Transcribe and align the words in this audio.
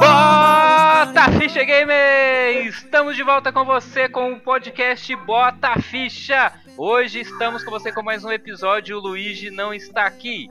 Bota 0.00 1.30
Ficha 1.38 1.62
Gamer! 1.62 2.66
Estamos 2.66 3.14
de 3.14 3.22
volta 3.22 3.52
com 3.52 3.64
você 3.64 4.08
com 4.08 4.32
o 4.32 4.40
podcast 4.40 5.14
Bota 5.14 5.80
Ficha. 5.80 6.52
Hoje 6.76 7.20
estamos 7.20 7.62
com 7.62 7.70
você 7.70 7.92
com 7.92 8.02
mais 8.02 8.24
um 8.24 8.32
episódio. 8.32 8.96
O 8.96 9.00
Luigi 9.00 9.48
não 9.48 9.72
está 9.72 10.06
aqui. 10.06 10.48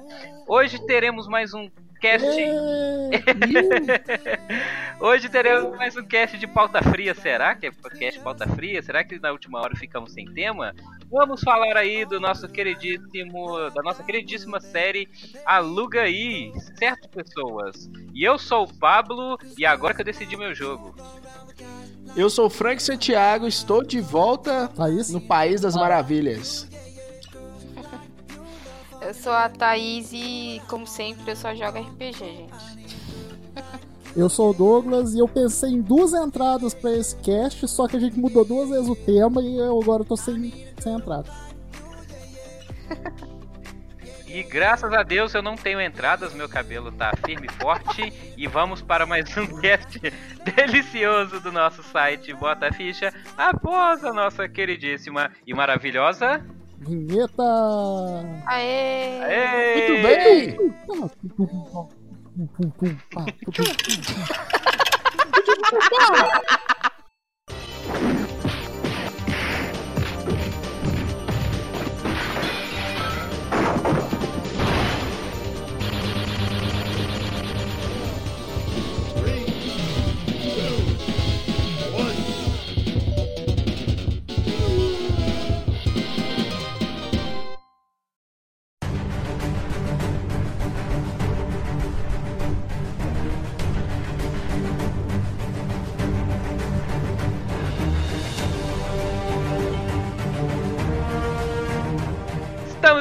Hoje 0.47 0.79
teremos 0.85 1.27
mais 1.27 1.53
um 1.53 1.69
cast. 2.05 2.27
Hoje 5.01 5.27
teremos 5.27 5.75
mais 5.75 5.97
um 5.97 6.05
cast 6.05 6.37
de 6.37 6.45
pauta 6.45 6.79
fria. 6.83 7.15
Será 7.15 7.55
que 7.55 7.65
é 7.65 7.71
podcast 7.71 8.19
pauta 8.19 8.47
fria? 8.47 8.83
Será 8.83 9.03
que 9.03 9.19
na 9.19 9.31
última 9.31 9.59
hora 9.59 9.75
ficamos 9.75 10.13
sem 10.13 10.31
tema? 10.31 10.75
Vamos 11.09 11.41
falar 11.41 11.75
aí 11.75 12.05
do 12.05 12.19
nosso 12.19 12.47
queridíssimo, 12.47 13.71
da 13.71 13.81
nossa 13.81 14.03
queridíssima 14.03 14.59
série 14.59 15.09
Aluga 15.45 16.01
aí, 16.01 16.51
certo 16.77 17.09
pessoas? 17.09 17.89
E 18.13 18.23
eu 18.23 18.37
sou 18.37 18.65
o 18.65 18.73
Pablo 18.75 19.39
e 19.57 19.65
agora 19.65 19.95
que 19.95 20.01
eu 20.01 20.05
decidi 20.05 20.37
meu 20.37 20.53
jogo. 20.53 20.93
Eu 22.15 22.29
sou 22.29 22.45
o 22.45 22.49
Frank 22.49 22.83
Santiago, 22.83 23.47
estou 23.47 23.83
de 23.83 23.99
volta 23.99 24.69
Thaís? 24.75 25.09
no 25.09 25.21
País 25.21 25.59
das 25.59 25.75
Maravilhas. 25.75 26.69
Eu 29.05 29.13
sou 29.13 29.31
a 29.31 29.47
Thaís 29.47 30.09
e, 30.11 30.59
como 30.67 30.87
sempre, 30.87 31.31
eu 31.31 31.35
só 31.35 31.53
jogo 31.53 31.77
RPG, 31.77 32.13
gente. 32.13 32.53
Eu 34.17 34.29
sou 34.29 34.51
o 34.51 34.53
Douglas 34.53 35.13
e 35.13 35.19
eu 35.19 35.27
pensei 35.27 35.71
em 35.71 35.81
duas 35.81 36.13
entradas 36.13 36.73
pra 36.73 36.89
esse 36.93 37.13
cast, 37.17 37.67
só 37.67 37.85
que 37.85 37.97
a 37.97 37.99
gente 37.99 38.17
mudou 38.17 38.45
duas 38.45 38.69
vezes 38.69 38.87
o 38.87 38.95
tema 38.95 39.41
e 39.41 39.57
eu 39.57 39.77
agora 39.81 40.05
tô 40.05 40.15
sem, 40.15 40.53
sem 40.79 40.93
entrada. 40.93 41.29
E 44.27 44.43
graças 44.43 44.91
a 44.91 45.01
Deus 45.01 45.33
eu 45.33 45.41
não 45.41 45.55
tenho 45.55 45.79
entradas, 45.79 46.33
meu 46.33 46.49
cabelo 46.49 46.91
tá 46.91 47.13
firme 47.25 47.47
e 47.49 47.53
forte. 47.53 48.33
E 48.35 48.45
vamos 48.47 48.81
para 48.81 49.05
mais 49.05 49.25
um 49.37 49.47
cast 49.61 49.97
delicioso 50.43 51.39
do 51.39 51.53
nosso 51.53 51.81
site 51.83 52.33
Bota 52.33 52.69
Ficha, 52.73 53.13
após 53.37 54.03
a 54.03 54.11
nossa 54.11 54.45
queridíssima 54.49 55.31
e 55.47 55.53
maravilhosa. 55.53 56.43
Vinheta! 56.79 57.43
Aê! 58.47 59.21
Aê! 59.23 59.75
Muito 59.75 59.93
bem! 60.07 60.55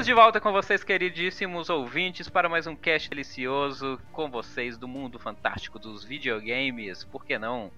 Estamos 0.05 0.21
de 0.21 0.23
volta 0.23 0.39
com 0.39 0.53
vocês, 0.53 0.85
queridíssimos 0.85 1.71
ouvintes, 1.71 2.29
para 2.29 2.47
mais 2.47 2.67
um 2.67 2.77
cast 2.77 3.09
delicioso 3.09 3.99
com 4.13 4.31
vocês 4.31 4.77
do 4.77 4.87
mundo 4.87 5.19
fantástico 5.19 5.79
dos 5.79 6.05
videogames, 6.05 7.05
por 7.05 7.25
que 7.25 7.39
não? 7.39 7.71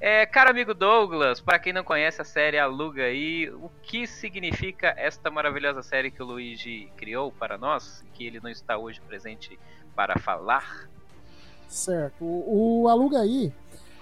É, 0.00 0.26
caro 0.26 0.50
amigo 0.50 0.74
Douglas, 0.74 1.40
para 1.40 1.56
quem 1.60 1.72
não 1.72 1.84
conhece 1.84 2.20
a 2.20 2.24
série 2.24 2.58
Aluga 2.58 3.04
aí, 3.04 3.48
o 3.50 3.70
que 3.80 4.08
significa 4.08 4.92
esta 4.96 5.30
maravilhosa 5.30 5.80
série 5.80 6.10
que 6.10 6.20
o 6.20 6.26
Luigi 6.26 6.90
criou 6.96 7.30
para 7.30 7.56
nós, 7.56 8.04
que 8.12 8.26
ele 8.26 8.40
não 8.40 8.50
está 8.50 8.76
hoje 8.76 9.00
presente 9.00 9.56
para 9.94 10.18
falar? 10.18 10.90
Certo. 11.68 12.24
O, 12.24 12.82
o 12.82 12.88
Aluga 12.88 13.20
aí 13.20 13.52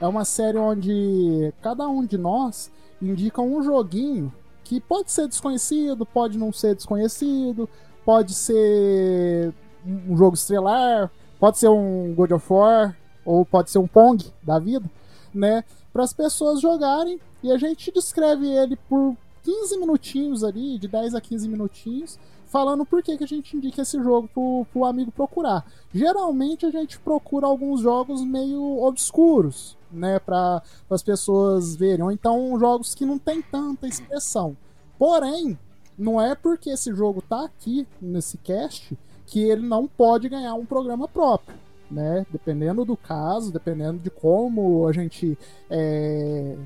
é 0.01 0.06
uma 0.06 0.25
série 0.25 0.56
onde 0.56 1.53
cada 1.61 1.87
um 1.87 2.06
de 2.06 2.17
nós 2.17 2.72
indica 3.03 3.43
um 3.43 3.62
joguinho 3.62 4.33
que 4.66 4.81
pode 4.81 5.12
ser 5.12 5.28
desconhecido, 5.28 6.04
pode 6.04 6.37
não 6.37 6.53
ser 6.53 6.75
desconhecido, 6.75 7.69
pode 8.04 8.34
ser 8.34 9.54
um 9.87 10.16
jogo 10.16 10.34
estrelar, 10.34 11.09
pode 11.38 11.59
ser 11.59 11.69
um 11.69 12.12
God 12.16 12.32
of 12.32 12.53
War, 12.53 12.97
ou 13.25 13.44
pode 13.44 13.71
ser 13.71 13.78
um 13.78 13.87
Pong 13.87 14.25
da 14.43 14.59
vida, 14.59 14.91
né? 15.32 15.62
Para 15.93 16.03
as 16.03 16.12
pessoas 16.12 16.60
jogarem 16.60 17.21
e 17.44 17.53
a 17.53 17.56
gente 17.56 17.93
descreve 17.93 18.49
ele 18.49 18.75
por 18.88 19.16
15 19.44 19.78
minutinhos 19.78 20.43
ali, 20.43 20.78
de 20.78 20.88
10 20.88 21.15
a 21.15 21.21
15 21.21 21.48
minutinhos, 21.48 22.19
falando 22.47 22.84
por 22.84 23.04
que, 23.04 23.16
que 23.16 23.22
a 23.22 23.28
gente 23.28 23.56
indica 23.56 23.83
esse 23.83 24.03
jogo 24.03 24.28
pro, 24.34 24.66
pro 24.72 24.84
amigo 24.84 25.12
procurar. 25.12 25.65
Geralmente 25.94 26.66
a 26.66 26.71
gente 26.71 26.98
procura 26.98 27.47
alguns 27.47 27.81
jogos 27.83 28.25
meio 28.25 28.83
obscuros, 28.83 29.76
né, 29.91 30.19
para 30.19 30.63
as 30.91 31.03
pessoas 31.03 31.77
verem, 31.77 32.05
ou 32.05 32.13
então 32.13 32.59
jogos 32.59 32.95
que 32.95 33.07
não 33.07 33.19
tem 33.19 33.43
tanta 33.43 33.87
expressão. 33.87 34.57
Porém, 34.99 35.59
não 35.99 36.21
é 36.21 36.35
porque 36.35 36.71
esse 36.71 36.95
jogo 36.95 37.23
tá 37.23 37.45
aqui 37.45 37.87
nesse 38.01 38.37
cast 38.39 38.97
que 39.27 39.43
ele 39.43 39.67
não 39.67 39.87
pode 39.87 40.29
ganhar 40.29 40.55
um 40.55 40.65
programa 40.65 41.09
próprio, 41.09 41.57
né? 41.91 42.25
Dependendo 42.31 42.85
do 42.85 42.97
caso, 42.97 43.53
dependendo 43.53 43.99
de 43.99 44.11
como 44.11 44.87
a 44.87 44.93
gente 44.93 45.37
é, 45.69 46.57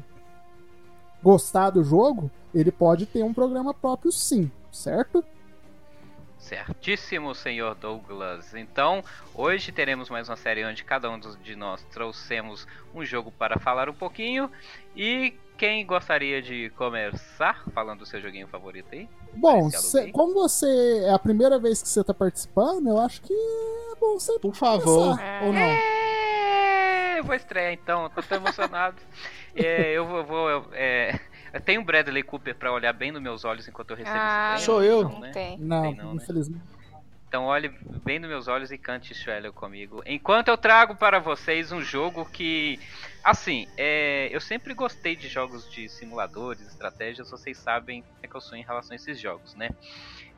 gostar 1.22 1.70
do 1.70 1.82
jogo, 1.82 2.30
ele 2.54 2.70
pode 2.70 3.06
ter 3.06 3.22
um 3.22 3.32
programa 3.32 3.72
próprio 3.72 4.12
sim, 4.12 4.50
certo? 4.70 5.24
Certíssimo, 6.40 7.34
senhor 7.34 7.74
Douglas. 7.74 8.54
Então, 8.54 9.04
hoje 9.34 9.70
teremos 9.70 10.08
mais 10.08 10.28
uma 10.28 10.36
série 10.36 10.64
onde 10.64 10.82
cada 10.82 11.08
um 11.10 11.20
de 11.20 11.54
nós 11.54 11.82
trouxemos 11.92 12.66
um 12.94 13.04
jogo 13.04 13.30
para 13.30 13.58
falar 13.58 13.88
um 13.90 13.94
pouquinho. 13.94 14.50
E 14.96 15.34
quem 15.58 15.84
gostaria 15.84 16.40
de 16.40 16.70
começar 16.70 17.62
falando 17.74 18.00
do 18.00 18.06
seu 18.06 18.20
joguinho 18.22 18.48
favorito 18.48 18.88
aí? 18.92 19.06
Bom, 19.34 19.70
cê- 19.70 20.10
como 20.10 20.32
você 20.32 21.04
é 21.04 21.12
a 21.12 21.18
primeira 21.18 21.58
vez 21.58 21.82
que 21.82 21.88
você 21.88 22.02
tá 22.02 22.14
participando, 22.14 22.88
eu 22.88 22.98
acho 22.98 23.20
que 23.20 23.32
é 23.34 23.94
bom 24.00 24.18
você 24.18 24.38
Por 24.40 24.54
favor. 24.54 25.16
começar, 25.18 25.42
ou 25.44 25.52
não? 25.52 25.60
É, 25.60 27.18
eu 27.18 27.24
vou 27.24 27.34
estrear 27.34 27.70
então, 27.72 28.04
eu 28.04 28.10
tô 28.10 28.22
tão 28.22 28.38
emocionado. 28.38 28.96
É, 29.54 29.92
eu 29.92 30.06
vou. 30.06 30.24
vou, 30.24 30.48
eu, 30.48 30.64
é, 30.72 31.18
eu 31.52 31.60
tenho 31.60 31.80
o 31.80 31.84
Bradley 31.84 32.22
Cooper 32.22 32.54
pra 32.54 32.72
olhar 32.72 32.92
bem 32.92 33.10
nos 33.12 33.22
meus 33.22 33.44
olhos 33.44 33.66
enquanto 33.68 33.90
eu 33.90 33.96
recebo 33.96 34.16
Ah, 34.18 34.54
esse 34.56 34.64
Sou 34.64 34.78
prêmio, 34.78 34.92
eu. 34.94 35.00
então, 35.00 35.12
Não 35.12 35.20
né? 35.20 35.30
tem. 35.32 35.58
Não, 35.58 35.82
Tem 35.82 35.94
não, 35.96 36.14
né? 36.14 36.22
infelizmente. 36.22 36.62
Então 37.28 37.44
olhe 37.44 37.68
bem 38.04 38.18
nos 38.18 38.28
meus 38.28 38.48
olhos 38.48 38.72
e 38.72 38.78
cante 38.78 39.14
Shreller 39.14 39.52
comigo. 39.52 40.02
Enquanto 40.04 40.48
eu 40.48 40.58
trago 40.58 40.96
para 40.96 41.20
vocês 41.20 41.70
um 41.70 41.80
jogo 41.80 42.24
que. 42.24 42.80
Assim, 43.22 43.68
é, 43.76 44.28
eu 44.32 44.40
sempre 44.40 44.74
gostei 44.74 45.14
de 45.14 45.28
jogos 45.28 45.70
de 45.70 45.88
simuladores, 45.88 46.66
estratégias, 46.66 47.30
vocês 47.30 47.56
sabem 47.56 48.02
como 48.02 48.14
é 48.22 48.26
que 48.26 48.34
eu 48.34 48.40
sou 48.40 48.58
em 48.58 48.62
relação 48.62 48.92
a 48.92 48.96
esses 48.96 49.20
jogos, 49.20 49.54
né? 49.54 49.70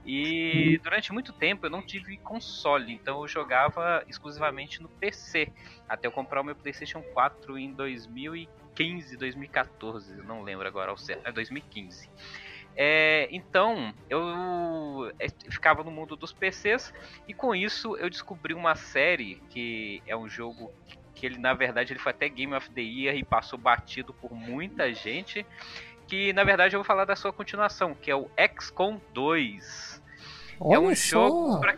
E 0.04 0.78
durante 0.82 1.12
muito 1.12 1.32
tempo 1.32 1.64
eu 1.64 1.70
não 1.70 1.80
tive 1.80 2.16
console, 2.18 2.92
então 2.92 3.22
eu 3.22 3.28
jogava 3.28 4.02
exclusivamente 4.08 4.82
no 4.82 4.88
PC. 4.88 5.48
Até 5.88 6.08
eu 6.08 6.12
comprar 6.12 6.40
o 6.40 6.44
meu 6.44 6.56
PlayStation 6.56 7.00
4 7.14 7.56
em 7.56 7.72
2015, 7.72 8.48
2014, 8.74 10.18
eu 10.18 10.24
não 10.24 10.42
lembro 10.42 10.66
agora 10.66 10.90
ao 10.90 10.98
certo, 10.98 11.26
é 11.26 11.32
2015. 11.32 12.08
É, 12.74 13.28
então, 13.30 13.92
eu 14.08 15.12
é, 15.18 15.28
ficava 15.50 15.84
no 15.84 15.90
mundo 15.90 16.16
dos 16.16 16.32
PCs 16.32 16.92
e 17.28 17.34
com 17.34 17.54
isso 17.54 17.96
eu 17.96 18.08
descobri 18.08 18.54
uma 18.54 18.74
série 18.74 19.42
que 19.50 20.02
é 20.06 20.16
um 20.16 20.28
jogo 20.28 20.72
que 21.14 21.26
ele 21.26 21.38
na 21.38 21.52
verdade 21.52 21.92
ele 21.92 22.00
foi 22.00 22.10
até 22.10 22.28
Game 22.28 22.54
of 22.54 22.70
the 22.70 22.80
Year 22.80 23.14
e 23.14 23.22
passou 23.22 23.58
batido 23.58 24.14
por 24.14 24.32
muita 24.32 24.92
gente, 24.94 25.46
que 26.08 26.32
na 26.32 26.44
verdade 26.44 26.74
eu 26.74 26.80
vou 26.80 26.84
falar 26.84 27.04
da 27.04 27.14
sua 27.14 27.32
continuação, 27.32 27.94
que 27.94 28.10
é 28.10 28.16
o 28.16 28.30
XCOM 28.58 28.98
2. 29.12 30.02
Olha 30.58 30.76
é 30.76 30.78
um 30.78 30.94
só. 30.94 31.28
jogo 31.28 31.60
pra, 31.60 31.76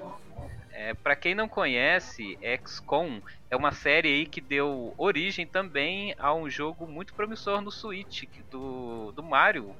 é, 0.84 0.94
pra 0.94 1.16
quem 1.16 1.34
não 1.34 1.48
conhece, 1.48 2.38
XCOM 2.66 3.20
é 3.50 3.56
uma 3.56 3.72
série 3.72 4.08
aí 4.08 4.26
que 4.26 4.40
deu 4.40 4.94
origem 4.98 5.46
também 5.46 6.14
a 6.18 6.34
um 6.34 6.48
jogo 6.50 6.86
muito 6.86 7.14
promissor 7.14 7.62
no 7.62 7.70
Switch 7.70 8.24
do, 8.50 9.10
do 9.12 9.22
Mario. 9.22 9.74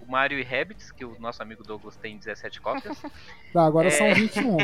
O 0.00 0.10
Mario 0.10 0.38
e 0.38 0.42
Rabbids, 0.42 0.90
que 0.92 1.04
o 1.04 1.18
nosso 1.18 1.42
amigo 1.42 1.62
Douglas 1.62 1.96
tem 1.96 2.18
17 2.18 2.60
cópias. 2.60 2.96
Tá, 3.52 3.64
agora 3.64 3.88
É. 3.88 3.90
são 3.90 4.12
21. 4.12 4.56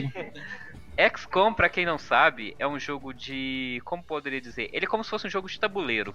XCOM, 0.99 1.55
pra 1.55 1.71
quem 1.71 1.87
não 1.87 1.97
sabe, 1.97 2.55
é 2.59 2.67
um 2.67 2.79
jogo 2.79 3.15
de. 3.15 3.81
Como 3.85 4.05
poderia 4.05 4.41
dizer? 4.41 4.69
Ele 4.73 4.85
é 4.85 4.89
como 4.89 5.03
se 5.03 5.09
fosse 5.09 5.27
um 5.27 5.31
jogo 5.31 5.49
de 5.49 5.59
tabuleiro. 5.59 6.15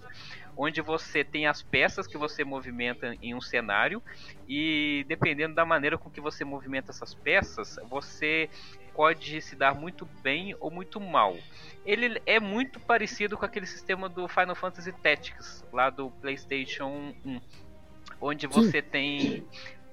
Onde 0.55 0.81
você 0.81 1.23
tem 1.23 1.47
as 1.47 1.63
peças 1.63 2.05
que 2.05 2.17
você 2.17 2.43
movimenta 2.43 3.15
em 3.21 3.33
um 3.33 3.41
cenário. 3.41 4.01
E 4.47 5.03
dependendo 5.07 5.55
da 5.55 5.65
maneira 5.65 5.97
com 5.97 6.11
que 6.11 6.21
você 6.21 6.45
movimenta 6.45 6.91
essas 6.91 7.15
peças, 7.15 7.75
você 7.89 8.49
pode 8.97 9.39
se 9.43 9.55
dar 9.55 9.75
muito 9.75 10.07
bem 10.23 10.55
ou 10.59 10.71
muito 10.71 10.99
mal. 10.99 11.37
Ele 11.85 12.19
é 12.25 12.39
muito 12.39 12.79
parecido 12.79 13.37
com 13.37 13.45
aquele 13.45 13.67
sistema 13.67 14.09
do 14.09 14.27
Final 14.27 14.55
Fantasy 14.55 14.91
Tactics, 14.91 15.63
lá 15.71 15.91
do 15.91 16.09
PlayStation 16.09 17.13
1. 17.23 17.39
Onde 18.19 18.47
você 18.47 18.81
tem. 18.81 19.45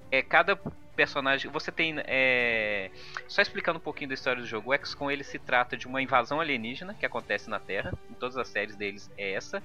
É, 0.09 0.23
cada 0.23 0.59
personagem. 0.95 1.51
Você 1.51 1.71
tem. 1.71 1.95
É... 2.05 2.89
Só 3.27 3.41
explicando 3.41 3.77
um 3.77 3.81
pouquinho 3.81 4.09
da 4.09 4.13
história 4.13 4.41
do 4.41 4.47
jogo, 4.47 4.73
o 4.73 4.85
XCOM 4.85 5.11
ele 5.11 5.23
se 5.23 5.37
trata 5.37 5.77
de 5.77 5.87
uma 5.87 6.01
invasão 6.01 6.39
alienígena 6.39 6.93
que 6.93 7.05
acontece 7.05 7.49
na 7.49 7.59
Terra. 7.59 7.93
Em 8.09 8.13
todas 8.13 8.37
as 8.37 8.47
séries 8.47 8.75
deles 8.75 9.11
é 9.17 9.33
essa. 9.33 9.61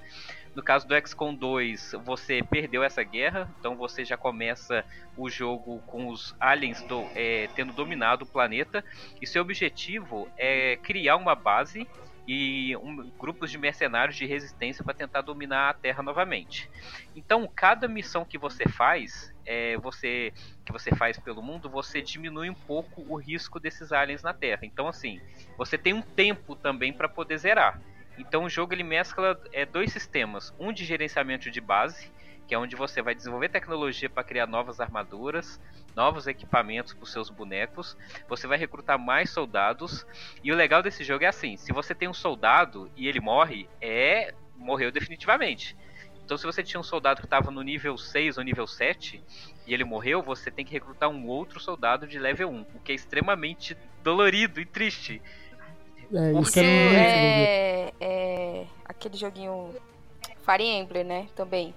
No 0.55 0.62
caso 0.62 0.87
do 0.87 0.94
XCOM 1.06 1.32
2, 1.32 1.93
você 2.05 2.43
perdeu 2.43 2.82
essa 2.82 3.05
guerra, 3.05 3.49
então 3.59 3.77
você 3.77 4.05
já 4.05 4.17
começa 4.17 4.85
o 5.17 5.31
jogo 5.31 5.79
com 5.87 6.09
os 6.09 6.35
aliens 6.41 6.82
do, 6.82 7.06
é, 7.15 7.49
tendo 7.55 7.73
dominado 7.73 8.25
o 8.25 8.26
planeta. 8.26 8.85
E 9.23 9.26
seu 9.26 9.43
objetivo 9.43 10.29
é 10.37 10.76
criar 10.83 11.17
uma 11.17 11.37
base 11.37 11.87
e 12.32 12.77
um, 12.77 13.11
grupos 13.19 13.50
de 13.50 13.59
mercenários 13.59 14.17
de 14.17 14.25
resistência 14.25 14.85
para 14.85 14.94
tentar 14.94 15.21
dominar 15.21 15.69
a 15.69 15.75
Terra 15.75 16.00
novamente. 16.00 16.71
Então, 17.17 17.50
cada 17.56 17.88
missão 17.88 18.25
que 18.25 18.38
você 18.38 18.69
faz, 18.69 19.35
é, 19.44 19.77
você 19.79 20.32
que 20.65 20.71
você 20.71 20.94
faz 20.94 21.19
pelo 21.19 21.43
mundo, 21.43 21.69
você 21.69 22.00
diminui 22.00 22.49
um 22.49 22.55
pouco 22.55 23.05
o 23.09 23.17
risco 23.17 23.59
desses 23.59 23.91
aliens 23.91 24.23
na 24.23 24.32
Terra. 24.32 24.61
Então, 24.62 24.87
assim, 24.87 25.21
você 25.59 25.77
tem 25.77 25.93
um 25.93 26.03
tempo 26.03 26.55
também 26.55 26.93
para 26.93 27.09
poder 27.09 27.37
zerar. 27.37 27.82
Então, 28.17 28.44
o 28.44 28.49
jogo 28.49 28.73
ele 28.73 28.85
mescla 28.85 29.37
é, 29.53 29.67
dois 29.67 29.93
sistemas: 29.93 30.55
um 30.56 30.73
de 30.73 30.85
gerenciamento 30.85 31.50
de 31.50 31.61
base 31.61 32.12
que 32.50 32.55
é 32.56 32.58
onde 32.58 32.75
você 32.75 33.00
vai 33.00 33.14
desenvolver 33.14 33.49
tecnologia 33.49 34.11
para 34.11 34.25
criar 34.25 34.44
novas 34.44 34.81
armaduras, 34.81 35.61
novos 35.94 36.26
equipamentos 36.26 36.93
para 36.93 37.05
os 37.05 37.12
seus 37.12 37.31
bonecos. 37.31 37.97
Você 38.29 38.49
vai 38.49 38.58
recrutar 38.58 38.99
mais 38.99 39.31
soldados. 39.31 40.05
E 40.43 40.50
o 40.50 40.56
legal 40.56 40.82
desse 40.82 41.05
jogo 41.05 41.23
é 41.23 41.29
assim: 41.29 41.56
se 41.56 41.73
você 41.73 41.94
tem 41.94 42.08
um 42.08 42.12
soldado 42.12 42.91
e 42.97 43.06
ele 43.06 43.20
morre, 43.20 43.69
é 43.81 44.35
morreu 44.56 44.91
definitivamente. 44.91 45.76
Então, 46.25 46.37
se 46.37 46.44
você 46.44 46.61
tinha 46.61 46.81
um 46.81 46.82
soldado 46.82 47.20
que 47.20 47.26
estava 47.26 47.52
no 47.52 47.62
nível 47.62 47.97
6 47.97 48.37
ou 48.37 48.43
nível 48.43 48.67
7 48.67 49.23
e 49.64 49.73
ele 49.73 49.85
morreu, 49.85 50.20
você 50.20 50.50
tem 50.50 50.64
que 50.64 50.73
recrutar 50.73 51.08
um 51.08 51.29
outro 51.29 51.61
soldado 51.61 52.05
de 52.05 52.19
level 52.19 52.50
1, 52.50 52.67
o 52.75 52.81
que 52.81 52.91
é 52.91 52.97
extremamente 52.97 53.76
dolorido 54.02 54.61
e 54.61 54.67
triste. 54.67 55.23
É, 56.12 56.32
Porque 56.32 56.49
isso 56.49 56.58
é, 56.58 57.93
é, 57.93 57.94
é 58.00 58.67
aquele 58.85 59.17
joguinho 59.17 59.73
Fire 60.44 60.64
Emblem, 60.64 61.05
né? 61.05 61.29
Também. 61.37 61.73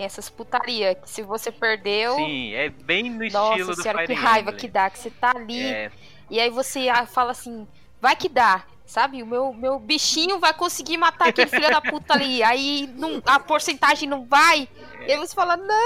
Tem 0.00 0.06
essas 0.06 0.30
putaria 0.30 0.94
que 0.94 1.10
se 1.10 1.20
você 1.20 1.52
perdeu. 1.52 2.16
Sim, 2.16 2.54
é 2.54 2.70
bem 2.70 3.10
no 3.10 3.18
Nossa 3.28 3.50
estilo 3.50 3.76
do 3.76 3.82
senhora, 3.82 3.98
Fire 3.98 4.14
que 4.14 4.14
raiva 4.14 4.48
Emblem. 4.48 4.56
que 4.56 4.66
dá, 4.66 4.88
que 4.88 4.98
você 4.98 5.10
tá 5.10 5.32
ali. 5.36 5.62
É, 5.62 5.92
E 6.30 6.40
aí 6.40 6.48
você 6.48 6.88
ah, 6.88 7.04
fala 7.04 7.32
assim, 7.32 7.68
vai 8.00 8.16
que 8.16 8.26
dá. 8.26 8.64
Sabe, 8.86 9.22
o 9.22 9.26
meu, 9.26 9.52
meu 9.52 9.78
bichinho 9.78 10.40
vai 10.40 10.54
conseguir 10.54 10.96
matar 10.96 11.28
aquele 11.28 11.50
filho 11.50 11.68
da 11.68 11.82
puta 11.82 12.14
ali. 12.14 12.42
Aí 12.42 12.90
não, 12.96 13.20
a 13.26 13.38
porcentagem 13.38 14.08
não 14.08 14.24
vai. 14.24 14.66
E 15.06 15.12
aí 15.12 15.18
você 15.18 15.34
fala, 15.34 15.58
não! 15.58 15.76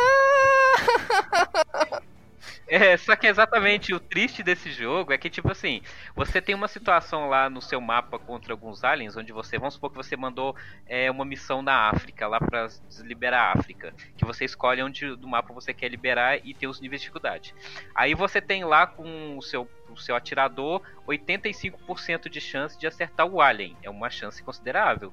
É, 2.66 2.96
só 2.96 3.14
que 3.14 3.26
exatamente 3.26 3.92
o 3.92 4.00
triste 4.00 4.42
desse 4.42 4.70
jogo 4.70 5.12
é 5.12 5.18
que, 5.18 5.28
tipo 5.28 5.50
assim, 5.50 5.82
você 6.14 6.40
tem 6.40 6.54
uma 6.54 6.68
situação 6.68 7.28
lá 7.28 7.50
no 7.50 7.60
seu 7.60 7.80
mapa 7.80 8.18
contra 8.18 8.52
alguns 8.52 8.82
aliens, 8.82 9.16
onde 9.16 9.32
você, 9.32 9.58
vamos 9.58 9.74
supor 9.74 9.90
que 9.90 9.96
você 9.96 10.16
mandou 10.16 10.56
é, 10.86 11.10
uma 11.10 11.24
missão 11.24 11.60
na 11.60 11.90
África, 11.90 12.26
lá 12.26 12.38
pra 12.38 12.68
liberar 13.00 13.48
a 13.48 13.58
África, 13.58 13.94
que 14.16 14.24
você 14.24 14.44
escolhe 14.44 14.82
onde 14.82 15.14
do 15.16 15.28
mapa 15.28 15.52
você 15.52 15.74
quer 15.74 15.88
liberar 15.88 16.38
e 16.44 16.54
tem 16.54 16.68
os 16.68 16.80
níveis 16.80 17.00
de 17.00 17.04
dificuldade. 17.04 17.54
Aí 17.94 18.14
você 18.14 18.40
tem 18.40 18.64
lá 18.64 18.86
com 18.86 19.36
o 19.36 19.42
seu, 19.42 19.68
o 19.90 19.96
seu 19.96 20.16
atirador 20.16 20.80
85% 21.06 22.28
de 22.28 22.40
chance 22.40 22.78
de 22.78 22.86
acertar 22.86 23.26
o 23.26 23.40
alien, 23.40 23.76
é 23.82 23.90
uma 23.90 24.08
chance 24.08 24.42
considerável. 24.42 25.12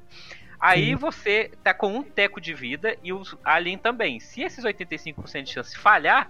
Aí 0.61 0.89
Sim. 0.89 0.95
você 0.95 1.51
tá 1.63 1.73
com 1.73 1.97
um 1.97 2.03
teco 2.03 2.39
de 2.39 2.53
vida 2.53 2.95
e 3.03 3.11
o 3.11 3.23
alien 3.43 3.79
também. 3.79 4.19
Se 4.19 4.43
esses 4.43 4.63
85% 4.63 5.41
de 5.41 5.51
chance 5.51 5.75
falhar, 5.75 6.29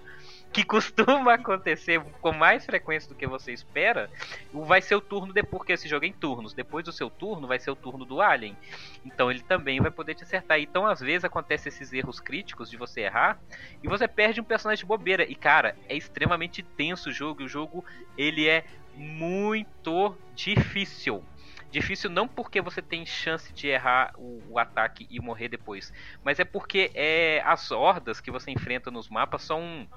que 0.51 0.63
costuma 0.63 1.33
acontecer 1.35 2.01
com 2.21 2.31
mais 2.31 2.65
frequência 2.65 3.09
do 3.09 3.15
que 3.15 3.25
você 3.25 3.51
espera, 3.51 4.09
vai 4.53 4.81
ser 4.81 4.95
o 4.95 5.01
turno 5.01 5.33
depois, 5.33 5.51
porque 5.61 5.73
esse 5.73 5.87
jogo 5.87 6.05
é 6.05 6.07
em 6.07 6.13
turnos. 6.13 6.53
Depois 6.53 6.83
do 6.83 6.91
seu 6.91 7.09
turno, 7.09 7.47
vai 7.47 7.59
ser 7.59 7.71
o 7.71 7.75
turno 7.75 8.05
do 8.05 8.21
Alien. 8.21 8.57
Então 9.05 9.29
ele 9.29 9.41
também 9.41 9.79
vai 9.79 9.91
poder 9.91 10.15
te 10.15 10.23
acertar. 10.23 10.59
Então, 10.59 10.85
às 10.85 10.99
vezes, 10.99 11.23
acontece 11.23 11.69
esses 11.69 11.91
erros 11.93 12.19
críticos 12.19 12.69
de 12.69 12.77
você 12.77 13.01
errar 13.01 13.39
e 13.83 13.87
você 13.87 14.07
perde 14.07 14.41
um 14.41 14.43
personagem 14.43 14.83
de 14.83 14.87
bobeira. 14.87 15.23
E, 15.23 15.35
cara, 15.35 15.75
é 15.87 15.95
extremamente 15.95 16.63
tenso 16.63 17.09
o 17.09 17.13
jogo. 17.13 17.41
E 17.41 17.45
o 17.45 17.49
jogo, 17.49 17.85
ele 18.17 18.47
é 18.47 18.63
muito 18.93 20.17
difícil. 20.35 21.23
Difícil 21.69 22.09
não 22.09 22.27
porque 22.27 22.59
você 22.59 22.81
tem 22.81 23.05
chance 23.05 23.53
de 23.53 23.67
errar 23.67 24.11
o, 24.17 24.41
o 24.49 24.59
ataque 24.59 25.07
e 25.09 25.21
morrer 25.21 25.47
depois, 25.47 25.93
mas 26.21 26.37
é 26.37 26.43
porque 26.43 26.91
é, 26.93 27.41
as 27.45 27.71
hordas 27.71 28.19
que 28.19 28.29
você 28.29 28.51
enfrenta 28.51 28.91
nos 28.91 29.07
mapas 29.07 29.43
são 29.43 29.87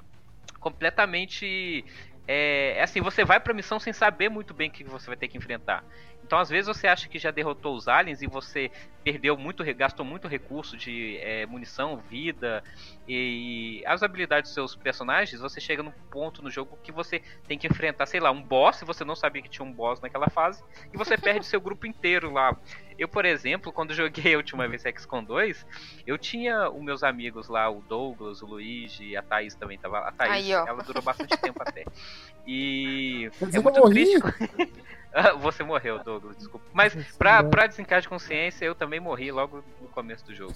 completamente. 0.65 1.85
É, 2.27 2.79
é 2.79 2.83
assim, 2.83 3.03
você 3.03 3.23
vai 3.23 3.39
pra 3.39 3.53
missão 3.53 3.79
sem 3.79 3.93
saber 3.93 4.31
muito 4.31 4.55
bem 4.55 4.71
o 4.71 4.73
que 4.73 4.83
você 4.83 5.09
vai 5.09 5.17
ter 5.17 5.29
que 5.29 5.37
enfrentar. 5.37 5.85
Então, 6.25 6.39
às 6.39 6.49
vezes, 6.49 6.67
você 6.67 6.87
acha 6.87 7.07
que 7.07 7.19
já 7.19 7.31
derrotou 7.31 7.77
os 7.77 7.87
aliens 7.87 8.23
e 8.23 8.27
você 8.27 8.71
perdeu 9.05 9.37
muito, 9.37 9.63
gastou 9.75 10.07
muito 10.07 10.27
recurso 10.27 10.75
de 10.75 11.19
é, 11.21 11.45
munição, 11.45 11.99
vida 11.99 12.65
e 13.07 13.83
as 13.87 14.03
habilidades 14.03 14.49
dos 14.49 14.55
seus 14.55 14.75
personagens. 14.75 15.39
Você 15.39 15.61
chega 15.61 15.83
num 15.83 15.93
ponto 16.11 16.43
no 16.43 16.51
jogo 16.51 16.79
que 16.83 16.91
você 16.91 17.21
tem 17.47 17.59
que 17.59 17.67
enfrentar, 17.67 18.07
sei 18.07 18.21
lá, 18.21 18.31
um 18.31 18.43
boss, 18.43 18.77
se 18.77 18.87
você 18.87 19.05
não 19.05 19.15
sabia 19.15 19.43
que 19.43 19.51
tinha 19.51 19.67
um 19.67 19.73
boss 19.73 20.01
naquela 20.01 20.31
fase, 20.31 20.65
e 20.91 20.97
você 20.97 21.17
perde 21.21 21.45
seu 21.45 21.61
grupo 21.61 21.87
inteiro 21.87 22.33
lá. 22.33 22.57
Eu, 22.99 23.09
por 23.09 23.25
exemplo, 23.25 23.73
quando 23.73 23.93
joguei 23.93 24.35
a 24.35 24.37
última 24.37 24.69
vez 24.69 24.83
XCOM 24.83 25.23
2, 25.25 25.67
eu 26.07 26.17
tinha 26.17 26.71
os 26.71 26.83
meus 26.83 27.03
amigos 27.03 27.49
lá, 27.49 27.69
o 27.69 27.83
Douglas, 27.83 28.41
o 28.43 28.47
Luigi, 28.47 29.17
a 29.17 29.23
Thaís 29.23 29.55
também 29.55 29.79
tava 29.79 29.99
lá. 30.01 30.09
A 30.09 30.13
Thaís, 30.13 30.33
Aí, 30.33 30.53
ela 30.53 30.83
durou 30.83 31.03
bastante 31.03 31.37
tempo 31.37 31.61
até. 31.61 31.85
E 32.47 33.31
Quer 33.39 33.57
é 33.57 33.61
muito 33.61 33.81
morri? 33.81 34.21
triste. 34.21 34.79
Ah, 35.13 35.33
Você 35.39 35.65
morreu, 35.65 36.03
Douglas, 36.05 36.37
desculpa. 36.37 36.67
Mas 36.73 36.95
pra, 37.17 37.43
pra 37.43 37.67
de 37.67 38.09
consciência, 38.09 38.65
eu 38.65 38.75
também 38.75 39.01
morri 39.01 39.33
logo 39.33 39.65
no 39.81 39.89
começo 39.89 40.25
do 40.25 40.35
jogo. 40.35 40.55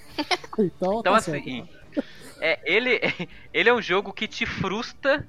Então, 0.58 1.00
Então, 1.00 1.02
tá 1.02 1.16
assim, 1.16 1.66
certo. 1.92 2.08
é, 2.40 2.60
ele, 2.64 3.00
ele 3.52 3.68
é 3.68 3.74
um 3.74 3.82
jogo 3.82 4.12
que 4.12 4.28
te 4.28 4.46
frustra, 4.46 5.26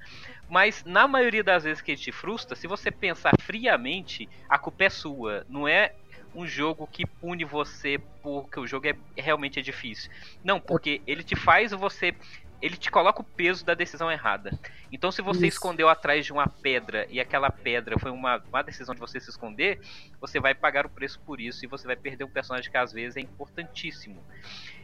mas 0.47 0.83
na 0.83 1.07
maioria 1.07 1.43
das 1.43 1.63
vezes 1.63 1.81
que 1.81 1.91
ele 1.91 2.01
te 2.01 2.11
frustra, 2.11 2.55
se 2.55 2.67
você 2.67 2.91
pensar 2.91 3.33
friamente, 3.41 4.27
a 4.47 4.59
culpa 4.59 4.83
é 4.83 4.89
sua. 4.89 5.45
Não 5.47 5.67
é 5.67 5.93
um 6.33 6.45
jogo 6.45 6.87
que 6.87 7.05
pune 7.05 7.43
você 7.43 7.99
porque 8.21 8.59
o 8.59 8.67
jogo 8.67 8.87
é 8.87 8.95
realmente 9.15 9.59
é 9.59 9.61
difícil. 9.61 10.11
Não, 10.43 10.59
porque 10.59 11.01
ele 11.07 11.23
te 11.23 11.35
faz 11.35 11.71
você. 11.71 12.13
Ele 12.61 12.75
te 12.75 12.91
coloca 12.91 13.21
o 13.21 13.23
peso 13.23 13.63
da 13.63 13.73
decisão 13.73 14.11
errada. 14.11 14.51
Então, 14.91 15.13
se 15.13 15.21
você 15.21 15.47
Isso. 15.47 15.55
escondeu 15.55 15.87
atrás 15.87 16.25
de 16.25 16.33
uma 16.33 16.45
pedra 16.45 17.07
e 17.09 17.17
aquela 17.17 17.49
pedra 17.49 17.97
foi 17.97 18.11
uma, 18.11 18.43
uma 18.49 18.61
decisão 18.61 18.93
de 18.93 18.99
você 18.99 19.17
se 19.17 19.29
esconder, 19.29 19.79
você 20.19 20.41
vai 20.41 20.53
pagar 20.53 20.85
o 20.85 20.89
preço 20.89 21.21
por 21.21 21.39
isso 21.39 21.63
e 21.63 21.69
você 21.69 21.87
vai 21.87 21.95
perder 21.95 22.25
um 22.25 22.29
personagem 22.29 22.69
que 22.69 22.75
às 22.75 22.91
vezes 22.91 23.15
é 23.15 23.21
importantíssimo. 23.21 24.21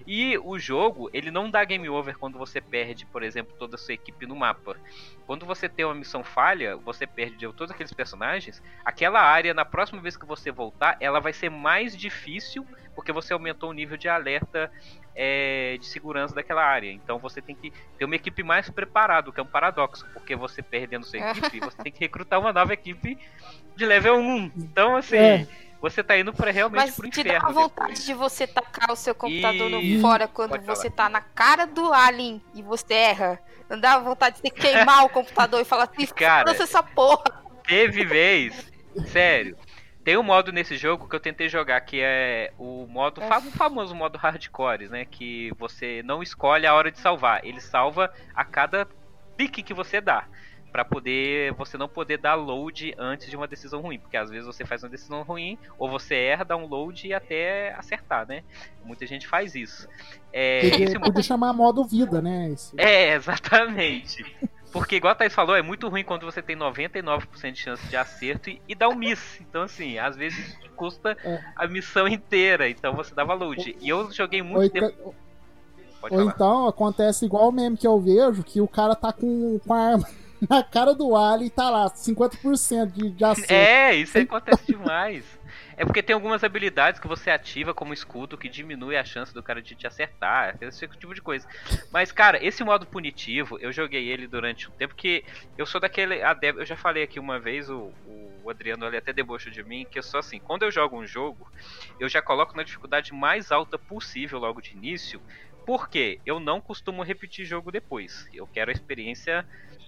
E 0.08 0.38
o 0.38 0.60
jogo, 0.60 1.10
ele 1.12 1.32
não 1.32 1.50
dá 1.50 1.64
game 1.64 1.90
over 1.90 2.18
quando 2.18 2.38
você 2.38 2.62
perde, 2.62 3.06
por 3.08 3.24
exemplo, 3.24 3.56
toda 3.58 3.76
a 3.76 3.78
sua 3.78 3.96
equipe 3.96 4.26
no 4.28 4.36
mapa. 4.36 4.78
Quando 5.26 5.46
você 5.46 5.68
tem 5.68 5.84
uma 5.84 5.96
missão 5.96 6.24
falha, 6.24 6.78
você 6.78 7.08
perde 7.08 7.52
todos 7.54 7.72
aqueles 7.72 7.92
personagens, 7.92 8.62
aquela 8.84 9.20
área, 9.20 9.54
na 9.54 9.66
próxima 9.66 10.02
vez 10.02 10.16
que 10.16 10.26
você 10.26 10.52
voltar, 10.52 10.96
ela 11.00 11.20
vai 11.20 11.34
ser 11.34 11.50
mais 11.50 11.98
difícil, 11.98 12.66
porque 12.94 13.12
você 13.12 13.34
aumentou 13.34 13.72
o 13.72 13.74
nível 13.74 13.98
de 13.98 14.08
alerta 14.08 14.72
é, 15.16 15.78
de 15.80 15.86
segurança 15.88 16.36
daquela 16.36 16.64
área. 16.64 16.92
Então 16.92 17.18
você 17.18 17.42
tem 17.42 17.56
que 17.56 17.74
ter 17.98 18.06
uma 18.06 18.16
equipe 18.16 18.44
mais 18.44 18.70
preparada, 18.70 19.30
o 19.30 19.34
que 19.34 19.40
é 19.40 19.44
um 19.44 19.48
paradoxo, 19.48 20.06
porque 20.14 20.36
você 20.36 20.62
perdendo 20.62 21.06
sua 21.06 21.18
equipe, 21.32 21.60
você 21.60 21.82
tem 21.82 21.92
que 21.92 22.00
recrutar 22.00 22.40
uma 22.40 22.54
nova 22.54 22.74
equipe 22.74 23.18
de 23.76 23.86
level 23.86 24.18
1. 24.18 24.52
Então, 24.58 24.96
assim, 24.96 25.18
É. 25.18 25.48
você 25.82 26.04
tá 26.04 26.18
indo 26.18 26.34
pra, 26.34 26.52
realmente 26.52 26.82
Mas 26.86 26.96
pro 26.96 27.10
te 27.10 27.22
inferno. 27.22 27.48
dá 27.48 27.54
vontade 27.54 27.90
depois. 27.92 28.06
de 28.06 28.14
você 28.14 28.48
tacar 28.48 28.92
o 28.92 28.96
seu 28.96 29.14
computador 29.16 29.70
E- 29.72 29.96
no 29.96 30.02
fora 30.02 30.28
quando 30.28 30.60
você 30.62 30.90
tá 30.90 31.08
na 31.10 31.22
cara 31.22 31.66
do 31.66 31.94
alien 31.94 32.42
e 32.54 32.62
você 32.62 32.94
erra. 32.94 33.40
Não 33.70 33.80
dá 33.80 33.98
vontade 34.00 34.36
de 34.36 34.42
você 34.42 34.50
queimar 34.52 35.04
o 35.06 35.10
computador 35.10 35.60
e 35.62 35.66
falar 35.66 35.84
assim, 35.92 36.06
Cara, 36.08 36.52
essa 36.52 36.82
porra. 36.84 37.24
Teve 37.68 38.06
vez, 38.06 38.72
sério. 39.08 39.58
Tem 40.04 40.16
um 40.18 40.22
modo 40.24 40.52
nesse 40.52 40.78
jogo 40.78 41.10
que 41.10 41.16
eu 41.16 41.20
tentei 41.20 41.50
jogar 41.50 41.82
que 41.82 42.00
é 42.00 42.52
o 42.60 42.86
modo 42.88 43.22
É. 43.24 43.28
o 43.38 43.42
famoso 43.52 43.96
modo 43.96 44.20
hardcore, 44.20 44.88
né? 44.88 45.04
Que 45.04 45.52
você 45.58 46.04
não 46.06 46.22
escolhe 46.22 46.68
a 46.68 46.76
hora 46.76 46.92
de 46.92 47.00
salvar, 47.00 47.44
ele 47.44 47.60
salva 47.60 48.14
a 48.36 48.46
cada 48.46 48.88
pique 49.36 49.64
que 49.64 49.74
você 49.74 50.00
dá. 50.00 50.26
Para 50.76 50.84
poder 50.84 51.54
você 51.54 51.78
não 51.78 51.88
poder 51.88 52.18
dar 52.18 52.36
load 52.36 52.94
antes 52.98 53.30
de 53.30 53.38
uma 53.38 53.48
decisão 53.48 53.80
ruim, 53.80 53.98
porque 53.98 54.18
às 54.18 54.30
vezes 54.30 54.46
você 54.46 54.66
faz 54.66 54.84
uma 54.84 54.90
decisão 54.90 55.24
ruim 55.24 55.58
ou 55.80 55.90
você 55.90 56.16
erra, 56.16 56.44
dá 56.44 56.58
um 56.58 56.68
load 56.68 57.08
e 57.08 57.14
até 57.14 57.74
acertar, 57.76 58.28
né? 58.28 58.44
Muita 58.84 59.08
gente 59.08 59.26
faz 59.26 59.56
isso. 59.56 59.88
É, 60.34 60.70
podia, 60.70 61.00
podia 61.00 61.24
chamar 61.24 61.54
modo 61.54 61.86
vida, 61.86 62.22
né? 62.22 62.50
Esse... 62.50 62.74
É, 62.78 63.14
exatamente. 63.14 64.26
Porque, 64.70 64.98
igual 64.98 65.14
a 65.14 65.16
Thaís 65.16 65.34
falou, 65.34 65.56
é 65.56 65.62
muito 65.62 65.88
ruim 65.88 66.04
quando 66.04 66.26
você 66.26 66.42
tem 66.42 66.58
99% 66.58 67.54
de 67.54 67.58
chance 67.58 67.88
de 67.88 67.96
acerto 67.96 68.50
e, 68.50 68.62
e 68.68 68.76
dá 68.76 68.90
um 68.90 68.96
miss. 68.96 69.40
Então, 69.40 69.62
assim, 69.62 69.98
às 69.98 70.18
vezes 70.18 70.60
custa 70.76 71.16
é. 71.24 71.42
a 71.56 71.66
missão 71.68 72.06
inteira. 72.06 72.70
Então 72.70 72.94
você 72.94 73.16
dava 73.16 73.34
load. 73.34 73.78
E 73.80 73.88
eu 73.88 74.12
joguei 74.12 74.42
muito 74.42 74.74
tempo. 74.74 75.16
Pode 76.02 76.14
Ou 76.14 76.20
falar. 76.20 76.34
então 76.34 76.68
acontece 76.68 77.24
igual 77.24 77.48
o 77.48 77.52
meme 77.54 77.78
que 77.78 77.88
eu 77.88 77.98
vejo, 77.98 78.44
que 78.44 78.60
o 78.60 78.68
cara 78.68 78.94
tá 78.94 79.14
com, 79.14 79.58
com 79.66 79.74
a 79.74 79.80
arma 79.80 80.06
na 80.50 80.64
cara 80.64 80.94
do 80.94 81.16
alien 81.16 81.48
e 81.48 81.50
tá 81.50 81.70
lá, 81.70 81.90
50% 81.90 82.92
de, 82.92 83.10
de 83.10 83.24
acerto. 83.24 83.54
É, 83.54 83.96
isso 83.96 84.18
acontece 84.18 84.66
demais. 84.68 85.24
É 85.78 85.84
porque 85.84 86.02
tem 86.02 86.14
algumas 86.14 86.44
habilidades 86.44 87.00
que 87.00 87.08
você 87.08 87.30
ativa 87.30 87.74
como 87.74 87.94
escudo 87.94 88.38
que 88.38 88.48
diminui 88.48 88.96
a 88.96 89.04
chance 89.04 89.34
do 89.34 89.44
cara 89.44 89.62
de 89.62 89.76
te 89.76 89.86
acertar, 89.86 90.58
esse 90.62 90.88
tipo 90.88 91.14
de 91.14 91.22
coisa. 91.22 91.48
Mas, 91.92 92.12
cara, 92.12 92.44
esse 92.44 92.64
modo 92.64 92.86
punitivo, 92.86 93.58
eu 93.60 93.72
joguei 93.74 94.08
ele 94.08 94.26
durante 94.26 94.70
um 94.70 94.72
tempo 94.72 94.96
que 94.96 95.24
eu 95.58 95.66
sou 95.66 95.82
daquele 95.82 96.22
eu 96.58 96.66
já 96.66 96.78
falei 96.78 97.04
aqui 97.04 97.20
uma 97.20 97.40
vez, 97.40 97.70
o, 97.70 97.92
o 98.44 98.50
Adriano 98.50 98.86
ali 98.86 98.98
até 98.98 99.12
debochou 99.12 99.52
de 99.52 99.64
mim, 99.64 99.86
que 99.90 100.00
eu 100.00 100.04
sou 100.04 100.20
assim, 100.20 100.40
quando 100.40 100.64
eu 100.64 100.72
jogo 100.72 100.98
um 100.98 101.06
jogo, 101.06 101.52
eu 102.00 102.08
já 102.08 102.22
coloco 102.22 102.56
na 102.56 102.64
dificuldade 102.64 103.14
mais 103.14 103.52
alta 103.52 103.78
possível 103.78 104.40
logo 104.40 104.62
de 104.62 104.72
início, 104.72 105.22
porque 105.66 106.20
eu 106.26 106.40
não 106.40 106.62
costumo 106.62 107.04
repetir 107.04 107.46
jogo 107.46 107.72
depois. 107.72 108.30
Eu 108.34 108.48
quero 108.48 108.70
a 108.70 108.74
experiência 108.74 109.46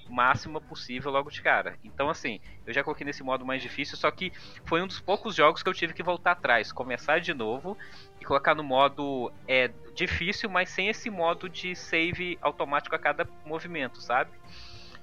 máxima 0.09 0.59
possível 0.61 1.11
logo 1.11 1.29
de 1.29 1.41
cara. 1.41 1.77
Então, 1.83 2.09
assim, 2.09 2.39
eu 2.65 2.73
já 2.73 2.83
coloquei 2.83 3.05
nesse 3.05 3.23
modo 3.23 3.45
mais 3.45 3.61
difícil, 3.61 3.97
só 3.97 4.09
que 4.11 4.31
foi 4.65 4.81
um 4.81 4.87
dos 4.87 4.99
poucos 4.99 5.35
jogos 5.35 5.63
que 5.63 5.69
eu 5.69 5.73
tive 5.73 5.93
que 5.93 6.03
voltar 6.03 6.31
atrás, 6.31 6.71
começar 6.71 7.19
de 7.19 7.33
novo 7.33 7.77
e 8.19 8.25
colocar 8.25 8.55
no 8.55 8.63
modo 8.63 9.31
é, 9.47 9.69
difícil, 9.93 10.49
mas 10.49 10.69
sem 10.69 10.89
esse 10.89 11.09
modo 11.09 11.49
de 11.49 11.75
save 11.75 12.37
automático 12.41 12.95
a 12.95 12.99
cada 12.99 13.27
movimento, 13.45 14.01
sabe? 14.01 14.31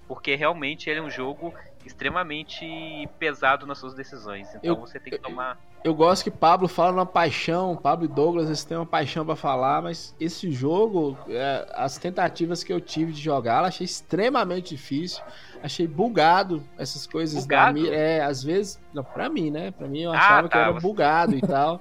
Porque 0.07 0.35
realmente 0.35 0.91
ele 0.91 1.01
é 1.01 1.03
um 1.03 1.11
jogo 1.11 1.55
extremamente 1.85 3.09
pesado 3.19 3.67
nas 3.67 3.79
suas 3.79 3.95
decisões. 3.95 4.55
Então 4.55 4.75
eu, 4.75 4.81
você 4.81 5.01
tem 5.01 5.13
que 5.13 5.19
tomar. 5.19 5.53
Eu, 5.53 5.74
eu, 5.85 5.95
gosto 5.95 6.25
que 6.25 6.31
Pablo 6.31 6.67
fala 6.67 6.93
uma 6.93 7.07
paixão, 7.07 7.77
Pablo 7.77 8.07
e 8.07 8.09
Douglas 8.09 8.47
eles 8.47 8.65
têm 8.65 8.77
uma 8.77 8.87
paixão 8.87 9.25
para 9.25 9.37
falar, 9.37 9.83
mas 9.83 10.15
esse 10.19 10.51
jogo, 10.51 11.17
é, 11.29 11.67
as 11.75 11.99
tentativas 11.99 12.65
que 12.65 12.73
eu 12.73 12.81
tive 12.81 13.13
de 13.13 13.21
jogar, 13.21 13.61
eu 13.61 13.67
achei 13.67 13.85
extremamente 13.85 14.75
difícil. 14.75 15.23
Achei 15.63 15.87
bugado 15.87 16.63
essas 16.77 17.07
coisas 17.07 17.45
bugado? 17.45 17.83
da 17.83 17.95
É, 17.95 18.21
às 18.21 18.43
vezes, 18.43 18.79
não, 18.93 19.03
pra 19.03 19.31
mim, 19.31 19.51
né? 19.51 19.71
Pra 19.71 19.89
mim 19.89 20.03
eu 20.03 20.13
ah, 20.13 20.19
achava 20.19 20.41
ah, 20.41 20.43
tá, 20.43 20.49
que 20.49 20.59
era 20.59 20.73
bugado 20.81 21.37
e 21.37 21.41
tal. 21.47 21.81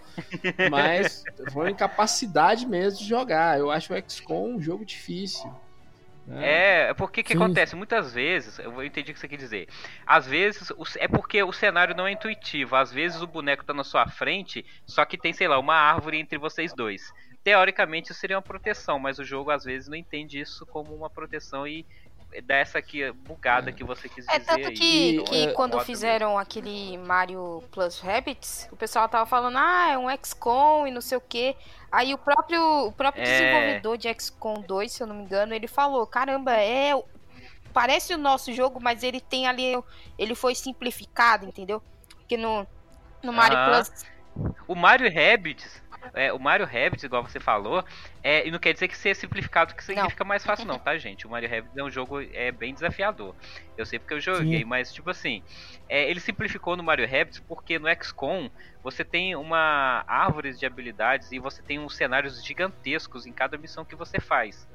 mas 0.72 1.24
foi 1.52 1.66
uma 1.66 1.72
incapacidade 1.72 2.66
mesmo 2.66 3.00
de 3.00 3.06
jogar. 3.06 3.60
Eu 3.60 3.70
acho 3.70 3.94
o 3.94 4.10
XCOM 4.10 4.56
um 4.56 4.62
jogo 4.62 4.86
difícil. 4.86 5.52
É, 6.30 6.90
é 6.90 6.94
porque 6.94 7.22
que 7.22 7.34
acontece? 7.34 7.76
Muitas 7.76 8.14
vezes, 8.14 8.58
eu 8.60 8.84
entendi 8.84 9.12
o 9.12 9.14
que 9.14 9.20
você 9.20 9.28
quer 9.28 9.38
dizer. 9.38 9.68
Às 10.06 10.26
vezes, 10.26 10.72
é 10.98 11.08
porque 11.08 11.44
o 11.44 11.52
cenário 11.52 11.96
não 11.96 12.08
é 12.08 12.12
intuitivo. 12.12 12.76
Às 12.76 12.92
vezes 12.92 13.22
o 13.22 13.28
boneco 13.28 13.66
tá 13.66 13.74
na 13.74 13.84
sua 13.84 14.08
frente, 14.08 14.66
só 14.86 15.04
que 15.06 15.18
tem, 15.18 15.34
sei 15.34 15.48
lá, 15.48 15.60
uma 15.60 15.76
árvore 15.76 16.20
entre 16.20 16.38
vocês 16.38 16.74
dois. 16.74 17.14
Teoricamente 17.44 18.12
isso 18.12 18.20
seria 18.20 18.38
uma 18.38 18.42
proteção, 18.42 18.98
mas 18.98 19.20
o 19.20 19.24
jogo 19.24 19.52
às 19.52 19.66
vezes 19.66 19.90
não 19.90 19.98
entende 19.98 20.40
isso 20.40 20.66
como 20.66 20.96
uma 20.96 21.10
proteção 21.10 21.68
e 21.68 21.86
dessa 22.42 22.80
aqui 22.80 23.12
bugada 23.12 23.72
que 23.72 23.84
você 23.84 24.10
quis 24.10 24.28
é, 24.28 24.40
dizer. 24.40 24.52
É 24.52 24.56
tanto 24.56 24.74
que, 24.74 25.20
aí, 25.20 25.24
que 25.24 25.48
é, 25.48 25.52
quando 25.52 25.80
fizeram 25.82 26.30
mesmo. 26.30 26.40
aquele 26.40 26.98
Mario 26.98 27.64
Plus 27.72 28.00
Rabbits, 28.00 28.68
o 28.72 28.76
pessoal 28.76 29.08
tava 29.08 29.26
falando, 29.26 29.58
ah, 29.58 29.92
é 29.92 29.98
um 29.98 30.08
XCOM 30.10 30.88
e 30.88 30.92
não 30.92 31.02
sei 31.02 31.18
o 31.18 31.22
que. 31.22 31.56
Aí 31.94 32.12
o 32.12 32.18
próprio, 32.18 32.88
o 32.88 32.92
próprio 32.92 33.22
é... 33.22 33.26
desenvolvedor 33.26 33.98
de 34.00 34.12
XCOM 34.12 34.62
2, 34.62 34.92
se 34.92 35.04
eu 35.04 35.06
não 35.06 35.16
me 35.16 35.22
engano, 35.22 35.54
ele 35.54 35.68
falou, 35.68 36.08
caramba, 36.08 36.52
é 36.56 36.92
parece 37.72 38.16
o 38.16 38.18
nosso 38.18 38.52
jogo, 38.52 38.80
mas 38.82 39.04
ele 39.04 39.22
tem 39.22 39.46
ali, 39.46 39.78
ele 40.18 40.34
foi 40.34 40.56
simplificado, 40.56 41.46
entendeu? 41.46 41.84
Porque 42.18 42.36
no, 42.36 42.66
no 43.22 43.32
Mario 43.32 43.58
ah, 43.60 43.66
Plus... 43.68 44.06
O 44.68 44.74
Mario 44.74 45.08
Rabbids 45.14 45.83
é, 46.14 46.32
o 46.34 46.40
Mario 46.40 46.66
Rabbids, 46.66 47.04
igual 47.04 47.24
você 47.24 47.40
falou, 47.40 47.84
é, 48.22 48.48
e 48.48 48.52
não 48.52 48.60
quer 48.60 48.74
dizer 48.74 48.88
que 48.88 48.98
seja 48.98 49.20
simplificado 49.20 49.74
que 49.74 49.84
significa 49.84 50.24
não. 50.24 50.30
mais 50.30 50.44
fácil, 50.44 50.66
não, 50.66 50.80
tá, 50.80 50.98
gente? 50.98 51.26
O 51.26 51.30
Mario 51.30 51.50
Rabbids 51.50 51.78
é 51.78 51.84
um 51.84 51.90
jogo 51.90 52.22
é, 52.22 52.52
bem 52.52 52.74
desafiador. 52.74 53.36
Eu 53.78 53.86
sei 53.86 54.00
porque 54.00 54.14
eu 54.14 54.22
joguei, 54.22 54.60
Sim. 54.60 54.66
mas, 54.66 54.94
tipo 54.94 55.10
assim, 55.10 55.42
é, 55.88 56.10
ele 56.10 56.20
simplificou 56.20 56.76
no 56.76 56.84
Mario 56.84 57.08
Rabbids 57.08 57.40
porque 57.40 57.80
no 57.80 57.88
XCOM 58.04 58.50
você 58.84 59.04
tem 59.04 59.36
uma 59.36 60.04
árvore 60.08 60.54
de 60.54 60.66
habilidades 60.66 61.32
e 61.32 61.40
você 61.40 61.62
tem 61.62 61.80
uns 61.80 61.96
cenários 61.96 62.44
gigantescos 62.44 63.26
em 63.26 63.32
cada 63.32 63.58
missão 63.58 63.86
que 63.86 63.96
você 63.96 64.20
faz. 64.20 64.68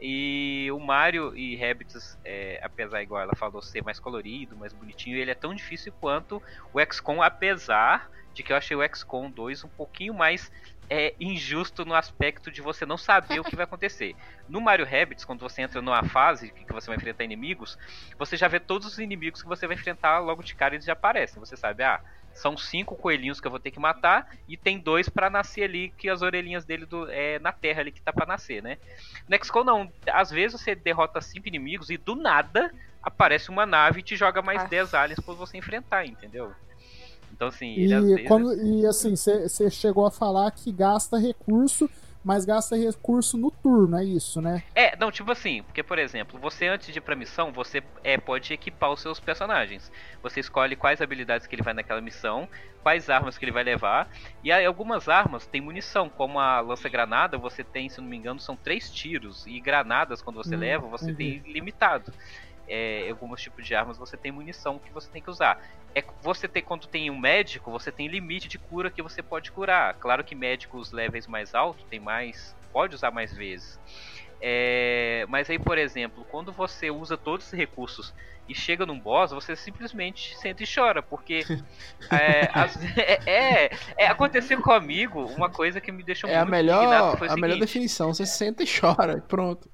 E 0.00 0.68
o 0.72 0.80
Mario 0.80 1.36
e 1.36 1.56
Rabbids, 1.56 2.18
é, 2.24 2.58
apesar, 2.62 3.02
igual 3.02 3.20
ela 3.20 3.34
falou, 3.36 3.60
ser 3.60 3.84
mais 3.84 4.00
colorido, 4.00 4.56
mais 4.56 4.72
bonitinho, 4.72 5.16
ele 5.16 5.30
é 5.30 5.34
tão 5.34 5.54
difícil 5.54 5.92
quanto 6.00 6.42
o 6.72 6.80
XCOM, 6.80 7.22
apesar 7.22 8.10
de 8.34 8.42
que 8.42 8.52
eu 8.52 8.56
achei 8.56 8.76
o 8.76 8.94
XCOM 8.94 9.30
2 9.30 9.64
um 9.64 9.68
pouquinho 9.68 10.14
mais 10.14 10.50
é, 10.88 11.14
injusto 11.20 11.84
no 11.84 11.94
aspecto 11.94 12.50
de 12.50 12.60
você 12.60 12.84
não 12.84 12.96
saber 12.96 13.38
o 13.38 13.44
que 13.44 13.54
vai 13.54 13.64
acontecer. 13.64 14.16
No 14.48 14.60
Mario 14.60 14.84
Rabbids, 14.84 15.24
quando 15.24 15.40
você 15.40 15.62
entra 15.62 15.80
numa 15.80 16.02
fase 16.02 16.50
que 16.50 16.72
você 16.72 16.88
vai 16.88 16.96
enfrentar 16.96 17.22
inimigos, 17.22 17.78
você 18.18 18.36
já 18.36 18.48
vê 18.48 18.58
todos 18.58 18.88
os 18.88 18.98
inimigos 18.98 19.40
que 19.40 19.48
você 19.48 19.68
vai 19.68 19.76
enfrentar 19.76 20.18
logo 20.18 20.42
de 20.42 20.54
cara 20.54 20.74
eles 20.74 20.84
já 20.84 20.94
aparecem. 20.94 21.38
Você 21.38 21.56
sabe, 21.56 21.84
ah, 21.84 22.00
são 22.34 22.56
cinco 22.56 22.96
coelhinhos 22.96 23.40
que 23.40 23.46
eu 23.46 23.50
vou 23.50 23.60
ter 23.60 23.70
que 23.70 23.78
matar 23.78 24.28
e 24.48 24.56
tem 24.56 24.78
dois 24.78 25.08
para 25.08 25.30
nascer 25.30 25.62
ali 25.62 25.90
que 25.96 26.08
as 26.08 26.22
orelhinhas 26.22 26.64
dele 26.64 26.86
do, 26.86 27.08
é 27.10 27.38
na 27.38 27.52
terra 27.52 27.80
ali 27.80 27.92
que 27.92 28.02
tá 28.02 28.12
para 28.12 28.26
nascer, 28.26 28.62
né? 28.62 28.76
No 29.28 29.36
XCOM 29.44 29.64
não, 29.64 29.92
às 30.08 30.30
vezes 30.30 30.60
você 30.60 30.74
derrota 30.74 31.20
cinco 31.20 31.46
inimigos 31.46 31.90
e 31.90 31.96
do 31.96 32.16
nada 32.16 32.72
aparece 33.02 33.48
uma 33.48 33.64
nave 33.64 34.00
e 34.00 34.02
te 34.02 34.16
joga 34.16 34.42
mais 34.42 34.68
10 34.68 34.94
aliens 34.94 35.20
para 35.20 35.34
você 35.34 35.56
enfrentar, 35.56 36.04
entendeu? 36.04 36.54
Então, 37.32 37.48
assim, 37.48 37.74
e, 37.74 37.86
vezes... 37.86 38.28
quando, 38.28 38.54
e 38.54 38.86
assim, 38.86 39.14
você 39.16 39.70
chegou 39.70 40.06
a 40.06 40.10
falar 40.10 40.50
que 40.50 40.70
gasta 40.70 41.18
recurso, 41.18 41.88
mas 42.22 42.44
gasta 42.44 42.76
recurso 42.76 43.38
no 43.38 43.50
turno, 43.50 43.96
é 43.96 44.04
isso, 44.04 44.42
né? 44.42 44.62
É, 44.74 44.94
não, 44.96 45.10
tipo 45.10 45.32
assim, 45.32 45.62
porque, 45.62 45.82
por 45.82 45.98
exemplo, 45.98 46.38
você 46.38 46.66
antes 46.66 46.92
de 46.92 46.98
ir 46.98 47.00
pra 47.00 47.16
missão, 47.16 47.50
você 47.50 47.82
é, 48.04 48.18
pode 48.18 48.52
equipar 48.52 48.92
os 48.92 49.00
seus 49.00 49.18
personagens. 49.18 49.90
Você 50.22 50.40
escolhe 50.40 50.76
quais 50.76 51.00
habilidades 51.00 51.46
que 51.46 51.54
ele 51.54 51.62
vai 51.62 51.72
naquela 51.72 52.00
missão, 52.00 52.46
quais 52.82 53.08
armas 53.08 53.38
que 53.38 53.44
ele 53.44 53.52
vai 53.52 53.64
levar, 53.64 54.10
e 54.44 54.52
aí, 54.52 54.66
algumas 54.66 55.08
armas 55.08 55.46
têm 55.46 55.60
munição, 55.60 56.08
como 56.08 56.38
a 56.38 56.60
lança-granada, 56.60 57.38
você 57.38 57.64
tem, 57.64 57.88
se 57.88 58.00
não 58.00 58.08
me 58.08 58.16
engano, 58.16 58.40
são 58.40 58.56
três 58.56 58.90
tiros, 58.90 59.46
e 59.46 59.58
granadas, 59.60 60.20
quando 60.20 60.36
você 60.36 60.56
hum, 60.56 60.60
leva, 60.60 60.86
você 60.86 61.10
entendi. 61.10 61.40
tem 61.40 61.52
limitado 61.52 62.12
é, 62.70 63.10
alguns 63.10 63.42
tipos 63.42 63.66
de 63.66 63.74
armas 63.74 63.98
você 63.98 64.16
tem 64.16 64.30
munição 64.30 64.78
que 64.78 64.92
você 64.92 65.10
tem 65.10 65.20
que 65.20 65.28
usar. 65.28 65.60
É 65.92 66.02
você 66.22 66.46
tem 66.46 66.62
quando 66.62 66.86
tem 66.86 67.10
um 67.10 67.18
médico, 67.18 67.70
você 67.70 67.90
tem 67.90 68.06
limite 68.06 68.48
de 68.48 68.58
cura 68.58 68.90
que 68.90 69.02
você 69.02 69.22
pode 69.22 69.50
curar. 69.50 69.94
Claro 69.94 70.22
que 70.22 70.36
médicos 70.36 70.92
levels 70.92 71.26
mais 71.26 71.52
altos 71.52 71.84
tem 71.90 71.98
mais, 71.98 72.56
pode 72.72 72.94
usar 72.94 73.10
mais 73.10 73.34
vezes. 73.34 73.78
É, 74.40 75.26
mas 75.28 75.50
aí, 75.50 75.58
por 75.58 75.76
exemplo, 75.76 76.24
quando 76.30 76.52
você 76.52 76.90
usa 76.90 77.16
todos 77.16 77.46
esses 77.46 77.58
recursos 77.58 78.14
e 78.48 78.54
chega 78.54 78.86
num 78.86 78.98
boss, 78.98 79.32
você 79.32 79.54
simplesmente 79.54 80.36
senta 80.38 80.62
e 80.62 80.66
chora, 80.66 81.02
porque 81.02 81.44
é, 82.10 82.48
as, 82.54 82.76
é, 82.96 83.20
é, 83.26 83.70
é, 83.96 84.06
aconteceu 84.06 84.62
comigo 84.62 85.24
uma 85.24 85.50
coisa 85.50 85.80
que 85.80 85.92
me 85.92 86.02
deixou 86.02 86.30
é 86.30 86.36
muito 86.36 86.48
a 86.48 86.50
melhor, 86.50 87.18
a 87.28 87.36
melhor 87.36 87.58
definição, 87.58 88.14
você 88.14 88.24
senta 88.24 88.62
e 88.62 88.66
chora, 88.66 89.22
pronto. 89.28 89.68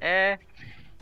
É, 0.00 0.38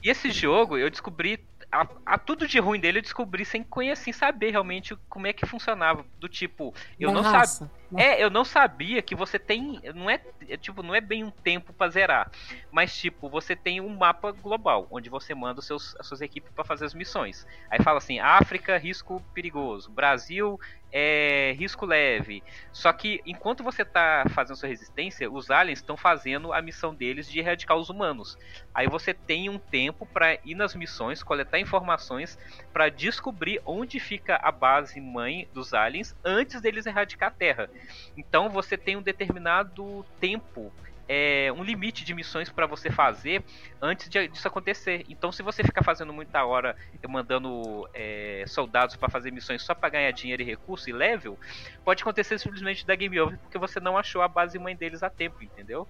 e 0.04 0.10
esse 0.10 0.30
jogo 0.30 0.76
eu 0.76 0.90
descobri. 0.90 1.40
A, 1.72 1.88
a, 2.04 2.18
tudo 2.18 2.46
de 2.46 2.60
ruim 2.60 2.78
dele 2.78 2.98
eu 2.98 3.02
descobri 3.02 3.44
sem 3.44 3.64
conhecer, 3.64 4.04
sem 4.04 4.12
saber 4.12 4.50
realmente 4.50 4.94
como 5.08 5.26
é 5.26 5.32
que 5.32 5.46
funcionava. 5.46 6.04
Do 6.20 6.28
tipo, 6.28 6.74
eu 7.00 7.10
não 7.10 7.24
sabia. 7.24 7.70
É, 7.96 8.22
eu 8.22 8.28
não 8.28 8.44
sabia 8.44 9.00
que 9.00 9.14
você 9.14 9.38
tem. 9.38 9.80
Não 9.94 10.10
é, 10.10 10.20
é 10.46 10.58
tipo, 10.58 10.82
não 10.82 10.94
é 10.94 11.00
bem 11.00 11.24
um 11.24 11.30
tempo 11.30 11.72
para 11.72 11.90
zerar. 11.90 12.30
Mas, 12.70 12.94
tipo, 12.94 13.30
você 13.30 13.56
tem 13.56 13.80
um 13.80 13.96
mapa 13.96 14.30
global, 14.30 14.86
onde 14.90 15.08
você 15.08 15.34
manda 15.34 15.60
os 15.60 15.66
seus, 15.66 15.96
as 15.98 16.06
suas 16.06 16.20
equipes 16.20 16.52
para 16.52 16.64
fazer 16.64 16.84
as 16.84 16.92
missões. 16.92 17.46
Aí 17.70 17.82
fala 17.82 17.96
assim: 17.96 18.18
África, 18.20 18.76
risco 18.76 19.22
perigoso. 19.32 19.90
Brasil, 19.90 20.60
é, 20.96 21.52
risco 21.58 21.84
leve. 21.84 22.40
Só 22.72 22.92
que 22.92 23.20
enquanto 23.26 23.64
você 23.64 23.84
tá 23.84 24.24
fazendo 24.32 24.56
sua 24.56 24.68
resistência, 24.68 25.28
os 25.28 25.50
aliens 25.50 25.80
estão 25.80 25.96
fazendo 25.96 26.52
a 26.52 26.62
missão 26.62 26.94
deles 26.94 27.28
de 27.28 27.40
erradicar 27.40 27.76
os 27.76 27.90
humanos. 27.90 28.38
Aí 28.72 28.86
você 28.86 29.12
tem 29.12 29.50
um 29.50 29.58
tempo 29.58 30.06
para 30.06 30.38
ir 30.44 30.54
nas 30.54 30.72
missões, 30.76 31.20
coletar 31.20 31.58
informações 31.58 32.38
para 32.72 32.88
descobrir 32.88 33.60
onde 33.66 33.98
fica 33.98 34.36
a 34.40 34.52
base 34.52 35.00
mãe 35.00 35.48
dos 35.52 35.74
aliens 35.74 36.14
antes 36.24 36.60
deles 36.60 36.86
erradicar 36.86 37.30
a 37.30 37.32
Terra. 37.32 37.68
Então 38.16 38.48
você 38.48 38.78
tem 38.78 38.96
um 38.96 39.02
determinado 39.02 40.06
tempo 40.20 40.72
é, 41.08 41.52
um 41.52 41.62
limite 41.62 42.04
de 42.04 42.14
missões 42.14 42.48
para 42.48 42.66
você 42.66 42.90
fazer 42.90 43.44
antes 43.80 44.08
de, 44.08 44.28
disso 44.28 44.48
acontecer. 44.48 45.04
Então, 45.08 45.30
se 45.30 45.42
você 45.42 45.62
ficar 45.62 45.82
fazendo 45.82 46.12
muita 46.12 46.44
hora 46.44 46.76
mandando 47.08 47.88
é, 47.92 48.44
soldados 48.46 48.96
para 48.96 49.08
fazer 49.08 49.30
missões 49.30 49.62
só 49.62 49.74
para 49.74 49.88
ganhar 49.90 50.10
dinheiro 50.12 50.42
e 50.42 50.44
recurso 50.44 50.88
e 50.88 50.92
level, 50.92 51.38
pode 51.84 52.02
acontecer 52.02 52.38
simplesmente 52.38 52.86
da 52.86 52.94
game 52.94 53.20
over 53.20 53.38
porque 53.38 53.58
você 53.58 53.78
não 53.80 53.98
achou 53.98 54.22
a 54.22 54.28
base 54.28 54.58
mãe 54.58 54.74
deles 54.74 55.02
a 55.02 55.10
tempo, 55.10 55.42
entendeu? 55.42 55.86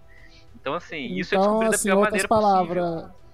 Então, 0.54 0.74
assim, 0.74 1.06
então, 1.06 1.18
isso 1.18 1.34
é 1.34 1.38
descobrir 1.38 1.68
assim, 1.68 1.88
da 1.88 1.94
pior 1.94 1.96
outras 1.96 2.10
maneira 2.10 2.28
palavras, 2.28 2.94
possível. 2.94 3.24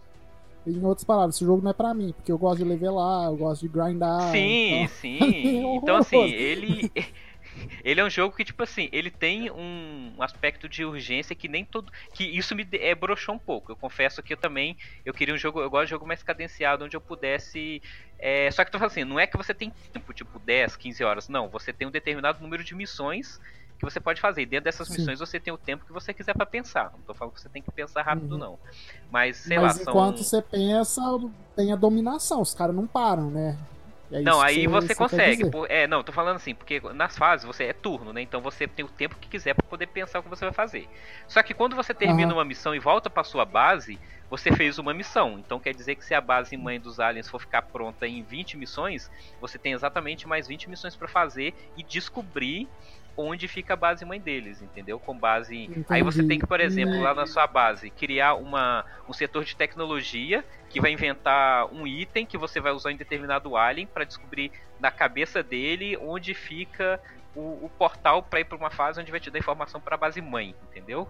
Em 0.67 0.85
outras 0.85 1.05
palavras, 1.05 1.37
esse 1.37 1.45
jogo 1.45 1.63
não 1.63 1.71
é 1.71 1.75
pra 1.75 1.95
mim, 1.95 2.13
porque 2.13 2.31
eu 2.31 2.37
gosto 2.37 2.59
de 2.59 2.65
levelar, 2.65 3.27
eu 3.27 3.37
gosto 3.37 3.63
de 3.63 3.69
grindar. 3.69 4.31
Sim, 4.31 4.83
então... 4.83 4.89
sim. 4.89 5.77
Então, 5.81 5.97
assim, 5.97 6.23
ele. 6.23 6.91
Ele 7.83 8.01
é 8.01 8.05
um 8.05 8.11
jogo 8.11 8.35
que, 8.37 8.45
tipo 8.45 8.63
assim, 8.63 8.89
ele 8.93 9.11
tem 9.11 9.51
um 9.51 10.15
aspecto 10.21 10.69
de 10.69 10.85
urgência 10.85 11.35
que 11.35 11.49
nem 11.49 11.65
todo. 11.65 11.91
Que 12.15 12.25
isso 12.25 12.55
me 12.55 12.67
é, 12.73 12.95
broxou 12.95 13.35
um 13.35 13.39
pouco. 13.39 13.73
Eu 13.73 13.77
confesso 13.77 14.23
que 14.23 14.33
eu 14.33 14.37
também. 14.37 14.77
Eu 15.05 15.15
queria 15.15 15.35
um 15.35 15.39
jogo. 15.39 15.61
Eu 15.61 15.71
gosto 15.71 15.85
de 15.87 15.91
jogo 15.91 16.07
mais 16.07 16.23
cadenciado, 16.23 16.85
onde 16.85 16.97
eu 16.97 17.01
pudesse. 17.01 17.83
É, 18.19 18.51
só 18.51 18.65
que 18.65 18.71
tu 18.71 18.79
fala 18.79 18.91
assim, 18.91 19.05
não 19.05 19.19
é 19.19 19.27
que 19.27 19.37
você 19.37 19.55
tem 19.55 19.73
tempo, 19.93 20.13
tipo, 20.13 20.39
10, 20.39 20.77
15 20.77 21.03
horas. 21.03 21.29
Não, 21.29 21.49
você 21.49 21.73
tem 21.73 21.89
um 21.89 21.91
determinado 21.91 22.43
número 22.43 22.63
de 22.63 22.75
missões 22.75 23.41
que 23.79 23.85
você 23.85 23.99
pode 23.99 24.21
fazer. 24.21 24.43
E 24.43 24.47
dentro 24.47 24.65
dessas 24.65 24.89
Sim. 24.89 24.99
missões 24.99 25.19
você 25.19 25.41
tem 25.41 25.53
o 25.53 25.59
tempo 25.59 25.87
que 25.87 25.93
você 25.93 26.13
quiser 26.13 26.35
pra 26.35 26.45
pensar. 26.45 26.93
Não 26.93 27.01
tô 27.01 27.15
falando 27.15 27.33
que 27.33 27.41
você 27.41 27.49
tem 27.49 27.63
que 27.63 27.73
pensar 27.73 28.03
rápido, 28.03 28.33
Uhum. 28.33 28.39
não. 28.39 28.59
Mas, 29.11 29.39
sei 29.39 29.59
Mas 29.59 29.79
lá, 29.79 29.85
são. 29.85 29.93
enquanto 29.95 30.23
você 30.23 30.43
pensa, 30.43 31.01
tem 31.57 31.73
a 31.73 31.77
dominação, 31.77 32.43
os 32.43 32.55
caras 32.55 32.77
não 32.77 32.87
param, 32.87 33.31
né? 33.31 33.59
É 34.13 34.21
Não, 34.23 34.41
aí 34.41 34.67
você 34.67 34.89
quer 34.89 34.97
consegue. 34.97 35.45
é, 35.69 35.87
não, 35.87 36.03
tô 36.03 36.13
falando 36.13 36.37
assim, 36.37 36.55
porque 36.55 36.81
nas 36.95 37.17
fases 37.17 37.47
você 37.47 37.65
é 37.65 37.73
turno, 37.73 38.13
né? 38.13 38.21
Então 38.21 38.41
você 38.41 38.67
tem 38.67 38.85
o 38.85 38.89
tempo 38.89 39.17
que 39.17 39.29
quiser 39.29 39.55
pra 39.55 39.67
poder 39.69 39.87
pensar 39.87 40.19
o 40.19 40.23
que 40.23 40.29
você 40.29 40.45
vai 40.45 40.53
fazer. 40.53 40.89
Só 41.29 41.43
que 41.43 41.55
quando 41.55 41.77
você 41.77 41.95
termina 41.95 42.29
Aham. 42.29 42.39
uma 42.39 42.45
missão 42.45 42.75
e 42.75 42.81
volta 42.81 43.09
pra 43.09 43.23
sua 43.23 43.45
base, 43.45 44.01
você 44.29 44.51
fez 44.53 44.79
uma 44.79 44.93
missão. 44.93 45.39
Então 45.39 45.61
quer 45.61 45.75
dizer 45.75 45.95
que 45.95 46.05
se 46.05 46.13
a 46.15 46.21
base 46.21 46.57
mãe 46.57 46.81
dos 46.81 46.99
aliens 46.99 47.29
for 47.29 47.41
ficar 47.41 47.63
pronta 47.63 48.07
em 48.07 48.23
20 48.23 48.57
missões, 48.57 49.09
você 49.41 49.59
tem 49.59 49.73
exatamente 49.73 50.27
mais 50.27 50.49
20 50.49 50.69
missões 50.69 50.97
pra 50.97 51.07
fazer 51.07 51.55
e 51.77 51.83
descobrir 51.83 52.69
onde 53.17 53.49
fica 53.49 53.75
a 53.75 53.77
base 53.77 54.05
mãe 54.05 54.21
deles, 54.21 54.63
entendeu? 54.63 54.99
Com 54.99 55.19
base 55.19 55.57
em... 55.57 55.85
Aí 55.89 56.03
você 56.03 56.23
tem 56.23 56.39
que, 56.39 56.47
por 56.47 56.61
exemplo, 56.61 57.01
lá 57.01 57.15
na 57.15 57.27
sua 57.27 57.47
base, 57.47 57.91
criar 57.91 58.35
uma, 58.35 58.85
um 59.09 59.13
setor 59.13 59.45
de 59.45 59.57
tecnologia 59.57 60.45
que 60.69 60.81
vai 60.81 60.93
inventar 60.93 61.67
um 61.73 61.87
item 61.87 62.25
que 62.27 62.39
você 62.39 62.61
vai 62.61 62.73
usar 62.73 62.93
em 62.93 62.97
determinado 62.97 63.57
alien 63.57 63.87
pra 63.87 64.05
descobrir 64.05 64.53
na 64.79 64.91
cabeça 64.91 65.43
dele 65.43 65.97
onde 65.97 66.35
fica 66.35 67.01
o, 67.35 67.67
o 67.67 67.71
portal 67.71 68.23
pra 68.23 68.41
ir 68.41 68.45
pra 68.45 68.57
uma 68.57 68.71
fase 68.71 69.01
onde 69.01 69.11
vai 69.11 69.21
te 69.21 69.31
dar 69.31 69.39
informação 69.39 69.81
pra 69.81 69.97
base 69.97 70.21
mãe, 70.21 70.55
entendeu? 70.63 71.09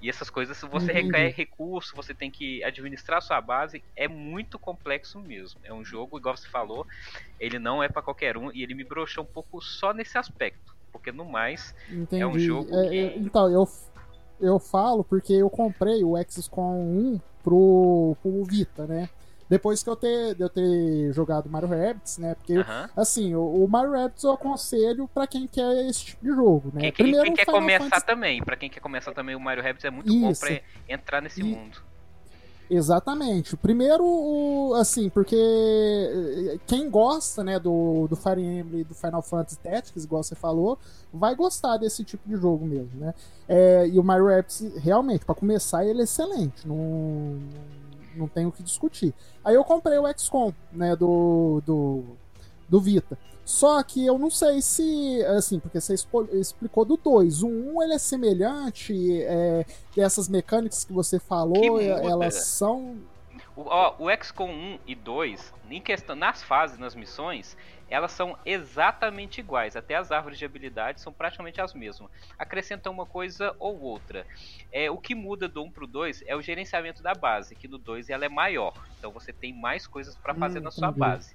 E 0.00 0.08
essas 0.08 0.30
coisas, 0.30 0.60
você 0.60 0.92
Entendi. 0.92 1.06
requer 1.06 1.34
recurso, 1.34 1.96
você 1.96 2.14
tem 2.14 2.30
que 2.30 2.62
administrar 2.62 3.18
a 3.18 3.20
sua 3.20 3.40
base, 3.40 3.82
é 3.96 4.06
muito 4.06 4.58
complexo 4.58 5.20
mesmo. 5.20 5.60
É 5.64 5.72
um 5.72 5.84
jogo, 5.84 6.18
igual 6.18 6.36
você 6.36 6.48
falou, 6.48 6.86
ele 7.38 7.58
não 7.58 7.82
é 7.82 7.88
pra 7.88 8.02
qualquer 8.02 8.36
um 8.36 8.52
e 8.52 8.62
ele 8.62 8.74
me 8.74 8.84
broxou 8.84 9.24
um 9.24 9.26
pouco 9.26 9.60
só 9.60 9.92
nesse 9.92 10.16
aspecto, 10.16 10.76
porque 10.92 11.12
no 11.12 11.24
mais 11.24 11.74
Entendi. 11.90 12.22
é 12.22 12.26
um 12.26 12.38
jogo 12.38 12.68
É, 12.74 12.88
que- 12.88 12.96
é, 12.98 13.18
então, 13.18 13.50
eu, 13.50 13.68
eu 14.40 14.58
falo 14.58 15.04
porque 15.04 15.32
eu 15.32 15.48
comprei 15.50 16.02
o 16.04 16.14
XCOM 16.28 16.80
1 17.14 17.20
pro, 17.42 18.16
pro 18.22 18.44
Vita, 18.44 18.86
né? 18.86 19.08
Depois 19.50 19.82
que 19.82 19.88
eu 19.88 19.96
ter, 19.96 20.34
de 20.34 20.42
eu 20.42 20.48
ter 20.50 21.10
jogado 21.14 21.48
Mario 21.48 21.70
Rabbids, 21.70 22.18
né? 22.18 22.34
Porque, 22.34 22.52
aham. 22.58 22.90
assim, 22.94 23.34
o, 23.34 23.64
o 23.64 23.66
Mario 23.66 23.92
Rabbids 23.92 24.22
eu 24.22 24.32
aconselho 24.32 25.08
pra 25.14 25.26
quem 25.26 25.46
quer 25.46 25.86
esse 25.88 26.04
tipo 26.04 26.22
de 26.22 26.30
jogo, 26.34 26.70
né? 26.74 26.80
Quem, 26.82 26.92
Primeiro 26.92 27.24
quem 27.24 27.34
quer 27.34 27.46
Final 27.46 27.60
começar 27.60 27.84
Fantasy- 27.84 28.04
também, 28.06 28.42
pra 28.42 28.56
quem 28.56 28.68
quer 28.68 28.80
começar 28.80 29.12
também 29.14 29.34
o 29.34 29.40
Mario 29.40 29.62
Rabbids 29.62 29.86
é 29.86 29.90
muito 29.90 30.12
bom 30.20 30.30
Isso. 30.30 30.40
pra 30.42 30.60
entrar 30.86 31.22
nesse 31.22 31.40
E- 31.40 31.44
mundo. 31.44 31.78
Exatamente. 32.70 33.56
Primeiro, 33.56 34.74
assim, 34.74 35.08
porque 35.08 35.36
eh, 35.36 36.58
quem 36.66 36.90
gosta, 36.90 37.42
né, 37.42 37.58
do, 37.58 38.06
do 38.08 38.14
Fire 38.14 38.42
Emblem 38.42 38.84
do 38.84 38.94
Final 38.94 39.22
Fantasy 39.22 39.58
Tactics, 39.58 40.04
igual 40.04 40.22
você 40.22 40.34
falou, 40.34 40.78
vai 41.12 41.34
gostar 41.34 41.78
desse 41.78 42.04
tipo 42.04 42.28
de 42.28 42.36
jogo 42.36 42.66
mesmo, 42.66 42.90
né? 42.94 43.14
É, 43.48 43.88
e 43.88 43.98
o 43.98 44.04
Mario 44.04 44.26
Rabbids, 44.26 44.60
realmente, 44.76 45.24
pra 45.24 45.34
começar, 45.34 45.84
ele 45.84 46.00
é 46.00 46.04
excelente. 46.04 46.68
Não, 46.68 47.38
não 48.14 48.28
tem 48.28 48.44
o 48.44 48.52
que 48.52 48.62
discutir. 48.62 49.14
Aí 49.42 49.54
eu 49.54 49.64
comprei 49.64 49.98
o 49.98 50.06
XCOM, 50.18 50.52
né, 50.70 50.94
do, 50.94 51.62
do, 51.64 52.04
do 52.68 52.80
Vita. 52.80 53.18
Só 53.44 53.82
que 53.82 54.04
eu 54.04 54.18
não 54.18 54.30
sei 54.30 54.60
se, 54.60 55.24
assim, 55.24 55.58
porque 55.58 55.80
você 55.80 55.94
explicou 56.34 56.84
do 56.84 56.98
2. 56.98 57.42
O 57.42 57.48
1 57.48 57.76
um, 57.76 57.82
ele 57.82 57.94
é 57.94 57.98
semelhante, 57.98 59.22
é, 59.22 59.64
dessas 59.96 60.28
mecânicas 60.28 60.84
que 60.84 60.92
você 60.92 61.18
falou, 61.18 61.78
Que 61.78 61.88
elas 61.88 62.34
são. 62.46 62.98
O, 63.56 63.62
ó, 63.62 63.94
o 63.98 64.08
XCOM 64.22 64.50
1 64.50 64.78
e 64.86 64.94
2, 64.94 65.54
em 65.70 65.80
questão, 65.80 66.14
nas 66.14 66.42
fases, 66.42 66.78
nas 66.78 66.94
missões, 66.94 67.56
elas 67.90 68.12
são 68.12 68.36
exatamente 68.44 69.40
iguais. 69.40 69.74
Até 69.76 69.94
as 69.94 70.12
árvores 70.12 70.38
de 70.38 70.44
habilidade 70.44 71.00
são 71.00 71.12
praticamente 71.12 71.58
as 71.60 71.72
mesmas. 71.72 72.10
Acrescentam 72.38 72.92
uma 72.92 73.06
coisa 73.06 73.56
ou 73.58 73.80
outra. 73.80 74.26
É, 74.70 74.90
o 74.90 74.98
que 74.98 75.14
muda 75.14 75.48
do 75.48 75.62
1 75.64 75.70
pro 75.70 75.86
2 75.86 76.22
é 76.26 76.36
o 76.36 76.42
gerenciamento 76.42 77.02
da 77.02 77.14
base, 77.14 77.54
que 77.54 77.66
no 77.66 77.78
2 77.78 78.10
ela 78.10 78.26
é 78.26 78.28
maior. 78.28 78.74
Então 78.98 79.10
você 79.10 79.32
tem 79.32 79.58
mais 79.58 79.86
coisas 79.86 80.14
para 80.16 80.34
fazer 80.34 80.58
Hum, 80.60 80.64
na 80.64 80.70
sua 80.70 80.88
entendi. 80.88 81.00
base. 81.00 81.34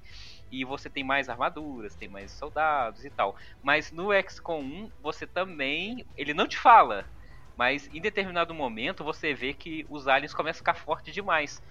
E 0.53 0.63
você 0.65 0.89
tem 0.89 1.03
mais 1.03 1.29
armaduras, 1.29 1.95
tem 1.95 2.07
mais 2.07 2.31
soldados 2.37 3.03
e 3.03 3.09
tal. 3.09 3.35
Mas 3.61 3.91
no 3.91 4.09
XCOM 4.13 4.61
1, 4.61 4.91
você 4.99 5.25
também. 5.27 6.05
Ele 6.15 6.33
não 6.33 6.47
te 6.47 6.57
fala. 6.57 7.07
Mas 7.55 7.87
em 7.91 8.01
determinado 8.01 8.53
momento 8.53 9.03
você 9.03 9.33
vê 9.33 9.53
que 9.53 9.85
os 9.89 10.07
aliens 10.07 10.33
começam 10.33 10.59
a 10.59 10.63
ficar 10.63 10.75
fortes 10.75 11.13
demais. 11.13 11.61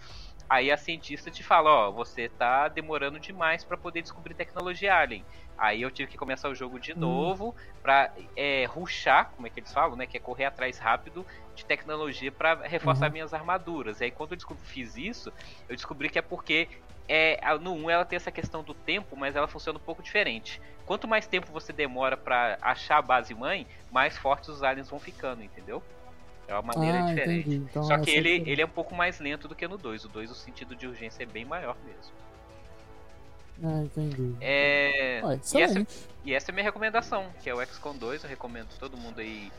Aí 0.49 0.71
a 0.71 0.77
cientista 0.77 1.31
te 1.31 1.43
fala, 1.43 1.71
ó, 1.71 1.93
você 1.93 2.29
tá 2.29 2.69
demorando 2.69 3.19
demais 3.19 3.65
pra 3.65 3.77
poder 3.79 4.03
descobrir 4.03 4.35
tecnologia 4.35 4.95
alien. 4.95 5.27
Aí 5.57 5.81
eu 5.83 5.91
tive 5.91 6.11
que 6.11 6.17
começar 6.19 6.49
o 6.49 6.55
jogo 6.55 6.79
de 6.79 6.95
Hum. 6.95 6.99
novo 6.99 7.55
pra 7.83 8.13
é, 8.37 8.65
rushar, 8.67 9.31
como 9.35 9.47
é 9.47 9.51
que 9.51 9.61
eles 9.61 9.73
falam, 9.73 9.97
né? 9.97 10.07
Que 10.07 10.17
é 10.17 10.21
correr 10.21 10.45
atrás 10.45 10.79
rápido 10.79 11.27
de 11.55 11.65
tecnologia 11.67 12.31
pra 12.33 12.55
reforçar 12.67 13.09
Uhum. 13.09 13.13
minhas 13.13 13.33
armaduras. 13.33 14.01
E 14.01 14.05
aí 14.05 14.11
quando 14.11 14.33
eu 14.33 14.37
descobri, 14.37 14.67
fiz 14.67 14.97
isso, 14.97 15.33
eu 15.69 15.75
descobri 15.77 16.09
que 16.11 16.19
é 16.19 16.23
porque 16.23 16.69
é, 17.09 17.39
no 17.59 17.75
1 17.75 17.91
ela 17.91 18.05
tem 18.05 18.17
essa 18.17 18.33
questão 18.33 18.63
do 18.65 18.75
tempo, 18.75 19.17
mas 19.17 19.37
ela 19.37 19.49
funciona 19.49 19.79
um 19.79 19.83
pouco 19.83 20.03
diferente. 20.03 20.61
Quanto 20.85 21.09
mais 21.09 21.27
tempo 21.27 21.53
você 21.53 21.73
demora 21.73 22.17
pra 22.17 22.59
achar 22.63 22.99
a 22.99 23.03
base 23.03 23.35
mãe, 23.35 23.67
mais 23.91 24.17
fortes 24.17 24.49
os 24.49 24.63
aliens 24.63 24.89
vão 24.89 25.01
ficando, 25.01 25.43
entendeu? 25.43 25.85
É 26.53 26.59
uma 26.59 26.75
maneira 26.75 26.99
ah, 26.99 27.07
diferente. 27.07 27.49
entendi. 27.49 27.65
Então, 27.71 27.83
Só 27.83 27.99
que 27.99 28.11
é 28.11 28.15
ele, 28.15 28.29
diferente. 28.29 28.51
ele 28.51 28.62
é 28.62 28.67
um 28.67 28.71
pouco 28.71 28.95
mais 28.95 29.19
lento 29.19 29.49
do 29.49 29.55
que 29.55 29.67
no 29.67 29.79
2. 29.79 30.05
O 30.05 30.09
2, 30.09 30.31
o 30.31 30.35
sentido 30.35 30.77
de 30.77 30.87
urgência 30.87 31.23
é 31.23 31.27
bem 31.27 31.45
maior 31.45 31.77
mesmo. 31.85 32.12
Ah, 33.65 33.83
entendi. 33.83 34.35
É... 34.41 35.21
Ué, 35.25 35.41
e, 35.55 35.62
essa, 35.62 35.87
e 36.25 36.35
essa 36.35 36.51
é 36.51 36.53
a 36.53 36.55
minha 36.55 36.65
recomendação, 36.65 37.33
que 37.43 37.49
é 37.49 37.55
o 37.55 37.65
XCOM 37.65 37.97
2. 37.97 38.25
Eu 38.25 38.31
recomendo 38.31 38.69
todo 38.79 38.97
mundo 38.97 39.21
aí 39.21 39.51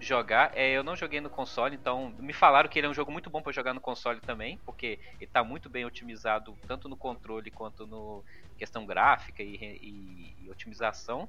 jogar. 0.00 0.52
É, 0.54 0.70
eu 0.72 0.84
não 0.84 0.94
joguei 0.94 1.20
no 1.20 1.30
console, 1.30 1.74
então 1.76 2.12
me 2.18 2.32
falaram 2.32 2.68
que 2.68 2.78
ele 2.78 2.86
é 2.86 2.90
um 2.90 2.94
jogo 2.94 3.10
muito 3.10 3.30
bom 3.30 3.40
pra 3.40 3.52
jogar 3.52 3.72
no 3.72 3.80
console 3.80 4.20
também, 4.20 4.58
porque 4.66 4.98
ele 5.20 5.30
tá 5.30 5.42
muito 5.42 5.70
bem 5.70 5.84
otimizado, 5.84 6.56
tanto 6.66 6.88
no 6.88 6.96
controle 6.96 7.50
quanto 7.50 7.86
no 7.86 8.22
questão 8.58 8.84
gráfica 8.84 9.42
e, 9.42 9.54
e- 9.56 10.34
e 10.44 10.50
otimização. 10.50 11.28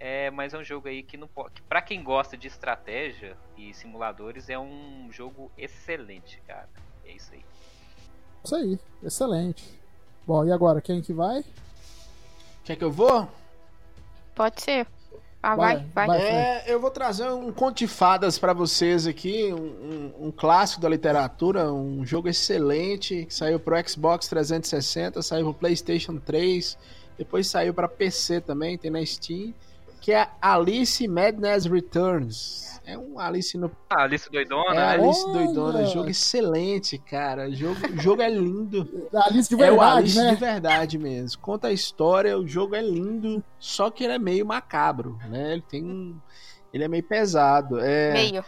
É, 0.00 0.30
mas 0.30 0.54
é 0.54 0.58
um 0.58 0.64
jogo 0.64 0.86
aí 0.88 1.02
que 1.02 1.16
não 1.16 1.26
pode. 1.26 1.54
Que 1.54 1.62
pra 1.62 1.82
quem 1.82 2.02
gosta 2.02 2.36
de 2.36 2.46
estratégia 2.46 3.36
e 3.56 3.74
simuladores, 3.74 4.48
é 4.48 4.58
um 4.58 5.08
jogo 5.10 5.50
excelente, 5.58 6.40
cara. 6.46 6.68
É 7.04 7.12
isso 7.12 7.30
aí. 7.32 7.44
Isso 8.44 8.54
aí, 8.54 8.78
excelente. 9.02 9.64
Bom, 10.26 10.44
e 10.44 10.52
agora, 10.52 10.80
quem 10.80 11.02
que 11.02 11.12
vai? 11.12 11.44
Quer 12.64 12.76
que 12.76 12.84
eu 12.84 12.90
vou? 12.92 13.26
Pode 14.34 14.62
ser. 14.62 14.86
Ah, 15.42 15.54
vai, 15.56 15.76
Vai, 15.94 16.06
vai. 16.06 16.06
vai. 16.06 16.20
É, 16.20 16.64
eu 16.66 16.80
vou 16.80 16.90
trazer 16.90 17.28
um 17.30 17.52
conto 17.52 17.78
de 17.78 17.86
fadas 17.88 18.38
pra 18.38 18.52
vocês 18.52 19.06
aqui, 19.06 19.52
um, 19.52 19.56
um- 19.56 20.26
um 20.26 20.30
clássico 20.32 20.80
da 20.82 20.88
literatura, 20.88 21.72
um 21.72 22.04
jogo 22.04 22.28
excelente 22.28 23.24
que 23.24 23.32
saiu 23.34 23.58
pro 23.60 23.76
Xbox 23.88 24.26
360, 24.28 25.22
saiu 25.22 25.44
pro 25.46 25.54
PlayStation 25.54 26.18
3, 26.18 26.76
depois 27.16 27.46
saiu 27.46 27.72
pra 27.72 27.88
PC 27.88 28.40
também, 28.40 28.76
tem 28.76 28.90
na 28.90 29.04
Steam, 29.06 29.54
que 30.08 30.12
é 30.14 30.26
Alice 30.40 31.06
Madness 31.06 31.66
Returns. 31.66 32.80
É 32.86 32.96
um 32.96 33.18
Alice 33.18 33.58
no 33.58 33.70
Ah, 33.90 34.04
Alice 34.04 34.26
Doidona, 34.32 34.70
é 34.70 34.74
né? 34.74 34.86
Alice 34.86 35.22
Olha! 35.22 35.32
Doidona, 35.34 35.84
jogo 35.84 36.08
excelente, 36.08 36.96
cara. 36.96 37.50
Jogo, 37.50 37.78
o 37.92 38.00
jogo 38.00 38.22
é 38.22 38.30
lindo. 38.30 38.88
Alice 39.26 39.54
de 39.54 39.62
é 39.62 39.70
o 39.70 39.76
verdade, 39.76 39.98
Alice 39.98 40.16
né? 40.16 40.30
de 40.30 40.36
verdade 40.36 40.98
mesmo. 40.98 41.42
Conta 41.42 41.68
a 41.68 41.72
história, 41.74 42.38
o 42.38 42.48
jogo 42.48 42.74
é 42.74 42.80
lindo, 42.80 43.44
só 43.58 43.90
que 43.90 44.02
ele 44.02 44.14
é 44.14 44.18
meio 44.18 44.46
macabro, 44.46 45.18
né? 45.28 45.52
Ele 45.52 45.64
tem 45.68 45.84
um. 45.84 46.16
Ele 46.72 46.84
é 46.84 46.88
meio 46.88 47.04
pesado. 47.04 47.78
É, 47.78 48.14
Meio. 48.14 48.44